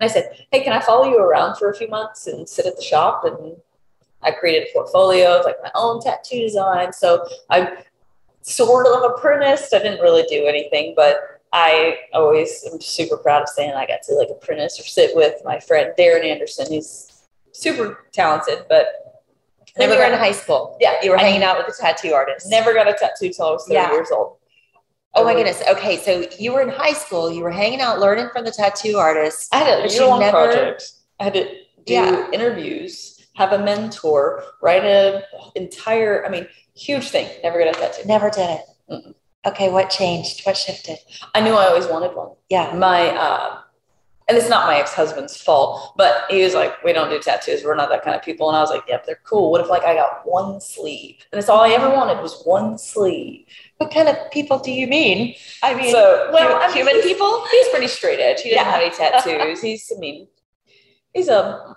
And 0.00 0.10
I 0.10 0.12
said, 0.12 0.44
Hey, 0.50 0.64
can 0.64 0.72
I 0.72 0.80
follow 0.80 1.04
you 1.04 1.18
around 1.18 1.56
for 1.56 1.70
a 1.70 1.76
few 1.76 1.88
months 1.88 2.26
and 2.26 2.48
sit 2.48 2.66
at 2.66 2.76
the 2.76 2.82
shop? 2.82 3.24
And 3.24 3.56
I 4.22 4.32
created 4.32 4.68
a 4.68 4.72
portfolio 4.72 5.38
of 5.38 5.44
like 5.44 5.56
my 5.62 5.70
own 5.74 6.00
tattoo 6.00 6.40
design. 6.40 6.92
So 6.92 7.24
I 7.50 7.84
sort 8.42 8.86
of 8.86 9.10
apprenticed. 9.10 9.72
I 9.74 9.78
didn't 9.78 10.00
really 10.00 10.24
do 10.28 10.46
anything, 10.46 10.94
but 10.96 11.31
I 11.52 11.98
always 12.14 12.64
am 12.72 12.80
super 12.80 13.16
proud 13.16 13.42
of 13.42 13.48
saying 13.48 13.72
I 13.74 13.86
got 13.86 14.02
to 14.04 14.14
like 14.14 14.28
apprentice 14.30 14.80
or 14.80 14.84
sit 14.84 15.14
with 15.14 15.34
my 15.44 15.60
friend 15.60 15.92
Darren 15.98 16.24
Anderson. 16.24 16.66
He's 16.70 17.26
super 17.52 18.06
talented, 18.12 18.64
but 18.68 18.86
When 19.76 19.88
never 19.88 20.00
you 20.02 20.06
were 20.08 20.14
in 20.14 20.18
high 20.18 20.32
school, 20.32 20.76
yeah, 20.80 20.94
you 21.02 21.10
were 21.10 21.18
I 21.18 21.22
hanging 21.22 21.42
out 21.42 21.58
with 21.58 21.68
a 21.76 21.78
tattoo 21.80 22.12
artist. 22.14 22.48
never 22.48 22.72
got 22.72 22.88
a 22.88 22.94
tattoo 22.94 23.28
till 23.30 23.46
I 23.46 23.50
was 23.50 23.64
30 23.64 23.74
Yeah. 23.74 23.90
years 23.92 24.10
old. 24.10 24.36
Oh 25.14 25.24
my 25.24 25.34
goodness. 25.34 25.62
Okay, 25.68 25.98
so 25.98 26.24
you 26.38 26.54
were 26.54 26.62
in 26.62 26.70
high 26.70 26.94
school. 26.94 27.30
You 27.30 27.42
were 27.42 27.50
hanging 27.50 27.82
out, 27.82 28.00
learning 28.00 28.30
from 28.32 28.46
the 28.46 28.50
tattoo 28.50 28.96
artist. 28.96 29.54
I 29.54 29.58
had 29.58 29.84
a 29.84 29.88
year 29.92 30.06
long 30.06 30.20
never- 30.20 30.32
project. 30.46 30.90
I 31.20 31.24
had 31.24 31.34
to 31.34 31.44
do 31.84 31.92
Yeah. 31.92 32.30
interviews, 32.32 33.26
have 33.36 33.52
a 33.52 33.58
mentor, 33.58 34.42
write 34.62 34.84
a 34.86 35.22
entire, 35.54 36.24
I 36.24 36.30
mean, 36.30 36.48
huge 36.74 37.10
thing. 37.10 37.28
Never 37.42 37.58
got 37.58 37.68
a 37.76 37.78
tattoo. 37.78 38.06
Never 38.06 38.30
did 38.30 38.48
it. 38.50 38.60
Mm-mm. 38.90 39.14
Okay, 39.46 39.70
what 39.70 39.90
changed? 39.90 40.44
What 40.46 40.56
shifted? 40.56 40.98
I 41.34 41.40
knew 41.40 41.54
I 41.54 41.66
always 41.66 41.86
wanted 41.86 42.14
one. 42.14 42.30
Yeah. 42.48 42.72
my 42.74 43.08
uh 43.08 43.58
and 44.28 44.38
it's 44.38 44.48
not 44.48 44.66
my 44.66 44.78
ex-husband's 44.78 45.36
fault 45.36 45.94
but 45.96 46.24
he 46.30 46.44
was 46.44 46.54
like 46.54 46.82
we 46.84 46.92
don't 46.92 47.10
do 47.10 47.18
tattoos 47.18 47.64
we're 47.64 47.74
not 47.74 47.88
that 47.88 48.04
kind 48.04 48.14
of 48.14 48.22
people 48.22 48.48
and 48.48 48.56
i 48.56 48.60
was 48.60 48.70
like 48.70 48.84
yep 48.86 49.04
they're 49.04 49.18
cool 49.24 49.50
what 49.50 49.60
if 49.60 49.68
like 49.68 49.82
i 49.82 49.94
got 49.96 50.20
one 50.24 50.60
sleeve 50.60 51.16
and 51.32 51.40
it's 51.40 51.48
all 51.48 51.60
i 51.60 51.70
ever 51.70 51.90
wanted 51.90 52.22
was 52.22 52.40
one 52.44 52.78
sleeve 52.78 53.44
What 53.78 53.92
kind 53.92 54.08
of 54.08 54.14
people 54.30 54.60
do 54.60 54.70
you 54.70 54.86
mean? 54.86 55.34
I 55.62 55.74
mean, 55.74 55.90
so 55.90 56.30
well 56.32 56.54
I 56.62 56.68
mean, 56.68 56.76
human 56.76 56.94
he's- 56.94 57.04
people? 57.06 57.44
he's 57.50 57.68
pretty 57.70 57.88
straight 57.88 58.20
edge 58.20 58.42
he 58.42 58.50
doesn't 58.50 58.64
Yeah. 58.64 58.70
have 58.72 58.80
any 58.80 58.94
tattoos 58.94 59.60
he's 59.66 59.90
i 59.94 59.98
mean 59.98 60.28
he's 61.12 61.28
a 61.28 61.74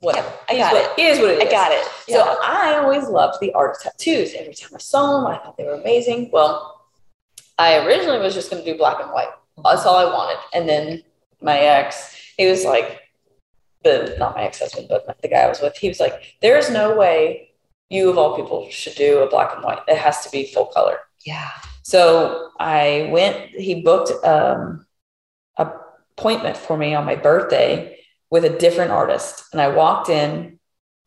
whatever 0.00 0.32
I 0.50 0.56
got 0.58 0.72
what, 0.72 0.84
it. 0.84 0.90
he 1.00 1.06
is 1.06 1.20
what 1.20 1.30
it 1.30 1.46
I 1.46 1.50
got 1.50 1.70
it. 1.72 1.84
So 2.08 2.38
I 2.42 2.76
always 2.82 3.08
loved 3.08 3.38
the 3.40 3.52
art 3.54 3.76
of 3.76 3.82
tattoos. 3.82 4.32
Every 4.34 4.54
time 4.54 4.70
I 4.74 4.78
saw 4.78 5.16
them, 5.18 5.26
I 5.26 5.38
thought 5.38 5.56
they 5.56 5.64
were 5.64 5.74
amazing. 5.74 6.30
Well, 6.32 6.77
I 7.58 7.84
originally 7.84 8.20
was 8.20 8.34
just 8.34 8.50
going 8.50 8.64
to 8.64 8.72
do 8.72 8.78
black 8.78 9.00
and 9.00 9.10
white. 9.12 9.28
That's 9.64 9.84
all 9.84 9.96
I 9.96 10.04
wanted. 10.04 10.38
And 10.54 10.68
then 10.68 11.02
my 11.42 11.58
ex, 11.58 12.16
he 12.36 12.46
was 12.46 12.64
like, 12.64 13.00
the 13.84 14.16
not 14.18 14.34
my 14.34 14.42
ex 14.42 14.60
husband, 14.60 14.86
but 14.88 15.06
the 15.22 15.28
guy 15.28 15.38
I 15.38 15.48
was 15.48 15.60
with, 15.60 15.76
he 15.76 15.88
was 15.88 16.00
like, 16.00 16.36
"There's 16.42 16.70
no 16.70 16.96
way 16.96 17.50
you 17.90 18.10
of 18.10 18.18
all 18.18 18.36
people 18.36 18.68
should 18.70 18.96
do 18.96 19.18
a 19.20 19.28
black 19.28 19.54
and 19.54 19.64
white. 19.64 19.80
It 19.86 19.98
has 19.98 20.24
to 20.24 20.30
be 20.30 20.46
full 20.52 20.66
color." 20.66 20.98
yeah. 21.24 21.50
So 21.82 22.50
I 22.58 23.08
went. 23.12 23.50
He 23.50 23.82
booked 23.82 24.12
um, 24.24 24.86
a 25.56 25.72
appointment 26.16 26.56
for 26.56 26.76
me 26.76 26.94
on 26.94 27.04
my 27.04 27.14
birthday 27.14 27.98
with 28.30 28.44
a 28.44 28.58
different 28.58 28.90
artist, 28.90 29.44
and 29.52 29.60
I 29.60 29.68
walked 29.68 30.08
in. 30.08 30.57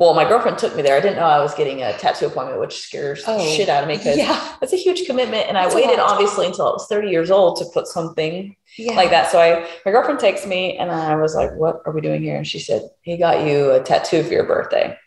Well, 0.01 0.15
my 0.15 0.27
girlfriend 0.27 0.57
took 0.57 0.75
me 0.75 0.81
there. 0.81 0.97
I 0.97 0.99
didn't 0.99 1.17
know 1.17 1.27
I 1.27 1.37
was 1.41 1.53
getting 1.53 1.83
a 1.83 1.95
tattoo 1.95 2.25
appointment, 2.25 2.59
which 2.59 2.79
scares 2.79 3.23
Oh, 3.27 3.37
the 3.37 3.43
shit 3.55 3.69
out 3.69 3.83
of 3.83 3.87
me 3.87 3.97
because 3.97 4.17
Yeah. 4.17 4.55
that's 4.59 4.73
a 4.73 4.75
huge 4.75 5.05
commitment. 5.05 5.47
And 5.47 5.55
I 5.59 5.65
That's 5.65 5.75
a 5.75 5.77
waited 5.77 5.99
obviously 5.99 6.47
until 6.47 6.69
I 6.69 6.71
was 6.71 6.87
30 6.87 7.09
years 7.09 7.29
old 7.29 7.57
to 7.57 7.65
put 7.71 7.85
something 7.85 8.55
Yeah. 8.79 8.95
like 8.95 9.11
that. 9.11 9.29
So 9.31 9.39
I, 9.39 9.63
my 9.85 9.91
girlfriend 9.91 10.19
takes 10.19 10.43
me, 10.43 10.75
and 10.79 10.89
I 10.91 11.15
was 11.17 11.35
like, 11.35 11.53
"What 11.53 11.83
are 11.85 11.91
we 11.91 12.01
doing 12.01 12.23
here?" 12.23 12.35
And 12.35 12.47
she 12.47 12.57
said, 12.57 12.81
"He 13.03 13.15
got 13.15 13.45
you 13.45 13.73
a 13.73 13.79
tattoo 13.79 14.23
for 14.23 14.33
your 14.33 14.45
birthday." 14.45 14.97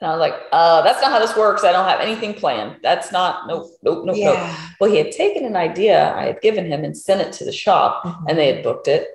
And 0.00 0.10
I 0.10 0.12
was 0.12 0.18
like, 0.18 0.34
"Uh, 0.50 0.82
that's 0.82 1.00
not 1.00 1.12
how 1.12 1.20
this 1.20 1.36
works. 1.36 1.62
I 1.62 1.70
don't 1.70 1.88
have 1.88 2.00
anything 2.00 2.34
planned. 2.34 2.78
That's 2.82 3.12
not 3.12 3.46
nope, 3.46 3.68
nope, 3.84 4.06
nope, 4.06 4.16
nope." 4.16 4.16
Yeah. 4.16 4.56
Well, 4.80 4.90
he 4.90 4.96
had 4.98 5.12
taken 5.12 5.44
an 5.44 5.54
idea 5.54 6.12
I 6.16 6.24
had 6.26 6.40
given 6.40 6.66
him 6.66 6.82
and 6.82 6.96
sent 6.98 7.20
it 7.20 7.32
to 7.34 7.44
the 7.44 7.52
shop, 7.52 8.02
Mhm. 8.04 8.24
and 8.28 8.36
they 8.36 8.52
had 8.52 8.64
booked 8.64 8.88
it. 8.88 9.06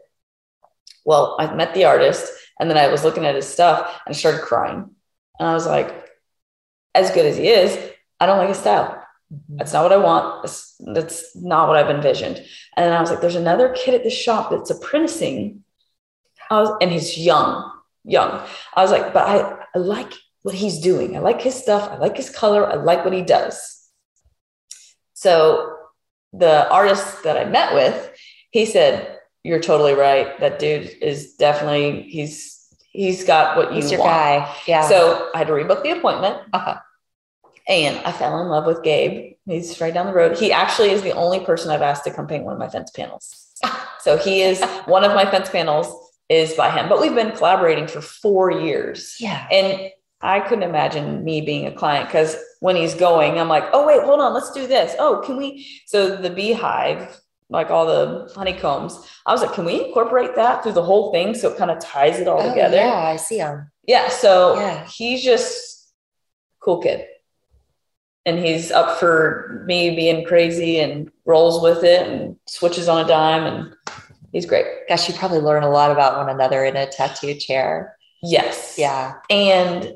Well, 1.04 1.36
I 1.38 1.54
met 1.54 1.74
the 1.74 1.84
artist, 1.84 2.32
and 2.60 2.70
then 2.70 2.78
I 2.78 2.88
was 2.88 3.04
looking 3.04 3.26
at 3.26 3.36
his 3.36 3.48
stuff 3.48 4.02
and 4.06 4.16
I 4.16 4.18
started 4.18 4.42
crying. 4.42 4.90
And 5.40 5.48
I 5.48 5.54
was 5.54 5.68
like, 5.68 6.08
as 6.94 7.12
good 7.12 7.26
as 7.26 7.38
he 7.38 7.48
is, 7.50 7.78
I 8.20 8.26
don't 8.26 8.38
like 8.38 8.50
his 8.50 8.60
style. 8.60 9.02
Mhm. 9.34 9.58
That's 9.58 9.74
not 9.74 9.84
what 9.84 9.92
I 9.92 9.98
want. 9.98 10.44
That's, 10.44 10.76
that's 10.94 11.36
not 11.36 11.68
what 11.68 11.78
I've 11.78 11.90
envisioned. 11.90 12.38
And 12.38 12.86
then 12.86 12.94
I 12.94 13.02
was 13.02 13.10
like, 13.10 13.22
there's 13.22 13.36
another 13.36 13.70
kid 13.70 13.96
at 13.96 14.04
the 14.04 14.10
shop 14.10 14.52
that's 14.52 14.70
apprenticing. 14.70 15.64
I 16.50 16.62
was, 16.62 16.70
and 16.82 16.92
he's 16.92 17.18
young, 17.18 17.72
young. 18.04 18.42
I 18.76 18.82
was 18.82 18.92
like, 18.92 19.14
but 19.14 19.28
I, 19.28 19.58
I 19.74 19.80
like 19.80 20.14
what 20.44 20.56
he's 20.56 20.80
doing. 20.80 21.18
I 21.18 21.20
like 21.20 21.42
his 21.42 21.56
stuff. 21.56 21.90
I 21.92 21.98
like 21.98 22.16
his 22.16 22.30
color. 22.30 22.66
I 22.66 22.76
like 22.76 23.04
what 23.04 23.14
he 23.14 23.24
does. 23.24 23.90
So 25.14 25.76
the 26.34 26.70
artist 26.70 27.24
that 27.24 27.38
I 27.38 27.46
met 27.46 27.74
with, 27.74 28.12
he 28.52 28.66
said, 28.66 29.15
You're 29.46 29.62
totally 29.62 29.94
right. 29.94 30.40
That 30.40 30.58
dude 30.60 30.90
is 31.02 31.36
definitely 31.36 32.04
he's 32.04 32.68
he's 32.92 33.24
got 33.24 33.56
what 33.58 33.70
you 33.70 33.76
He's 33.82 33.92
your 33.92 34.00
want. 34.00 34.12
guy. 34.12 34.56
Yeah. 34.68 34.88
So 34.88 35.30
I 35.36 35.38
had 35.40 35.48
to 35.48 35.54
rebook 35.54 35.84
the 35.84 35.92
appointment. 35.92 36.42
Uh-huh. 36.54 36.80
And 37.68 37.98
I 38.06 38.12
fell 38.12 38.40
in 38.42 38.48
love 38.50 38.68
with 38.68 38.84
Gabe. 38.84 39.38
He's 39.48 39.82
right 39.82 39.92
down 39.92 40.06
the 40.06 40.14
road. 40.14 40.38
He 40.38 40.52
actually 40.52 40.92
is 40.92 41.02
the 41.02 41.14
only 41.14 41.40
person 41.40 41.72
I've 41.72 41.82
asked 41.82 42.04
to 42.04 42.14
come 42.14 42.28
paint 42.28 42.44
one 42.44 42.54
of 42.54 42.60
my 42.60 42.70
fence 42.70 42.92
panels. 42.92 43.48
So 44.02 44.18
he 44.18 44.42
is 44.44 44.62
one 44.86 45.04
of 45.04 45.16
my 45.16 45.26
fence 45.26 45.50
panels 45.50 45.88
is 46.30 46.54
by 46.54 46.70
him. 46.70 46.88
But 46.88 47.02
we've 47.02 47.16
been 47.16 47.32
collaborating 47.32 47.88
for 47.88 48.02
four 48.02 48.52
years. 48.52 49.16
yeah. 49.20 49.48
And 49.52 49.90
I 50.22 50.42
couldn't 50.42 50.64
imagine 50.70 51.24
me 51.24 51.42
being 51.42 51.66
a 51.66 51.72
client 51.72 52.08
because 52.08 52.38
when 52.60 52.76
he's 52.76 52.94
going, 52.94 53.40
I'm 53.40 53.48
like, 53.50 53.64
oh, 53.74 53.88
wait, 53.88 54.04
hold 54.04 54.20
on, 54.22 54.32
let's 54.36 54.52
do 54.52 54.68
this. 54.68 54.96
Oh, 55.00 55.24
can 55.26 55.38
we? 55.38 55.68
So 55.88 56.16
the 56.16 56.30
beehive, 56.30 57.20
like 57.50 57.70
all 57.70 57.86
the 57.86 58.32
honeycombs, 58.36 58.98
I 59.26 59.32
was 59.32 59.42
like, 59.42 59.54
can 59.54 59.66
we 59.66 59.86
incorporate 59.86 60.36
that 60.36 60.64
through 60.64 60.74
the 60.74 60.84
whole 60.84 61.12
thing 61.12 61.34
so 61.36 61.50
it 61.52 61.58
kind 61.58 61.70
of 61.72 61.80
ties 61.80 62.20
it 62.20 62.28
all 62.28 62.42
Oh, 62.42 62.50
together? 62.50 62.78
yeah, 62.78 62.94
I 62.96 63.16
see 63.18 63.38
him. 63.38 63.72
Yeah, 63.88 64.10
so 64.10 64.56
Yeah. 64.60 64.86
he's 64.88 65.24
just 65.24 65.94
cool 66.60 66.82
kid. 66.82 67.06
And 68.26 68.40
he's 68.40 68.72
up 68.72 68.98
for 69.00 69.64
me 69.68 69.96
being 69.96 70.26
crazy 70.26 70.80
and 70.80 71.12
rolls 71.26 71.62
with 71.62 71.84
it 71.84 72.08
and 72.08 72.38
switches 72.48 72.90
on 72.90 73.06
a 73.06 73.08
dime 73.08 73.44
and 73.46 73.76
he's 74.32 74.48
great. 74.48 74.66
Gosh, 74.90 75.08
you 75.08 75.14
probably 75.14 75.40
learn 75.40 75.62
a 75.62 75.70
lot 75.70 75.92
about 75.92 76.18
one 76.18 76.30
another 76.30 76.66
in 76.66 76.76
a 76.76 76.88
tattoo 76.88 77.36
chair. 77.36 77.96
Yes. 78.24 78.76
Yeah. 78.80 79.14
And 79.30 79.94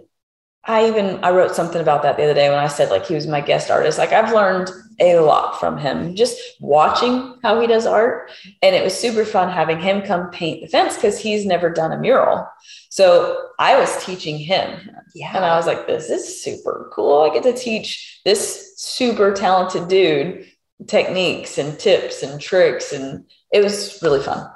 I 0.65 0.87
even 0.87 1.23
I 1.23 1.31
wrote 1.31 1.55
something 1.55 1.81
about 1.81 2.03
that 2.03 2.17
the 2.17 2.23
other 2.23 2.33
day 2.33 2.49
when 2.49 2.59
I 2.59 2.67
said 2.67 2.89
like 2.89 3.05
he 3.05 3.15
was 3.15 3.27
my 3.27 3.41
guest 3.41 3.71
artist. 3.71 3.97
Like 3.97 4.11
I've 4.11 4.33
learned 4.33 4.69
a 4.99 5.19
lot 5.19 5.59
from 5.59 5.77
him 5.77 6.15
just 6.15 6.37
watching 6.59 7.35
how 7.41 7.59
he 7.61 7.67
does 7.67 7.85
art. 7.85 8.31
And 8.61 8.75
it 8.75 8.83
was 8.83 8.97
super 8.97 9.23
fun 9.25 9.49
having 9.49 9.79
him 9.79 10.01
come 10.01 10.29
paint 10.31 10.61
the 10.61 10.67
fence 10.67 10.95
because 10.95 11.17
he's 11.17 11.45
never 11.45 11.69
done 11.69 11.91
a 11.93 11.97
mural. 11.97 12.45
So 12.89 13.37
I 13.59 13.79
was 13.79 14.03
teaching 14.05 14.37
him 14.37 14.79
Yeah. 15.15 15.35
And 15.35 15.45
I 15.45 15.55
was 15.55 15.65
like, 15.65 15.87
this 15.87 16.09
is 16.09 16.43
super 16.43 16.89
cool. 16.93 17.21
I 17.21 17.33
get 17.33 17.43
to 17.43 17.53
teach 17.53 18.19
this 18.25 18.73
super 18.77 19.33
talented 19.33 19.87
dude 19.87 20.45
techniques 20.87 21.57
and 21.57 21.77
tips 21.79 22.21
and 22.23 22.39
tricks. 22.39 22.91
And 22.93 23.25
it 23.51 23.63
was 23.63 23.99
really 24.01 24.21
fun. 24.21 24.47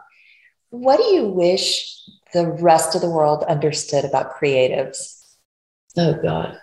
what 0.69 0.97
do 0.97 1.03
you 1.05 1.27
wish 1.27 1.93
the 2.33 2.47
rest 2.47 2.95
of 2.95 3.01
the 3.01 3.09
world 3.09 3.43
understood 3.45 4.05
about 4.05 4.35
creatives? 4.35 5.22
Oh, 5.97 6.13
God. 6.21 6.57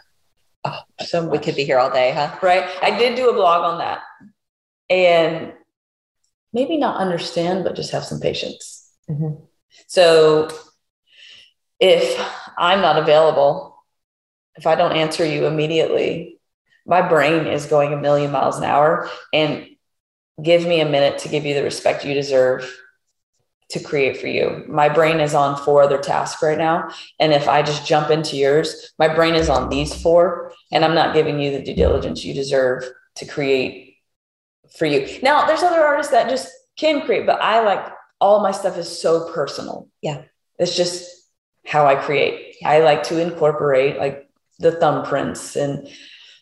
Oh, 0.65 0.81
so 1.05 1.27
We 1.29 1.39
could 1.39 1.57
be 1.57 1.65
here 1.65 1.79
all 1.79 1.91
day, 1.91 2.13
huh? 2.13 2.37
right? 2.43 2.69
I 2.83 2.97
did 2.99 3.17
do 3.17 3.31
a 3.31 3.35
blog 3.35 3.65
on 3.65 3.79
that. 3.79 4.01
And 4.91 5.53
maybe 6.53 6.77
not 6.77 6.97
understand, 6.97 7.65
but 7.65 7.77
just 7.77 7.93
have 7.93 8.05
some 8.05 8.21
patience. 8.21 8.91
Mhm. 9.09 9.41
So 9.87 10.49
if 11.79 12.21
I'm 12.59 12.81
not 12.81 12.99
available, 12.99 13.83
if 14.57 14.67
I 14.67 14.75
don't 14.75 14.97
answer 14.97 15.25
you 15.25 15.47
immediately, 15.47 16.39
my 16.87 17.01
brain 17.09 17.47
is 17.47 17.67
going 17.67 17.93
a 17.93 17.97
million 17.97 18.33
miles 18.33 18.59
an 18.59 18.65
hour 18.65 19.09
and 19.33 19.67
give 20.43 20.67
me 20.67 20.81
a 20.81 20.89
minute 20.89 21.19
to 21.21 21.29
give 21.29 21.45
you 21.47 21.55
the 21.55 21.63
respect 21.63 22.05
you 22.05 22.15
deserve 22.15 22.71
to 23.71 23.81
create 23.81 24.19
for 24.19 24.27
you. 24.27 24.65
My 24.69 24.89
brain 24.89 25.21
is 25.21 25.35
on 25.35 25.57
four 25.57 25.83
other 25.83 25.99
tasks 25.99 26.43
right 26.43 26.59
now. 26.59 26.91
And 27.19 27.33
if 27.33 27.49
I 27.49 27.63
just 27.63 27.87
jump 27.87 28.11
into 28.11 28.37
yours, 28.37 28.93
my 28.99 29.09
brain 29.09 29.35
is 29.35 29.49
on 29.49 29.69
these 29.69 29.95
four, 30.03 30.53
and 30.73 30.85
I'm 30.85 30.95
not 30.95 31.15
giving 31.15 31.41
you 31.41 31.53
the 31.53 31.63
due 31.63 31.75
diligence 31.75 32.25
you 32.25 32.35
deserve 32.35 32.85
to 33.17 33.27
create 33.27 33.97
for 34.77 34.87
you. 34.87 35.19
Now, 35.23 35.47
there's 35.47 35.63
other 35.63 35.81
artists 35.81 36.13
that 36.13 36.29
just 36.29 36.49
can 36.77 37.03
create, 37.03 37.27
but 37.27 37.41
I 37.41 37.63
like 37.63 37.93
all 38.21 38.41
my 38.41 38.51
stuff 38.51 38.77
is 38.77 39.01
so 39.01 39.33
personal. 39.33 39.89
Yeah. 40.03 40.23
It's 40.59 40.77
just 40.77 41.09
how 41.65 41.87
I 41.87 41.95
create. 41.95 42.57
Yeah. 42.61 42.71
I 42.71 42.81
like 42.81 43.05
to 43.05 43.21
incorporate 43.21 43.99
like 43.99 44.29
the 44.59 44.73
thumbprints 44.73 45.57
and 45.57 45.89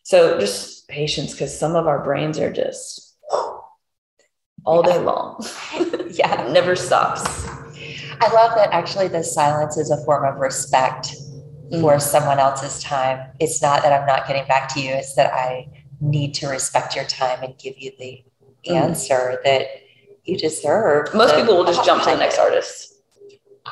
so 0.02 0.40
just 0.40 0.88
patience 0.88 1.32
because 1.32 1.56
some 1.56 1.76
of 1.76 1.86
our 1.86 2.02
brains 2.02 2.38
are 2.38 2.52
just 2.52 3.07
all 4.64 4.82
yeah. 4.86 4.92
day 4.92 4.98
long. 5.00 5.44
yeah. 6.10 6.48
never 6.50 6.76
stops. 6.76 7.46
I 8.20 8.32
love 8.32 8.56
that 8.56 8.70
actually 8.72 9.08
the 9.08 9.22
silence 9.22 9.76
is 9.76 9.90
a 9.90 10.04
form 10.04 10.24
of 10.24 10.40
respect 10.40 11.14
mm. 11.70 11.80
for 11.80 12.00
someone 12.00 12.38
else's 12.38 12.82
time. 12.82 13.30
It's 13.38 13.62
not 13.62 13.82
that 13.82 13.92
I'm 13.92 14.06
not 14.06 14.26
getting 14.26 14.46
back 14.46 14.72
to 14.74 14.80
you, 14.80 14.90
it's 14.92 15.14
that 15.14 15.32
I 15.32 15.68
need 16.00 16.34
to 16.34 16.48
respect 16.48 16.96
your 16.96 17.04
time 17.04 17.42
and 17.42 17.56
give 17.58 17.78
you 17.78 17.92
the 17.98 18.24
mm. 18.66 18.74
answer 18.74 19.40
that 19.44 19.66
you 20.24 20.36
deserve. 20.36 21.14
Most 21.14 21.34
people 21.34 21.56
will 21.56 21.64
just 21.64 21.84
jump 21.84 22.02
to 22.04 22.10
the 22.10 22.16
next 22.16 22.38
artist. 22.38 22.94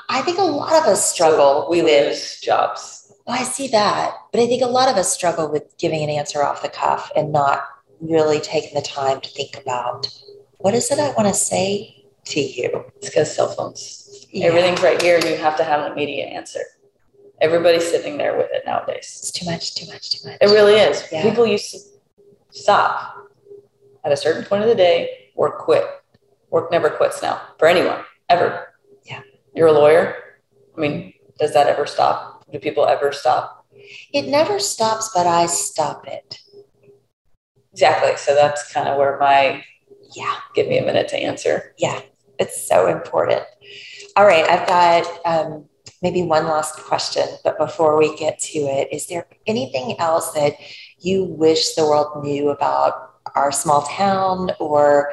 I 0.08 0.22
think 0.22 0.38
a 0.38 0.42
lot 0.42 0.72
of 0.72 0.88
us 0.88 1.10
struggle. 1.10 1.62
So 1.62 1.70
we 1.70 1.82
with, 1.82 2.08
lose 2.08 2.40
jobs. 2.40 3.12
Oh, 3.26 3.32
I 3.32 3.42
see 3.42 3.68
that. 3.68 4.14
But 4.32 4.40
I 4.40 4.46
think 4.46 4.62
a 4.62 4.66
lot 4.66 4.88
of 4.88 4.96
us 4.96 5.12
struggle 5.12 5.50
with 5.50 5.76
giving 5.78 6.02
an 6.02 6.10
answer 6.10 6.42
off 6.42 6.62
the 6.62 6.68
cuff 6.68 7.10
and 7.16 7.32
not 7.32 7.64
really 8.00 8.40
taking 8.40 8.74
the 8.74 8.82
time 8.82 9.20
to 9.20 9.28
think 9.30 9.56
about 9.56 10.08
what 10.58 10.74
is 10.74 10.90
it 10.90 10.98
I 10.98 11.10
want 11.12 11.28
to 11.28 11.34
say 11.34 12.04
to 12.26 12.40
you? 12.40 12.84
It's 12.96 13.08
because 13.08 13.34
cell 13.34 13.48
phones. 13.48 14.26
Yeah. 14.30 14.46
Everything's 14.46 14.82
right 14.82 15.00
here 15.00 15.16
and 15.16 15.24
you 15.24 15.36
have 15.36 15.56
to 15.56 15.64
have 15.64 15.84
an 15.84 15.92
immediate 15.92 16.26
answer. 16.26 16.60
Everybody's 17.40 17.88
sitting 17.88 18.16
there 18.16 18.36
with 18.36 18.48
it 18.50 18.62
nowadays. 18.66 19.18
It's 19.20 19.30
too 19.30 19.46
much, 19.46 19.74
too 19.74 19.86
much, 19.92 20.10
too 20.10 20.28
much. 20.28 20.38
It 20.40 20.46
really 20.46 20.74
is. 20.74 21.04
Yeah. 21.12 21.22
People 21.22 21.46
used 21.46 21.70
to 21.72 21.78
stop 22.50 23.28
at 24.04 24.12
a 24.12 24.16
certain 24.16 24.44
point 24.44 24.62
of 24.62 24.68
the 24.68 24.74
day, 24.74 25.30
work 25.34 25.58
quit. 25.58 25.84
Work 26.50 26.70
never 26.70 26.88
quits 26.88 27.22
now 27.22 27.40
for 27.58 27.68
anyone, 27.68 28.04
ever. 28.28 28.74
Yeah. 29.04 29.20
You're 29.54 29.68
a 29.68 29.72
lawyer. 29.72 30.16
I 30.76 30.80
mean, 30.80 31.12
does 31.38 31.52
that 31.54 31.66
ever 31.66 31.86
stop? 31.86 32.44
Do 32.50 32.58
people 32.58 32.86
ever 32.86 33.12
stop? 33.12 33.66
It 34.12 34.28
never 34.28 34.58
stops, 34.58 35.10
but 35.14 35.26
I 35.26 35.46
stop 35.46 36.06
it. 36.06 36.38
Exactly. 37.72 38.16
So 38.16 38.34
that's 38.34 38.72
kind 38.72 38.88
of 38.88 38.96
where 38.96 39.18
my 39.18 39.62
yeah, 40.14 40.36
give 40.54 40.68
me 40.68 40.78
a 40.78 40.84
minute 40.84 41.08
to 41.08 41.16
answer. 41.16 41.74
Yeah, 41.78 42.00
it's 42.38 42.66
so 42.66 42.86
important. 42.86 43.42
All 44.16 44.24
right, 44.24 44.48
I've 44.48 44.66
got 44.66 45.06
um, 45.24 45.66
maybe 46.02 46.22
one 46.22 46.46
last 46.46 46.76
question, 46.76 47.26
but 47.44 47.58
before 47.58 47.98
we 47.98 48.16
get 48.16 48.38
to 48.38 48.58
it, 48.58 48.88
is 48.92 49.06
there 49.06 49.26
anything 49.46 49.98
else 49.98 50.32
that 50.32 50.54
you 50.98 51.24
wish 51.24 51.74
the 51.74 51.84
world 51.84 52.24
knew 52.24 52.50
about 52.50 53.14
our 53.34 53.52
small 53.52 53.82
town 53.82 54.50
or 54.60 55.12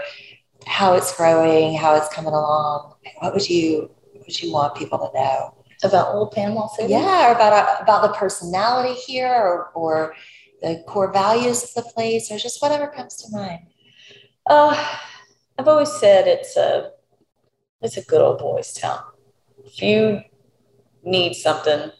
how 0.65 0.93
it's 0.93 1.15
growing, 1.15 1.75
how 1.75 1.95
it's 1.95 2.09
coming 2.13 2.33
along? 2.33 2.93
What 3.19 3.33
would 3.33 3.49
you 3.49 3.89
what 4.13 4.27
would 4.27 4.41
you 4.41 4.53
want 4.53 4.75
people 4.75 4.99
to 4.99 5.19
know 5.19 5.55
about 5.83 6.13
Old 6.13 6.31
Panama 6.31 6.67
City? 6.67 6.93
Yeah, 6.93 7.29
or 7.29 7.35
about 7.35 7.81
about 7.81 8.01
the 8.03 8.13
personality 8.13 8.93
here, 8.93 9.27
or, 9.27 9.71
or 9.73 10.15
the 10.61 10.83
core 10.87 11.11
values 11.11 11.63
of 11.63 11.73
the 11.83 11.91
place, 11.91 12.31
or 12.31 12.37
just 12.37 12.61
whatever 12.61 12.87
comes 12.87 13.17
to 13.17 13.35
mind. 13.35 13.59
Uh, 14.45 14.97
I've 15.57 15.67
always 15.67 15.91
said 15.91 16.27
it's 16.27 16.57
a 16.57 16.91
it's 17.81 17.97
a 17.97 18.03
good 18.03 18.21
old 18.21 18.39
boys 18.39 18.73
town. 18.73 18.99
If 19.65 19.81
you 19.81 20.21
need 21.03 21.33
something, 21.33 21.91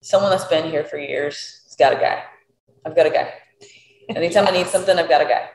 someone 0.00 0.30
that's 0.30 0.44
been 0.44 0.70
here 0.70 0.84
for 0.84 0.98
years 0.98 1.62
has 1.64 1.76
got 1.76 1.92
a 1.92 1.96
guy. 1.96 2.22
I've 2.84 2.96
got 2.96 3.06
a 3.06 3.10
guy. 3.10 3.32
Anytime 4.08 4.46
I 4.46 4.50
need 4.50 4.66
something, 4.66 4.98
I've 4.98 5.08
got 5.08 5.20
a 5.20 5.26
guy. 5.26 5.50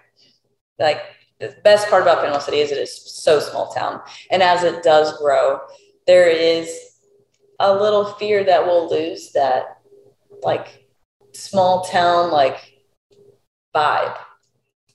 Like 0.79 1.01
the 1.39 1.55
best 1.63 1.89
part 1.89 2.03
about 2.03 2.19
Panama 2.19 2.39
City 2.39 2.59
is 2.59 2.71
it 2.71 2.77
is 2.77 2.95
so 3.23 3.39
small 3.39 3.71
town. 3.73 4.01
And 4.31 4.43
as 4.43 4.63
it 4.63 4.83
does 4.83 5.17
grow, 5.17 5.59
there 6.07 6.29
is 6.29 6.93
a 7.59 7.73
little 7.73 8.05
fear 8.05 8.43
that 8.43 8.65
we'll 8.65 8.89
lose 8.89 9.31
that 9.33 9.81
like 10.41 10.85
small 11.33 11.83
town 11.83 12.31
like 12.31 12.57
vibe. 13.75 14.17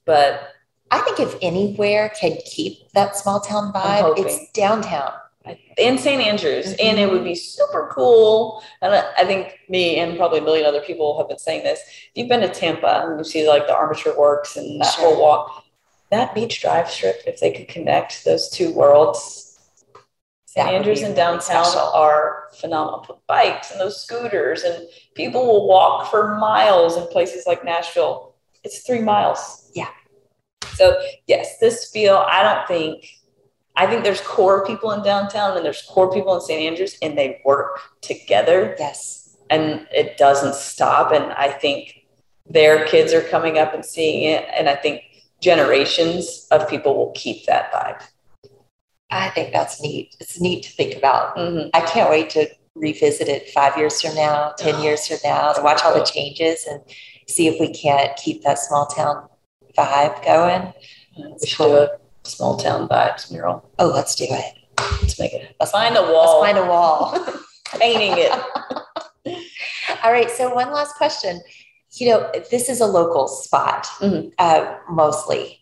But 0.05 0.49
I 0.91 1.01
think 1.01 1.21
if 1.21 1.37
anywhere 1.43 2.11
can 2.19 2.39
keep 2.45 2.91
that 2.93 3.17
small 3.17 3.41
town 3.41 3.73
vibe, 3.73 4.19
it's 4.19 4.51
downtown. 4.53 5.13
In 5.79 5.97
St. 5.97 6.21
Andrews, 6.21 6.67
mm-hmm. 6.67 6.87
and 6.87 6.99
it 6.99 7.11
would 7.11 7.25
be 7.25 7.35
super 7.35 7.91
cool. 7.93 8.63
And 8.83 8.93
I 8.93 9.25
think 9.25 9.59
me 9.69 9.97
and 9.97 10.17
probably 10.19 10.41
a 10.41 10.43
million 10.43 10.67
other 10.67 10.83
people 10.83 11.17
have 11.19 11.29
been 11.29 11.39
saying 11.39 11.65
this. 11.65 11.81
If 11.81 12.11
you've 12.15 12.29
been 12.29 12.41
to 12.41 12.49
Tampa 12.49 13.05
and 13.07 13.19
you 13.19 13.25
see 13.25 13.49
like 13.49 13.67
the 13.67 13.75
armature 13.75 14.19
works 14.19 14.57
and 14.57 14.81
that 14.81 14.93
sure. 14.93 15.05
whole 15.05 15.23
walk, 15.23 15.65
that 16.11 16.35
beach 16.35 16.61
drive 16.61 16.91
strip, 16.91 17.23
if 17.27 17.41
they 17.41 17.53
could 17.53 17.69
connect 17.69 18.25
those 18.25 18.51
two 18.51 18.73
worlds, 18.73 19.49
St. 20.47 20.69
Andrews 20.69 21.03
and 21.03 21.15
downtown 21.15 21.67
are 21.95 22.49
phenomenal. 22.59 23.23
Bikes 23.27 23.71
and 23.71 23.81
those 23.81 24.03
scooters, 24.03 24.63
and 24.63 24.89
people 25.15 25.47
will 25.47 25.69
walk 25.69 26.11
for 26.11 26.37
miles 26.37 26.97
in 26.97 27.07
places 27.09 27.47
like 27.47 27.65
Nashville. 27.65 28.35
It's 28.65 28.81
three 28.81 29.01
miles. 29.01 29.68
So 30.79 30.97
yes, 31.27 31.59
this 31.59 31.91
feel, 31.91 32.25
I 32.29 32.43
don't 32.45 32.69
think, 32.69 33.05
I 33.75 33.87
think 33.87 34.05
there's 34.05 34.21
core 34.21 34.65
people 34.65 34.93
in 34.93 35.03
downtown 35.03 35.57
and 35.57 35.67
there's 35.67 35.83
core 35.83 36.13
people 36.13 36.37
in 36.37 36.41
St. 36.41 36.63
Andrews 36.63 36.97
and 37.03 37.19
they 37.19 37.41
work 37.45 37.81
together. 38.01 38.77
Yes. 38.79 39.37
And 39.51 39.89
it 39.93 40.17
doesn't 40.19 40.55
stop. 40.55 41.11
And 41.11 41.33
I 41.33 41.51
think 41.51 42.07
their 42.49 42.87
kids 42.87 43.13
are 43.13 43.23
coming 43.23 43.59
up 43.59 43.75
and 43.75 43.85
seeing 43.85 44.23
it. 44.31 44.47
And 44.57 44.69
I 44.69 44.77
think 44.77 45.03
generations 45.41 46.47
of 46.53 46.69
people 46.69 46.97
will 46.97 47.13
keep 47.13 47.45
that 47.47 47.73
vibe. 47.73 48.03
I 49.11 49.31
think 49.31 49.53
that's 49.53 49.83
neat. 49.83 50.15
It's 50.21 50.41
neat 50.41 50.63
to 50.65 50.71
think 50.71 50.95
about. 50.97 51.37
Mm-hmm. 51.37 51.71
I 51.75 51.81
can't 51.81 52.11
wait 52.11 52.31
to 52.31 52.49
revisit 52.77 53.27
it 53.29 53.51
five 53.51 53.77
years 53.77 54.01
from 54.01 54.15
now, 54.15 54.53
10 54.59 54.81
years 54.81 55.09
from 55.09 55.19
now, 55.25 55.53
to 55.55 55.63
watch 55.63 55.81
all 55.83 55.95
the 55.99 56.05
changes 56.05 56.67
and 56.71 56.81
see 57.27 57.49
if 57.49 57.59
we 57.59 57.73
can't 57.73 58.17
keep 58.17 58.43
that 58.45 58.59
small 58.61 58.87
town 58.87 59.29
vibe 59.77 60.25
going. 60.25 60.73
We 61.17 61.47
should 61.47 61.59
do 61.59 61.75
a 61.75 61.89
small 62.23 62.57
town 62.57 62.89
vibes 62.89 63.31
mural. 63.31 63.69
Oh, 63.79 63.89
let's 63.89 64.15
do 64.15 64.27
it. 64.29 64.55
Let's 65.01 65.19
make 65.19 65.33
it. 65.33 65.57
Let's 65.59 65.73
find 65.73 65.97
a 65.97 66.03
wall. 66.03 66.41
Let's 66.41 66.55
find 66.55 66.67
a 66.67 66.71
wall. 66.71 67.43
Painting 67.79 68.15
it. 68.17 68.33
All 70.03 70.13
right. 70.13 70.31
So 70.31 70.55
one 70.55 70.73
last 70.73 70.95
question. 70.97 71.41
You 71.93 72.11
know, 72.11 72.31
this 72.51 72.69
is 72.69 72.81
a 72.81 72.87
local 72.87 73.29
spot 73.29 73.87
mm-hmm. 73.99 74.29
uh, 74.39 74.77
mostly, 74.91 75.61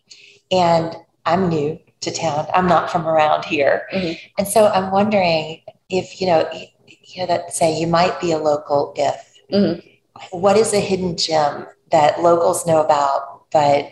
and 0.51 0.95
I'm 1.25 1.49
new 1.49 1.79
to 2.01 2.11
town. 2.11 2.47
I'm 2.53 2.67
not 2.67 2.91
from 2.91 3.07
around 3.07 3.45
here, 3.45 3.87
mm-hmm. 3.93 4.13
and 4.37 4.47
so 4.47 4.67
I'm 4.67 4.91
wondering 4.91 5.61
if 5.89 6.21
you 6.21 6.27
know, 6.27 6.49
you 6.85 7.21
know 7.21 7.27
that 7.27 7.53
say 7.53 7.79
you 7.79 7.87
might 7.87 8.19
be 8.19 8.31
a 8.31 8.37
local 8.37 8.93
if. 8.95 9.33
Mm-hmm. 9.51 9.87
What 10.31 10.57
is 10.57 10.73
a 10.73 10.79
hidden 10.79 11.15
gem 11.15 11.65
that 11.91 12.21
locals 12.21 12.65
know 12.65 12.83
about, 12.83 13.36
but 13.57 13.91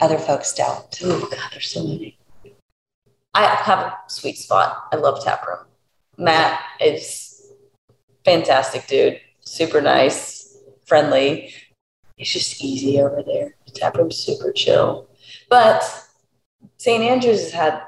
other 0.00 0.16
folks 0.16 0.54
don't. 0.54 0.98
Oh 1.04 1.28
God, 1.30 1.50
there's 1.52 1.70
so 1.70 1.82
many. 1.82 2.16
I 3.34 3.44
have 3.44 3.78
a 3.78 3.94
sweet 4.06 4.38
spot. 4.38 4.88
I 4.90 4.96
love 4.96 5.22
tap 5.22 5.46
room. 5.46 5.66
Matt 6.16 6.58
is 6.80 7.52
fantastic 8.24 8.86
dude, 8.86 9.20
super 9.40 9.82
nice, 9.82 10.56
friendly. 10.86 11.52
It's 12.16 12.32
just 12.32 12.64
easy 12.64 13.02
over 13.02 13.22
there. 13.22 13.54
The 13.66 13.72
tap 13.72 13.98
room's 13.98 14.16
super 14.16 14.50
chill. 14.50 15.10
But 15.50 15.84
St. 16.78 17.02
Andrews 17.02 17.42
has 17.42 17.52
had 17.52 17.82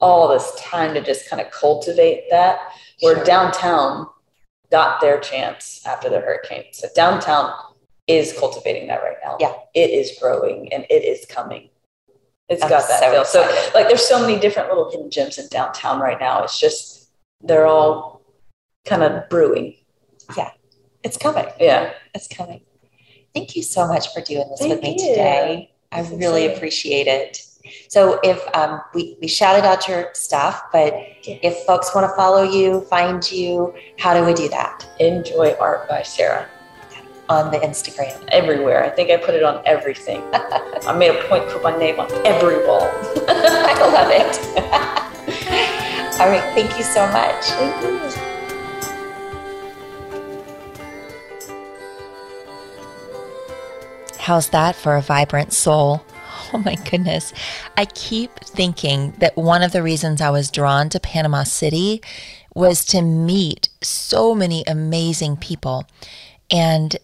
all 0.00 0.28
this 0.28 0.50
time 0.58 0.94
to 0.94 1.02
just 1.02 1.28
kind 1.28 1.42
of 1.42 1.50
cultivate 1.50 2.24
that, 2.30 2.58
where 3.00 3.16
sure. 3.16 3.24
downtown 3.26 4.06
got 4.70 5.02
their 5.02 5.20
chance 5.20 5.82
after 5.84 6.08
the 6.08 6.20
hurricane. 6.20 6.64
So 6.72 6.88
downtown 6.94 7.52
is 8.06 8.34
cultivating 8.38 8.88
that 8.88 9.02
right 9.02 9.16
now. 9.24 9.36
Yeah. 9.40 9.54
It 9.74 9.90
is 9.90 10.16
growing 10.20 10.72
and 10.72 10.84
it 10.90 11.04
is 11.04 11.24
coming. 11.26 11.70
It's 12.48 12.62
I'm 12.62 12.68
got 12.68 12.86
that 12.88 13.00
so 13.00 13.10
feel. 13.10 13.24
So 13.24 13.70
like 13.74 13.88
there's 13.88 14.06
so 14.06 14.20
many 14.20 14.38
different 14.38 14.68
little 14.68 14.90
hidden 14.90 15.10
gems 15.10 15.38
in 15.38 15.48
downtown 15.48 16.00
right 16.00 16.20
now. 16.20 16.42
It's 16.42 16.60
just 16.60 17.10
they're 17.40 17.66
all 17.66 18.22
kind 18.84 19.02
of 19.02 19.28
brewing. 19.28 19.76
Yeah. 20.36 20.50
It's 21.02 21.16
coming. 21.16 21.46
Yeah. 21.58 21.94
It's 22.14 22.28
coming. 22.28 22.60
Thank 23.34 23.56
you 23.56 23.62
so 23.62 23.86
much 23.88 24.12
for 24.12 24.20
doing 24.20 24.48
this 24.50 24.60
Thank 24.60 24.72
with 24.74 24.82
me 24.82 24.92
you. 24.92 25.08
today. 25.08 25.72
I 25.90 26.02
really 26.12 26.52
appreciate 26.54 27.06
it. 27.06 27.40
So 27.88 28.20
if 28.22 28.42
um, 28.54 28.80
we, 28.94 29.16
we 29.20 29.28
shouted 29.28 29.64
out 29.64 29.88
your 29.88 30.10
stuff, 30.12 30.64
but 30.72 30.92
if 31.24 31.56
folks 31.64 31.94
want 31.94 32.08
to 32.08 32.14
follow 32.14 32.42
you, 32.42 32.82
find 32.82 33.30
you, 33.30 33.74
how 33.98 34.12
do 34.12 34.24
we 34.24 34.34
do 34.34 34.48
that? 34.50 34.86
Enjoy 35.00 35.54
Art 35.58 35.88
by 35.88 36.02
Sara. 36.02 36.48
On 37.28 37.50
the 37.50 37.58
Instagram. 37.58 38.22
Everywhere. 38.28 38.84
I 38.84 38.90
think 38.90 39.10
I 39.10 39.16
put 39.16 39.34
it 39.34 39.42
on 39.42 39.62
everything. 39.64 40.22
I 40.32 40.94
made 40.96 41.10
a 41.10 41.22
point 41.24 41.46
to 41.48 41.54
put 41.54 41.62
my 41.62 41.76
name 41.76 41.98
on 41.98 42.10
every 42.26 42.66
wall. 42.66 42.82
I 43.28 43.74
love 43.80 44.10
it. 44.10 44.38
All 46.20 46.28
right. 46.28 46.54
Thank 46.54 46.76
you 46.76 46.84
so 46.84 47.06
much. 47.08 47.44
Thank 47.46 47.82
you. 47.82 48.34
How's 54.18 54.48
that 54.50 54.74
for 54.74 54.96
a 54.96 55.02
vibrant 55.02 55.52
soul? 55.52 56.02
Oh 56.54 56.58
my 56.58 56.76
goodness. 56.76 57.32
I 57.76 57.84
keep 57.84 58.38
thinking 58.40 59.12
that 59.18 59.36
one 59.36 59.62
of 59.62 59.72
the 59.72 59.82
reasons 59.82 60.20
I 60.20 60.30
was 60.30 60.50
drawn 60.50 60.88
to 60.90 61.00
Panama 61.00 61.42
City 61.42 62.00
was 62.54 62.84
to 62.86 63.02
meet 63.02 63.68
so 63.82 64.34
many 64.34 64.64
amazing 64.66 65.36
people. 65.36 65.86
And 66.50 66.96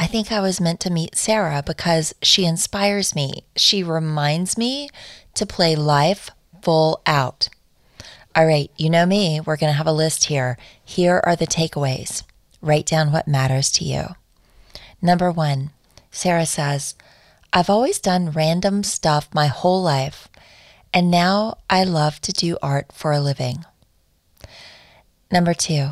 I 0.00 0.06
think 0.06 0.30
I 0.30 0.40
was 0.40 0.60
meant 0.60 0.78
to 0.80 0.90
meet 0.90 1.16
Sara 1.16 1.60
because 1.66 2.14
she 2.22 2.44
inspires 2.44 3.16
me. 3.16 3.42
She 3.56 3.82
reminds 3.82 4.56
me 4.56 4.88
to 5.34 5.44
play 5.44 5.74
life 5.74 6.30
full 6.62 7.02
out. 7.04 7.48
All 8.36 8.46
right, 8.46 8.70
you 8.76 8.90
know 8.90 9.06
me. 9.06 9.40
We're 9.40 9.56
going 9.56 9.72
to 9.72 9.76
have 9.76 9.88
a 9.88 9.92
list 9.92 10.26
here. 10.26 10.56
Here 10.84 11.20
are 11.24 11.34
the 11.34 11.48
takeaways. 11.48 12.22
Write 12.62 12.86
down 12.86 13.10
what 13.10 13.26
matters 13.26 13.72
to 13.72 13.84
you. 13.84 14.04
Number 15.02 15.32
one, 15.32 15.70
Sara 16.12 16.46
says, 16.46 16.94
I've 17.52 17.68
always 17.68 17.98
done 17.98 18.30
random 18.30 18.84
stuff 18.84 19.28
my 19.34 19.48
whole 19.48 19.82
life, 19.82 20.28
and 20.94 21.10
now 21.10 21.58
I 21.68 21.82
love 21.82 22.20
to 22.20 22.32
do 22.32 22.56
art 22.62 22.92
for 22.92 23.10
a 23.10 23.20
living. 23.20 23.64
Number 25.32 25.54
two, 25.54 25.90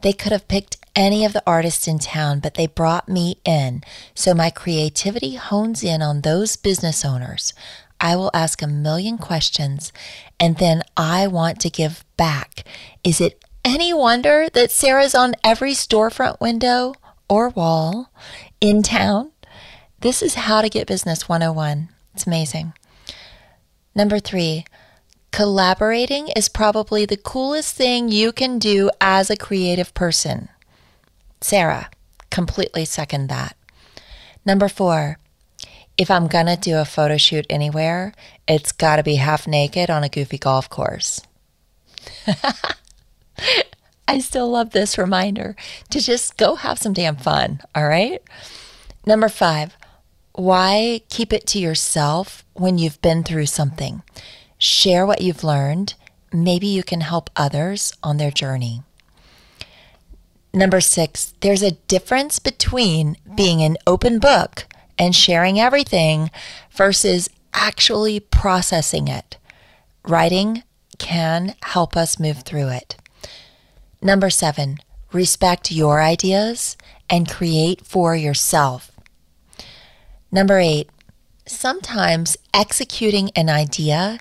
they 0.00 0.12
could 0.12 0.32
have 0.32 0.48
picked 0.48 0.78
any 0.94 1.24
of 1.24 1.32
the 1.32 1.42
artists 1.46 1.88
in 1.88 1.98
town, 1.98 2.40
but 2.40 2.54
they 2.54 2.66
brought 2.66 3.08
me 3.08 3.38
in. 3.44 3.82
So 4.14 4.34
my 4.34 4.50
creativity 4.50 5.34
hones 5.34 5.82
in 5.82 6.02
on 6.02 6.20
those 6.20 6.56
business 6.56 7.04
owners. 7.04 7.52
I 8.00 8.16
will 8.16 8.30
ask 8.34 8.60
a 8.60 8.66
million 8.66 9.16
questions 9.16 9.92
and 10.40 10.58
then 10.58 10.82
I 10.96 11.28
want 11.28 11.60
to 11.60 11.70
give 11.70 12.04
back. 12.16 12.64
Is 13.04 13.20
it 13.20 13.44
any 13.64 13.94
wonder 13.94 14.48
that 14.52 14.72
Sara's 14.72 15.14
on 15.14 15.34
every 15.44 15.72
storefront 15.72 16.40
window 16.40 16.94
or 17.28 17.48
wall 17.48 18.10
in 18.60 18.82
town? 18.82 19.30
This 20.00 20.20
is 20.20 20.34
how 20.34 20.62
to 20.62 20.68
get 20.68 20.88
business 20.88 21.28
101. 21.28 21.90
It's 22.12 22.26
amazing. 22.26 22.72
Number 23.94 24.18
three, 24.18 24.64
collaborating 25.30 26.28
is 26.34 26.48
probably 26.48 27.06
the 27.06 27.16
coolest 27.16 27.76
thing 27.76 28.08
you 28.08 28.32
can 28.32 28.58
do 28.58 28.90
as 29.00 29.30
a 29.30 29.36
creative 29.36 29.94
person. 29.94 30.48
Sara, 31.42 31.90
completely 32.30 32.84
second 32.84 33.28
that. 33.28 33.56
Number 34.44 34.68
four, 34.68 35.18
if 35.98 36.10
I'm 36.10 36.26
going 36.26 36.46
to 36.46 36.56
do 36.56 36.78
a 36.78 36.84
photo 36.84 37.16
shoot 37.16 37.46
anywhere, 37.50 38.14
it's 38.48 38.72
got 38.72 38.96
to 38.96 39.02
be 39.02 39.16
half 39.16 39.46
naked 39.46 39.90
on 39.90 40.04
a 40.04 40.08
goofy 40.08 40.38
golf 40.38 40.70
course. 40.70 41.20
I 44.08 44.18
still 44.18 44.50
love 44.50 44.70
this 44.70 44.98
reminder 44.98 45.56
to 45.90 46.00
just 46.00 46.36
go 46.36 46.54
have 46.54 46.78
some 46.78 46.92
damn 46.92 47.16
fun. 47.16 47.60
All 47.74 47.86
right. 47.86 48.22
Number 49.06 49.28
five, 49.28 49.76
why 50.32 51.02
keep 51.08 51.32
it 51.32 51.46
to 51.48 51.58
yourself 51.58 52.44
when 52.54 52.78
you've 52.78 53.00
been 53.02 53.22
through 53.22 53.46
something? 53.46 54.02
Share 54.58 55.06
what 55.06 55.20
you've 55.20 55.44
learned. 55.44 55.94
Maybe 56.32 56.66
you 56.66 56.82
can 56.82 57.02
help 57.02 57.30
others 57.36 57.92
on 58.02 58.16
their 58.16 58.30
journey. 58.30 58.82
Number 60.54 60.80
six, 60.80 61.32
there's 61.40 61.62
a 61.62 61.78
difference 61.88 62.38
between 62.38 63.16
being 63.34 63.62
an 63.62 63.78
open 63.86 64.18
book 64.18 64.66
and 64.98 65.14
sharing 65.14 65.58
everything 65.58 66.30
versus 66.70 67.30
actually 67.54 68.20
processing 68.20 69.08
it. 69.08 69.38
Writing 70.06 70.62
can 70.98 71.54
help 71.62 71.96
us 71.96 72.20
move 72.20 72.42
through 72.42 72.68
it. 72.68 72.96
Number 74.02 74.30
seven, 74.30 74.78
respect 75.12 75.72
your 75.72 76.02
ideas 76.02 76.76
and 77.08 77.30
create 77.30 77.86
for 77.86 78.14
yourself. 78.14 78.90
Number 80.30 80.58
eight, 80.58 80.90
sometimes 81.46 82.36
executing 82.52 83.30
an 83.36 83.48
idea 83.48 84.18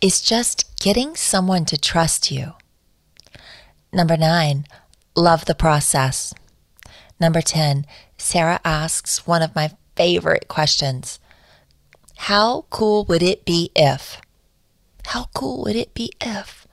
is 0.00 0.20
just 0.20 0.78
getting 0.78 1.14
someone 1.14 1.64
to 1.66 1.78
trust 1.78 2.30
you. 2.30 2.52
Number 3.92 4.16
nine, 4.16 4.66
love 5.16 5.44
the 5.44 5.54
process. 5.54 6.34
Number 7.20 7.40
10, 7.40 7.86
Sara 8.16 8.60
asks 8.64 9.26
one 9.26 9.42
of 9.42 9.54
my 9.54 9.70
favorite 9.96 10.48
questions 10.48 11.18
How 12.16 12.66
cool 12.70 13.04
would 13.04 13.22
it 13.22 13.44
be 13.44 13.70
if? 13.76 14.20
How 15.06 15.26
cool 15.34 15.62
would 15.64 15.76
it 15.76 15.94
be 15.94 16.10
if? 16.20 16.66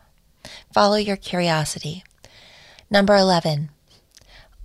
Follow 0.73 0.95
your 0.95 1.17
curiosity. 1.17 2.03
Number 2.89 3.15
11, 3.15 3.69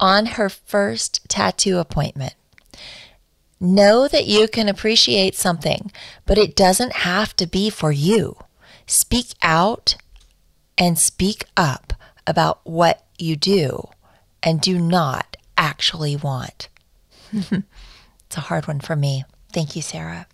on 0.01 0.27
her 0.27 0.49
first 0.49 1.29
tattoo 1.29 1.79
appointment, 1.79 2.35
Know 3.59 4.07
that 4.07 4.27
you 4.27 4.49
can 4.49 4.69
appreciate 4.69 5.35
something, 5.35 5.91
but 6.27 6.37
it 6.37 6.55
doesn't 6.55 6.93
have 6.93 7.35
to 7.37 7.47
be 7.47 7.71
for 7.71 7.91
you. 7.91 8.37
Speak 8.87 9.29
out 9.43 9.97
and 10.77 10.99
speak 10.99 11.45
up 11.57 11.95
about 12.27 12.61
what 12.65 13.06
you 13.19 13.37
do 13.37 13.89
and 14.43 14.61
do 14.61 14.79
not 14.79 15.37
actually 15.57 16.17
want. 16.17 16.69
it's 17.33 18.37
a 18.37 18.41
hard 18.41 18.67
one 18.67 18.81
for 18.81 18.97
me. 18.97 19.25
Thank 19.53 19.77
you, 19.77 19.83
Sara. 19.83 20.27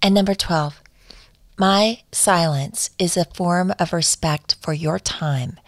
And 0.00 0.14
number 0.14 0.34
12, 0.34 0.82
my 1.58 2.02
silence 2.10 2.90
is 2.98 3.16
a 3.16 3.24
form 3.26 3.72
of 3.78 3.92
respect 3.92 4.56
for 4.60 4.72
your 4.72 4.98
time 4.98 5.58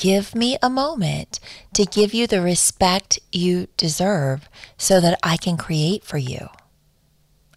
give 0.00 0.34
me 0.34 0.56
a 0.62 0.70
moment 0.70 1.38
to 1.74 1.84
give 1.84 2.14
you 2.14 2.26
the 2.26 2.40
respect 2.40 3.18
you 3.30 3.68
deserve 3.76 4.48
so 4.78 4.98
that 4.98 5.18
I 5.22 5.36
can 5.36 5.58
create 5.58 6.04
for 6.04 6.16
you. 6.16 6.48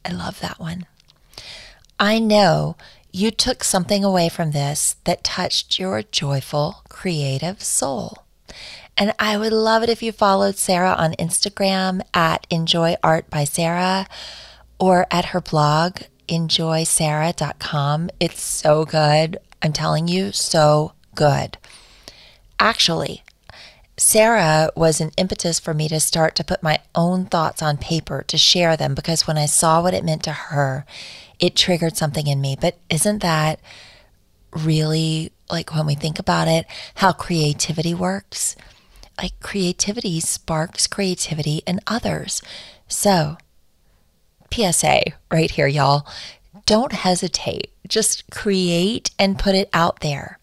I 0.03 0.11
love 0.11 0.41
that 0.41 0.59
one. 0.59 0.86
I 1.97 2.20
know 2.20 2.76
you 3.14 3.30
took 3.30 3.64
something 3.64 4.03
away 4.03 4.28
from 4.28 4.51
this 4.51 4.95
that 5.03 5.24
touched 5.24 5.78
your 5.78 6.01
joyful, 6.01 6.82
creative 6.89 7.61
soul. 7.61 8.26
And 8.97 9.14
I 9.20 9.38
would 9.38 9.53
love 9.53 9.84
it 9.84 9.89
if 9.89 10.01
you 10.01 10.11
followed 10.11 10.57
Sara 10.57 10.93
on 10.93 11.14
Instagram 11.14 12.01
at 12.14 12.47
Enjoy 12.49 12.95
Art 13.03 13.30
by 13.30 13.43
Sara 13.43 14.07
or 14.80 15.05
at 15.11 15.26
her 15.26 15.41
blog, 15.41 16.01
enjoysara.com. 16.28 18.09
It's 18.20 18.41
so 18.41 18.84
good. 18.84 19.38
I'm 19.61 19.74
telling 19.74 20.07
you, 20.07 20.32
so 20.32 20.93
good. 21.14 21.57
Actually, 22.59 23.24
Sara 23.95 24.72
was 24.76 24.99
an 24.99 25.11
impetus 25.18 25.59
for 25.59 25.76
me 25.76 25.88
to 25.88 25.99
start 25.99 26.36
to 26.36 26.43
put 26.43 26.64
my 26.64 26.80
own 26.95 27.26
thoughts 27.26 27.61
on 27.61 27.78
paper 27.78 28.24
to 28.28 28.38
share 28.39 28.76
them 28.76 28.95
because 28.95 29.28
when 29.28 29.38
I 29.38 29.45
saw 29.45 29.84
what 29.84 29.93
it 29.93 30.03
meant 30.03 30.24
to 30.24 30.32
her, 30.32 30.86
it 31.44 31.58
triggered 31.58 31.98
something 31.98 32.26
in 32.26 32.39
me. 32.39 32.56
But 32.60 32.78
isn't 32.89 33.20
that 33.20 33.60
really 34.54 35.34
like 35.52 35.76
when 35.76 35.86
we 35.86 35.94
think 35.94 36.18
about 36.18 36.48
it, 36.48 36.66
how 36.96 37.12
creativity 37.12 37.94
works? 37.94 38.56
Like 39.22 39.38
creativity 39.41 40.22
sparks 40.22 40.88
creativity 40.88 41.62
in 41.68 41.82
others. 41.86 42.41
So, 42.88 43.36
PSA 44.54 45.02
right 45.30 45.52
here, 45.52 45.68
y'all. 45.68 46.08
Don't 46.66 46.94
hesitate. 46.94 47.72
Just 47.89 48.32
create 48.32 49.12
and 49.20 49.38
put 49.38 49.54
it 49.54 49.70
out 49.74 50.00
there. 50.00 50.39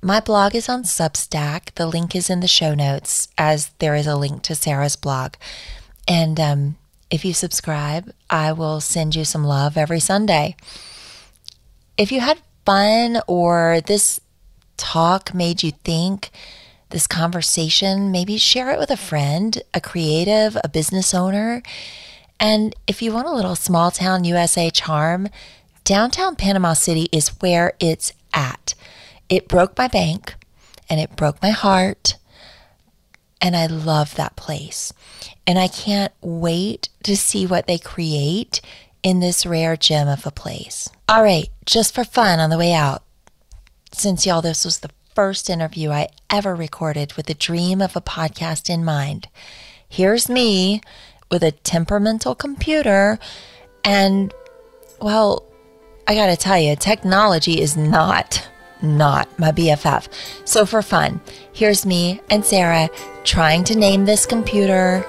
My 0.00 0.20
blog 0.20 0.54
is 0.54 0.68
on 0.68 0.84
Substack. 0.84 1.74
The 1.74 1.88
link 1.88 2.14
is 2.14 2.30
in 2.30 2.38
the 2.38 2.46
show 2.46 2.72
notes, 2.72 3.26
as 3.36 3.70
there 3.80 3.96
is 3.96 4.06
a 4.06 4.14
link 4.14 4.42
to 4.42 4.54
Sara's 4.54 4.94
blog. 4.94 5.34
And 6.06 6.38
um, 6.38 6.76
if 7.10 7.24
you 7.24 7.32
subscribe, 7.32 8.12
I 8.28 8.52
will 8.52 8.80
send 8.80 9.14
you 9.14 9.24
some 9.24 9.44
love 9.44 9.76
every 9.76 10.00
Sunday. 10.00 10.56
If 11.96 12.10
you 12.10 12.20
had 12.20 12.40
fun 12.64 13.20
or 13.26 13.80
this 13.86 14.20
talk 14.76 15.32
made 15.32 15.62
you 15.62 15.72
think, 15.84 16.30
this 16.90 17.06
conversation, 17.06 18.12
maybe 18.12 18.36
share 18.36 18.70
it 18.70 18.78
with 18.78 18.90
a 18.90 18.96
friend, 18.96 19.60
a 19.74 19.80
creative, 19.80 20.56
a 20.62 20.68
business 20.68 21.14
owner. 21.14 21.62
And 22.38 22.74
if 22.86 23.02
you 23.02 23.12
want 23.12 23.28
a 23.28 23.32
little 23.32 23.56
small 23.56 23.90
town 23.90 24.24
USA 24.24 24.70
charm, 24.70 25.28
downtown 25.84 26.36
Panama 26.36 26.74
City 26.74 27.08
is 27.12 27.28
where 27.40 27.72
it's 27.80 28.12
at. 28.32 28.74
It 29.28 29.48
broke 29.48 29.76
my 29.76 29.88
bank 29.88 30.34
and 30.88 31.00
it 31.00 31.16
broke 31.16 31.42
my 31.42 31.50
heart. 31.50 32.16
And 33.40 33.56
I 33.56 33.66
love 33.66 34.14
that 34.14 34.36
place. 34.36 34.92
And 35.46 35.58
I 35.58 35.68
can't 35.68 36.12
wait 36.20 36.88
to 37.04 37.16
see 37.16 37.46
what 37.46 37.66
they 37.66 37.78
create 37.78 38.60
in 39.02 39.20
this 39.20 39.46
rare 39.46 39.76
gem 39.76 40.08
of 40.08 40.26
a 40.26 40.30
place. 40.30 40.88
All 41.08 41.22
right, 41.22 41.48
just 41.64 41.94
for 41.94 42.04
fun 42.04 42.40
on 42.40 42.50
the 42.50 42.58
way 42.58 42.72
out, 42.72 43.04
since 43.92 44.26
y'all, 44.26 44.42
this 44.42 44.64
was 44.64 44.78
the 44.78 44.90
first 45.14 45.48
interview 45.48 45.90
I 45.90 46.08
ever 46.28 46.54
recorded 46.54 47.12
with 47.14 47.26
the 47.26 47.34
dream 47.34 47.80
of 47.80 47.94
a 47.94 48.00
podcast 48.00 48.68
in 48.68 48.84
mind. 48.84 49.28
Here's 49.88 50.28
me 50.28 50.80
with 51.30 51.42
a 51.42 51.52
temperamental 51.52 52.34
computer 52.34 53.18
and, 53.84 54.34
well, 55.00 55.44
I 56.08 56.14
gotta 56.14 56.36
tell 56.36 56.58
you, 56.58 56.76
technology 56.76 57.60
is 57.60 57.76
not, 57.76 58.48
not 58.82 59.28
my 59.38 59.52
BFF. 59.52 60.08
So 60.44 60.66
for 60.66 60.82
fun, 60.82 61.20
here's 61.52 61.86
me 61.86 62.20
and 62.30 62.44
Sara 62.44 62.88
trying 63.24 63.64
to 63.64 63.74
name 63.76 64.04
this 64.04 64.26
computer. 64.26 65.04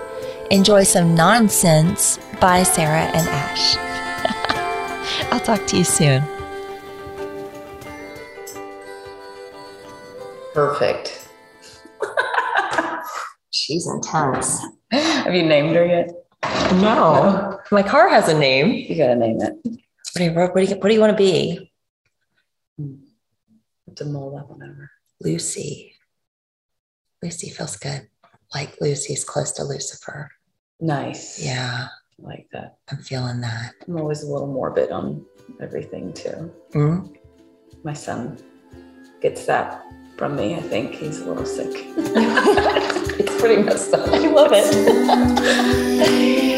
Enjoy 0.51 0.83
some 0.83 1.15
nonsense 1.15 2.19
by 2.39 2.63
Sara 2.63 3.01
and 3.01 3.27
Ash. 3.27 3.77
I'll 5.31 5.39
talk 5.39 5.65
to 5.67 5.77
you 5.77 5.83
soon. 5.83 6.23
Perfect. 10.53 11.29
She's 13.51 13.87
intense. 13.87 14.59
Have 14.91 15.35
you 15.35 15.43
named 15.43 15.75
her 15.75 15.85
yet? 15.85 16.11
No, 16.81 17.59
my 17.71 17.83
car 17.83 18.09
has 18.09 18.29
a 18.29 18.37
name. 18.37 18.71
You 18.71 18.95
gotta 18.95 19.15
name 19.15 19.41
it. 19.41 19.53
What 19.63 20.15
do 20.15 20.23
you, 20.23 20.31
what 20.31 20.55
do 20.55 20.61
you, 20.63 20.75
what 20.77 20.87
do 20.87 20.93
you 20.93 20.99
want 20.99 21.11
to 21.11 21.17
be? 21.17 21.71
To 23.97 24.05
mull 24.05 24.35
that 24.35 24.47
one 24.47 24.61
over. 24.61 24.91
Lucy. 25.21 25.95
Lucy 27.23 27.49
feels 27.49 27.77
good. 27.77 28.07
Like 28.53 28.79
Lucy's 28.79 29.23
close 29.23 29.51
to 29.53 29.63
Lucifer. 29.63 30.29
Nice. 30.79 31.43
Yeah, 31.43 31.87
I 31.89 32.21
like 32.21 32.47
that. 32.51 32.77
I'm 32.91 32.99
feeling 32.99 33.41
that. 33.41 33.73
I'm 33.87 33.97
always 33.97 34.21
a 34.21 34.27
little 34.27 34.47
morbid 34.47 34.91
on 34.91 35.25
everything 35.59 36.13
too. 36.13 36.53
Mm? 36.73 37.15
My 37.83 37.93
son 37.93 38.37
gets 39.19 39.47
that 39.47 39.83
from 40.15 40.35
me. 40.35 40.53
I 40.53 40.61
think 40.61 40.93
he's 40.93 41.21
a 41.21 41.25
little 41.25 41.45
sick. 41.45 41.71
it's 41.75 43.41
pretty 43.41 43.63
messed 43.63 43.95
up. 43.95 44.07
I 44.09 44.27
love 44.27 44.51
it. 44.53 46.53